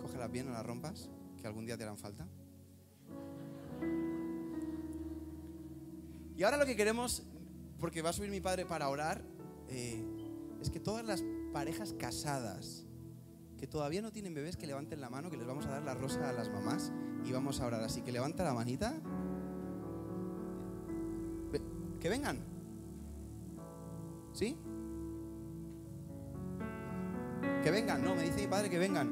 [0.00, 1.08] Cógelas bien, no las rompas,
[1.40, 2.28] que algún día te harán falta.
[6.36, 7.22] Y ahora lo que queremos,
[7.78, 9.22] porque va a subir mi padre para orar,
[9.68, 10.04] eh,
[10.60, 12.84] es que todas las parejas casadas
[13.58, 15.94] que todavía no tienen bebés, que levanten la mano, que les vamos a dar la
[15.94, 16.92] rosa a las mamás
[17.24, 17.82] y vamos a orar.
[17.82, 18.94] Así que levanta la manita.
[22.00, 22.38] Que vengan.
[24.32, 24.58] ¿Sí?
[27.62, 29.10] Que vengan, no, me dice mi padre que vengan.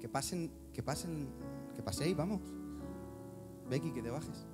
[0.00, 1.28] Que pasen, que pasen,
[1.76, 2.40] que paséis, vamos.
[3.68, 4.46] Becky, que te bajes.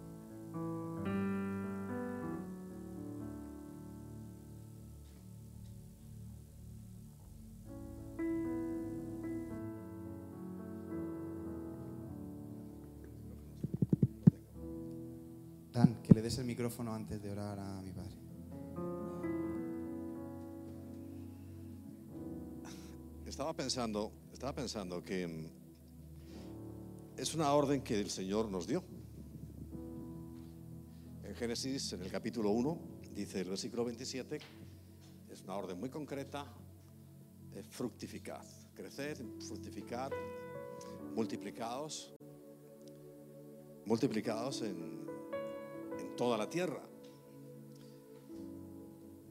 [16.25, 18.17] Des el micrófono antes de orar a mi padre.
[23.27, 28.83] Estaba pensando, estaba pensando que mm, es una orden que el Señor nos dio.
[31.25, 32.79] En Génesis, en el capítulo 1,
[33.15, 34.39] dice el versículo 27,
[35.29, 36.47] es una orden muy concreta,
[37.69, 40.11] fructificad, creced, fructificad,
[41.15, 42.15] multiplicados,
[43.85, 45.05] multiplicados en
[46.17, 46.83] toda la tierra.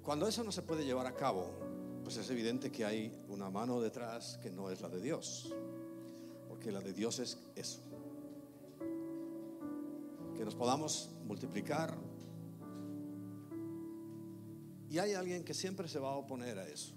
[0.03, 1.51] Cuando eso no se puede llevar a cabo,
[2.03, 5.53] pues es evidente que hay una mano detrás que no es la de Dios,
[6.49, 7.79] porque la de Dios es eso,
[10.35, 11.97] que nos podamos multiplicar.
[14.89, 16.93] Y hay alguien que siempre se va a oponer a eso.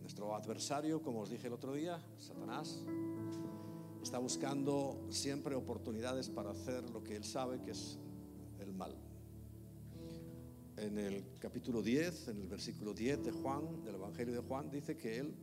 [0.00, 2.84] Nuestro adversario, como os dije el otro día, Satanás,
[4.02, 7.98] está buscando siempre oportunidades para hacer lo que él sabe que es
[8.74, 8.94] mal.
[10.76, 14.96] en el capítulo 10, en el versículo 10 de Juan, del Evangelio de Juan, dice
[14.96, 15.34] que él,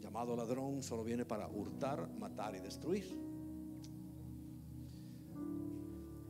[0.00, 3.04] llamado ladrón, solo viene para hurtar, matar y destruir.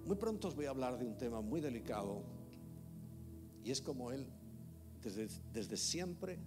[0.05, 2.23] Muy pronto os voy a hablar de un tema muy delicado
[3.63, 4.27] y es como él
[5.03, 6.39] desde, desde siempre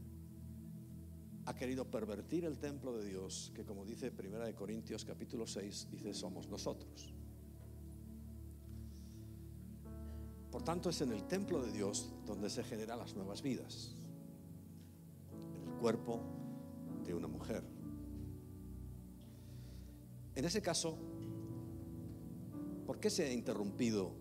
[1.45, 5.88] ha querido pervertir el templo de Dios, que como dice Primera de Corintios capítulo 6,
[5.89, 7.15] dice somos nosotros.
[10.52, 13.95] Por tanto, es en el templo de Dios donde se generan las nuevas vidas,
[15.32, 16.22] en el cuerpo
[17.06, 17.64] de una mujer.
[20.36, 20.98] En ese caso,
[22.86, 24.11] ¿por qué se ha interrumpido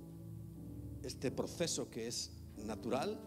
[1.03, 3.21] este proceso que es natural?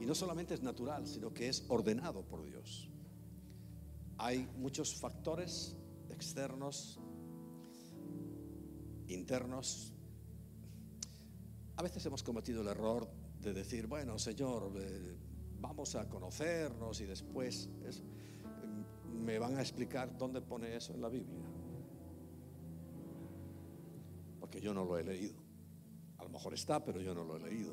[0.00, 2.88] Y no solamente es natural, sino que es ordenado por Dios.
[4.18, 5.76] Hay muchos factores
[6.10, 7.00] externos,
[9.08, 9.94] internos,
[11.78, 13.08] a veces hemos cometido el error
[13.40, 15.16] de decir, bueno, Señor, eh,
[15.60, 18.02] vamos a conocernos y después es-
[19.24, 21.44] me van a explicar dónde pone eso en la Biblia.
[24.40, 25.36] Porque yo no lo he leído.
[26.16, 27.72] A lo mejor está, pero yo no lo he leído.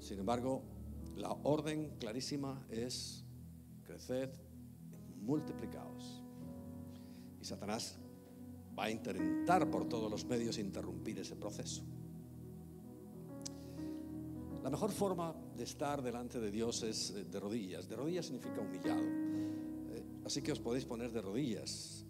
[0.00, 0.64] Sin embargo,
[1.14, 3.24] la orden clarísima es
[3.84, 4.30] creced,
[5.20, 6.20] multiplicaos.
[7.40, 7.96] Y Satanás
[8.76, 11.84] va a intentar por todos los medios interrumpir ese proceso.
[14.64, 17.86] La mejor forma de estar delante de Dios es eh, de rodillas.
[17.86, 19.02] De rodillas significa humillado.
[19.02, 22.02] Eh, Así que os podéis poner de rodillas.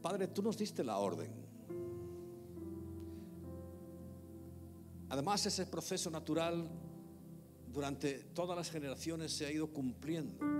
[0.00, 1.30] Padre, tú nos diste la orden.
[5.10, 6.70] Además, ese proceso natural
[7.70, 10.59] durante todas las generaciones se ha ido cumpliendo.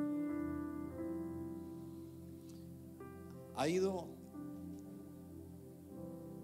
[3.60, 4.08] Ha ido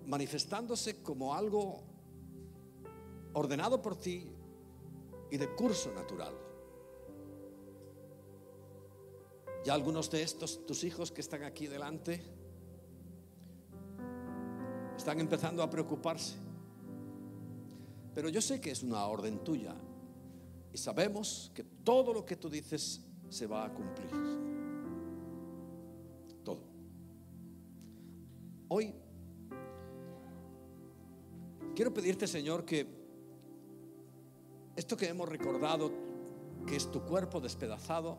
[0.05, 1.83] manifestándose como algo
[3.33, 4.31] ordenado por ti
[5.31, 6.35] y de curso natural.
[9.65, 12.21] Ya algunos de estos, tus hijos que están aquí delante,
[14.95, 16.35] están empezando a preocuparse.
[18.15, 19.75] Pero yo sé que es una orden tuya
[20.71, 24.46] y sabemos que todo lo que tú dices se va a cumplir.
[28.69, 28.93] Hoy
[31.75, 32.87] quiero pedirte, Señor, que
[34.75, 35.93] esto que hemos recordado,
[36.67, 38.19] que es tu cuerpo despedazado,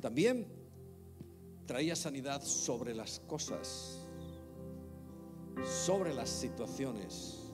[0.00, 0.46] también
[1.66, 4.08] traía sanidad sobre las cosas,
[5.62, 7.52] sobre las situaciones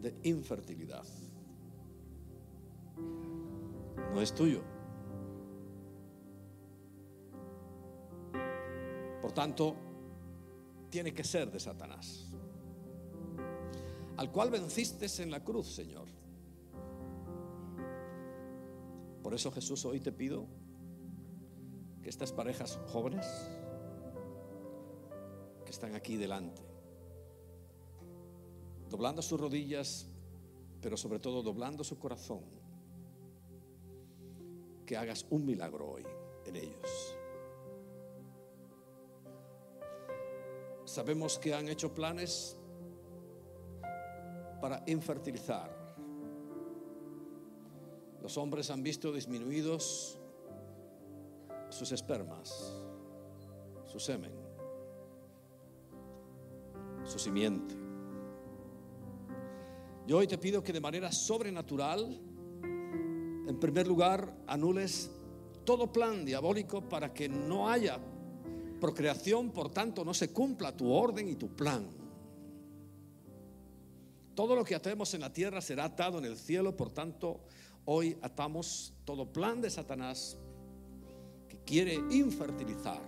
[0.00, 1.04] de infertilidad.
[4.12, 4.62] No es tuyo.
[9.22, 9.76] Por tanto,
[10.92, 12.26] tiene que ser de Satanás,
[14.18, 16.06] al cual venciste en la cruz, Señor.
[19.22, 20.46] Por eso Jesús hoy te pido
[22.02, 23.26] que estas parejas jóvenes
[25.64, 26.60] que están aquí delante,
[28.90, 30.06] doblando sus rodillas,
[30.82, 32.42] pero sobre todo doblando su corazón,
[34.84, 36.04] que hagas un milagro hoy
[36.44, 37.11] en ellos.
[40.92, 42.54] Sabemos que han hecho planes
[44.60, 45.74] para infertilizar.
[48.20, 50.20] Los hombres han visto disminuidos
[51.70, 52.74] sus espermas,
[53.86, 54.32] su semen,
[57.04, 57.74] su simiente.
[60.06, 62.20] Yo hoy te pido que de manera sobrenatural,
[62.62, 65.10] en primer lugar, anules
[65.64, 67.98] todo plan diabólico para que no haya
[68.82, 71.86] procreación, por tanto, no se cumpla tu orden y tu plan.
[74.34, 77.44] Todo lo que atemos en la tierra será atado en el cielo, por tanto,
[77.84, 80.36] hoy atamos todo plan de Satanás
[81.48, 83.00] que quiere infertilizar,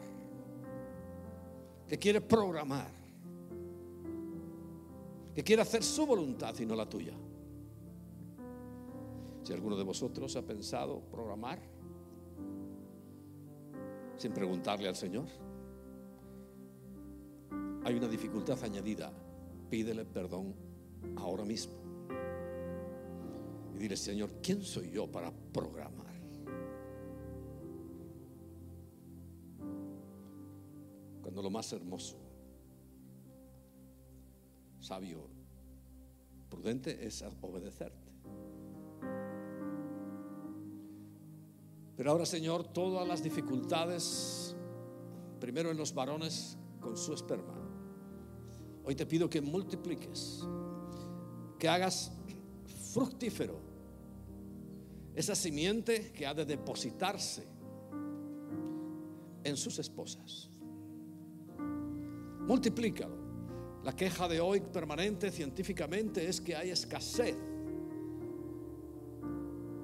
[1.89, 2.93] que quiere programar,
[5.35, 7.15] que quiere hacer su voluntad y no la tuya.
[9.43, 11.59] Si alguno de vosotros ha pensado programar
[14.17, 15.27] sin preguntarle al Señor,
[17.85, 19.13] hay una dificultad añadida.
[19.69, 20.55] Pídele perdón
[21.17, 21.75] ahora mismo.
[23.75, 26.15] Y dile, Señor, ¿quién soy yo para programar?
[31.23, 32.17] Cuando lo más hermoso,
[34.81, 35.27] sabio,
[36.49, 38.13] prudente es obedecerte.
[41.97, 44.55] Pero ahora, Señor, todas las dificultades,
[45.41, 47.55] primero en los varones con su esperma,
[48.85, 50.45] hoy te pido que multipliques,
[51.59, 52.13] que hagas
[52.93, 53.59] fructífero
[55.15, 57.47] esa simiente que ha de depositarse
[59.43, 60.51] en sus esposas.
[62.47, 63.25] Multiplícalo.
[63.83, 67.37] La queja de hoy permanente científicamente es que hay escasez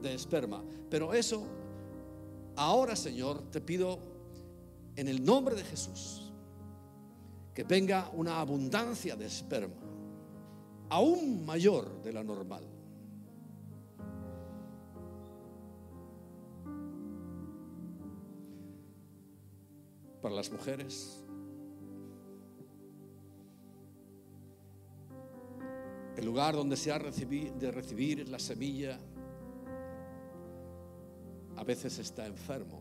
[0.02, 0.64] de esperma.
[0.88, 1.46] Pero eso,
[2.56, 3.98] ahora Señor, te pido
[4.96, 6.29] en el nombre de Jesús,
[7.54, 9.74] que venga una abundancia de esperma,
[10.88, 12.64] aún mayor de la normal.
[20.22, 21.24] Para las mujeres,
[26.16, 28.98] el lugar donde se ha de recibir la semilla
[31.56, 32.80] a veces está enfermo,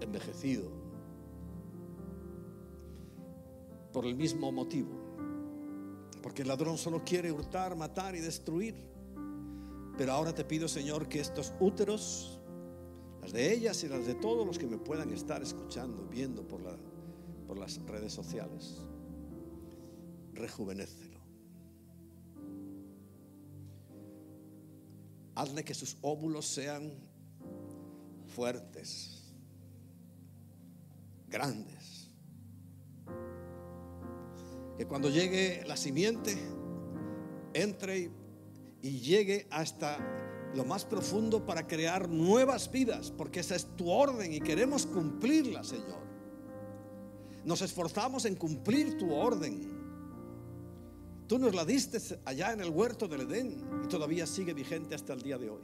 [0.00, 0.70] envejecido,
[3.92, 4.90] por el mismo motivo.
[6.22, 8.74] Porque el ladrón solo quiere hurtar, matar y destruir.
[9.96, 12.40] Pero ahora te pido, Señor, que estos úteros,
[13.20, 16.60] las de ellas y las de todos los que me puedan estar escuchando, viendo por,
[17.46, 18.78] por las redes sociales,
[20.34, 21.18] rejuvenécelo.
[25.34, 26.92] Hazle que sus óvulos sean
[28.26, 29.32] fuertes,
[31.28, 31.97] grandes.
[34.78, 36.38] Que cuando llegue la simiente,
[37.52, 38.12] entre
[38.80, 39.98] y, llegue hasta
[40.54, 45.64] lo más profundo para crear nuevas vidas, porque esa es tu orden y queremos cumplirla,
[45.64, 45.98] Señor.
[47.44, 49.76] Nos esforzamos en cumplir tu orden.
[51.26, 55.12] Tú nos la diste allá en el huerto del Edén y todavía sigue vigente hasta
[55.12, 55.62] el día de hoy.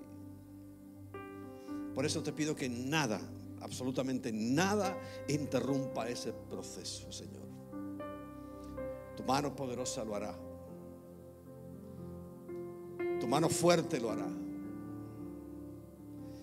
[1.94, 3.20] Por eso te pido que nada,
[3.60, 7.43] absolutamente nada, interrumpa ese proceso, Señor.
[9.16, 10.34] Tu mano poderosa lo hará.
[13.20, 14.28] Tu mano fuerte lo hará.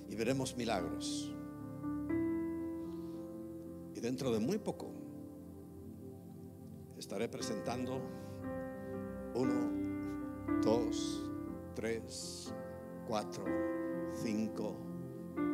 [0.09, 1.33] Y veremos milagros.
[3.95, 4.91] Y dentro de muy poco
[6.97, 8.01] estaré presentando
[9.33, 11.23] uno, dos,
[11.75, 12.53] tres,
[13.07, 13.43] cuatro,
[14.23, 14.75] cinco,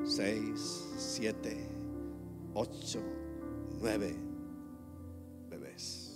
[0.03, 1.67] seis, siete,
[2.53, 2.99] ocho,
[3.79, 4.15] nueve
[5.49, 6.06] bebés.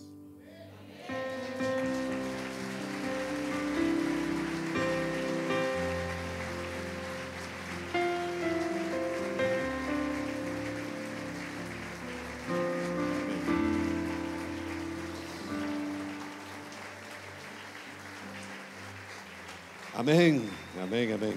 [20.02, 20.50] Amén,
[20.82, 21.36] amén, amén.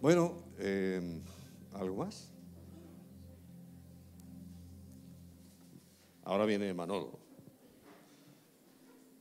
[0.00, 1.20] Bueno, eh,
[1.72, 2.32] ¿algo más?
[6.22, 7.18] Ahora viene Manolo.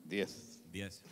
[0.05, 0.61] Diez.
[0.71, 1.03] 10.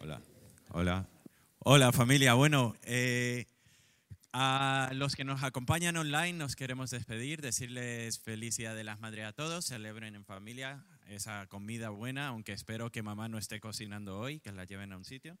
[0.00, 0.20] Hola,
[0.72, 1.08] hola.
[1.60, 3.46] Hola familia, bueno, eh,
[4.38, 9.24] a los que nos acompañan online nos queremos despedir, decirles feliz Día de las Madres
[9.24, 14.18] a todos, celebren en familia esa comida buena, aunque espero que mamá no esté cocinando
[14.18, 15.38] hoy, que la lleven a un sitio.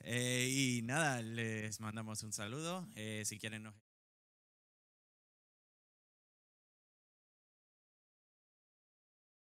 [0.00, 3.74] Eh, y nada, les mandamos un saludo, eh, si quieren nos...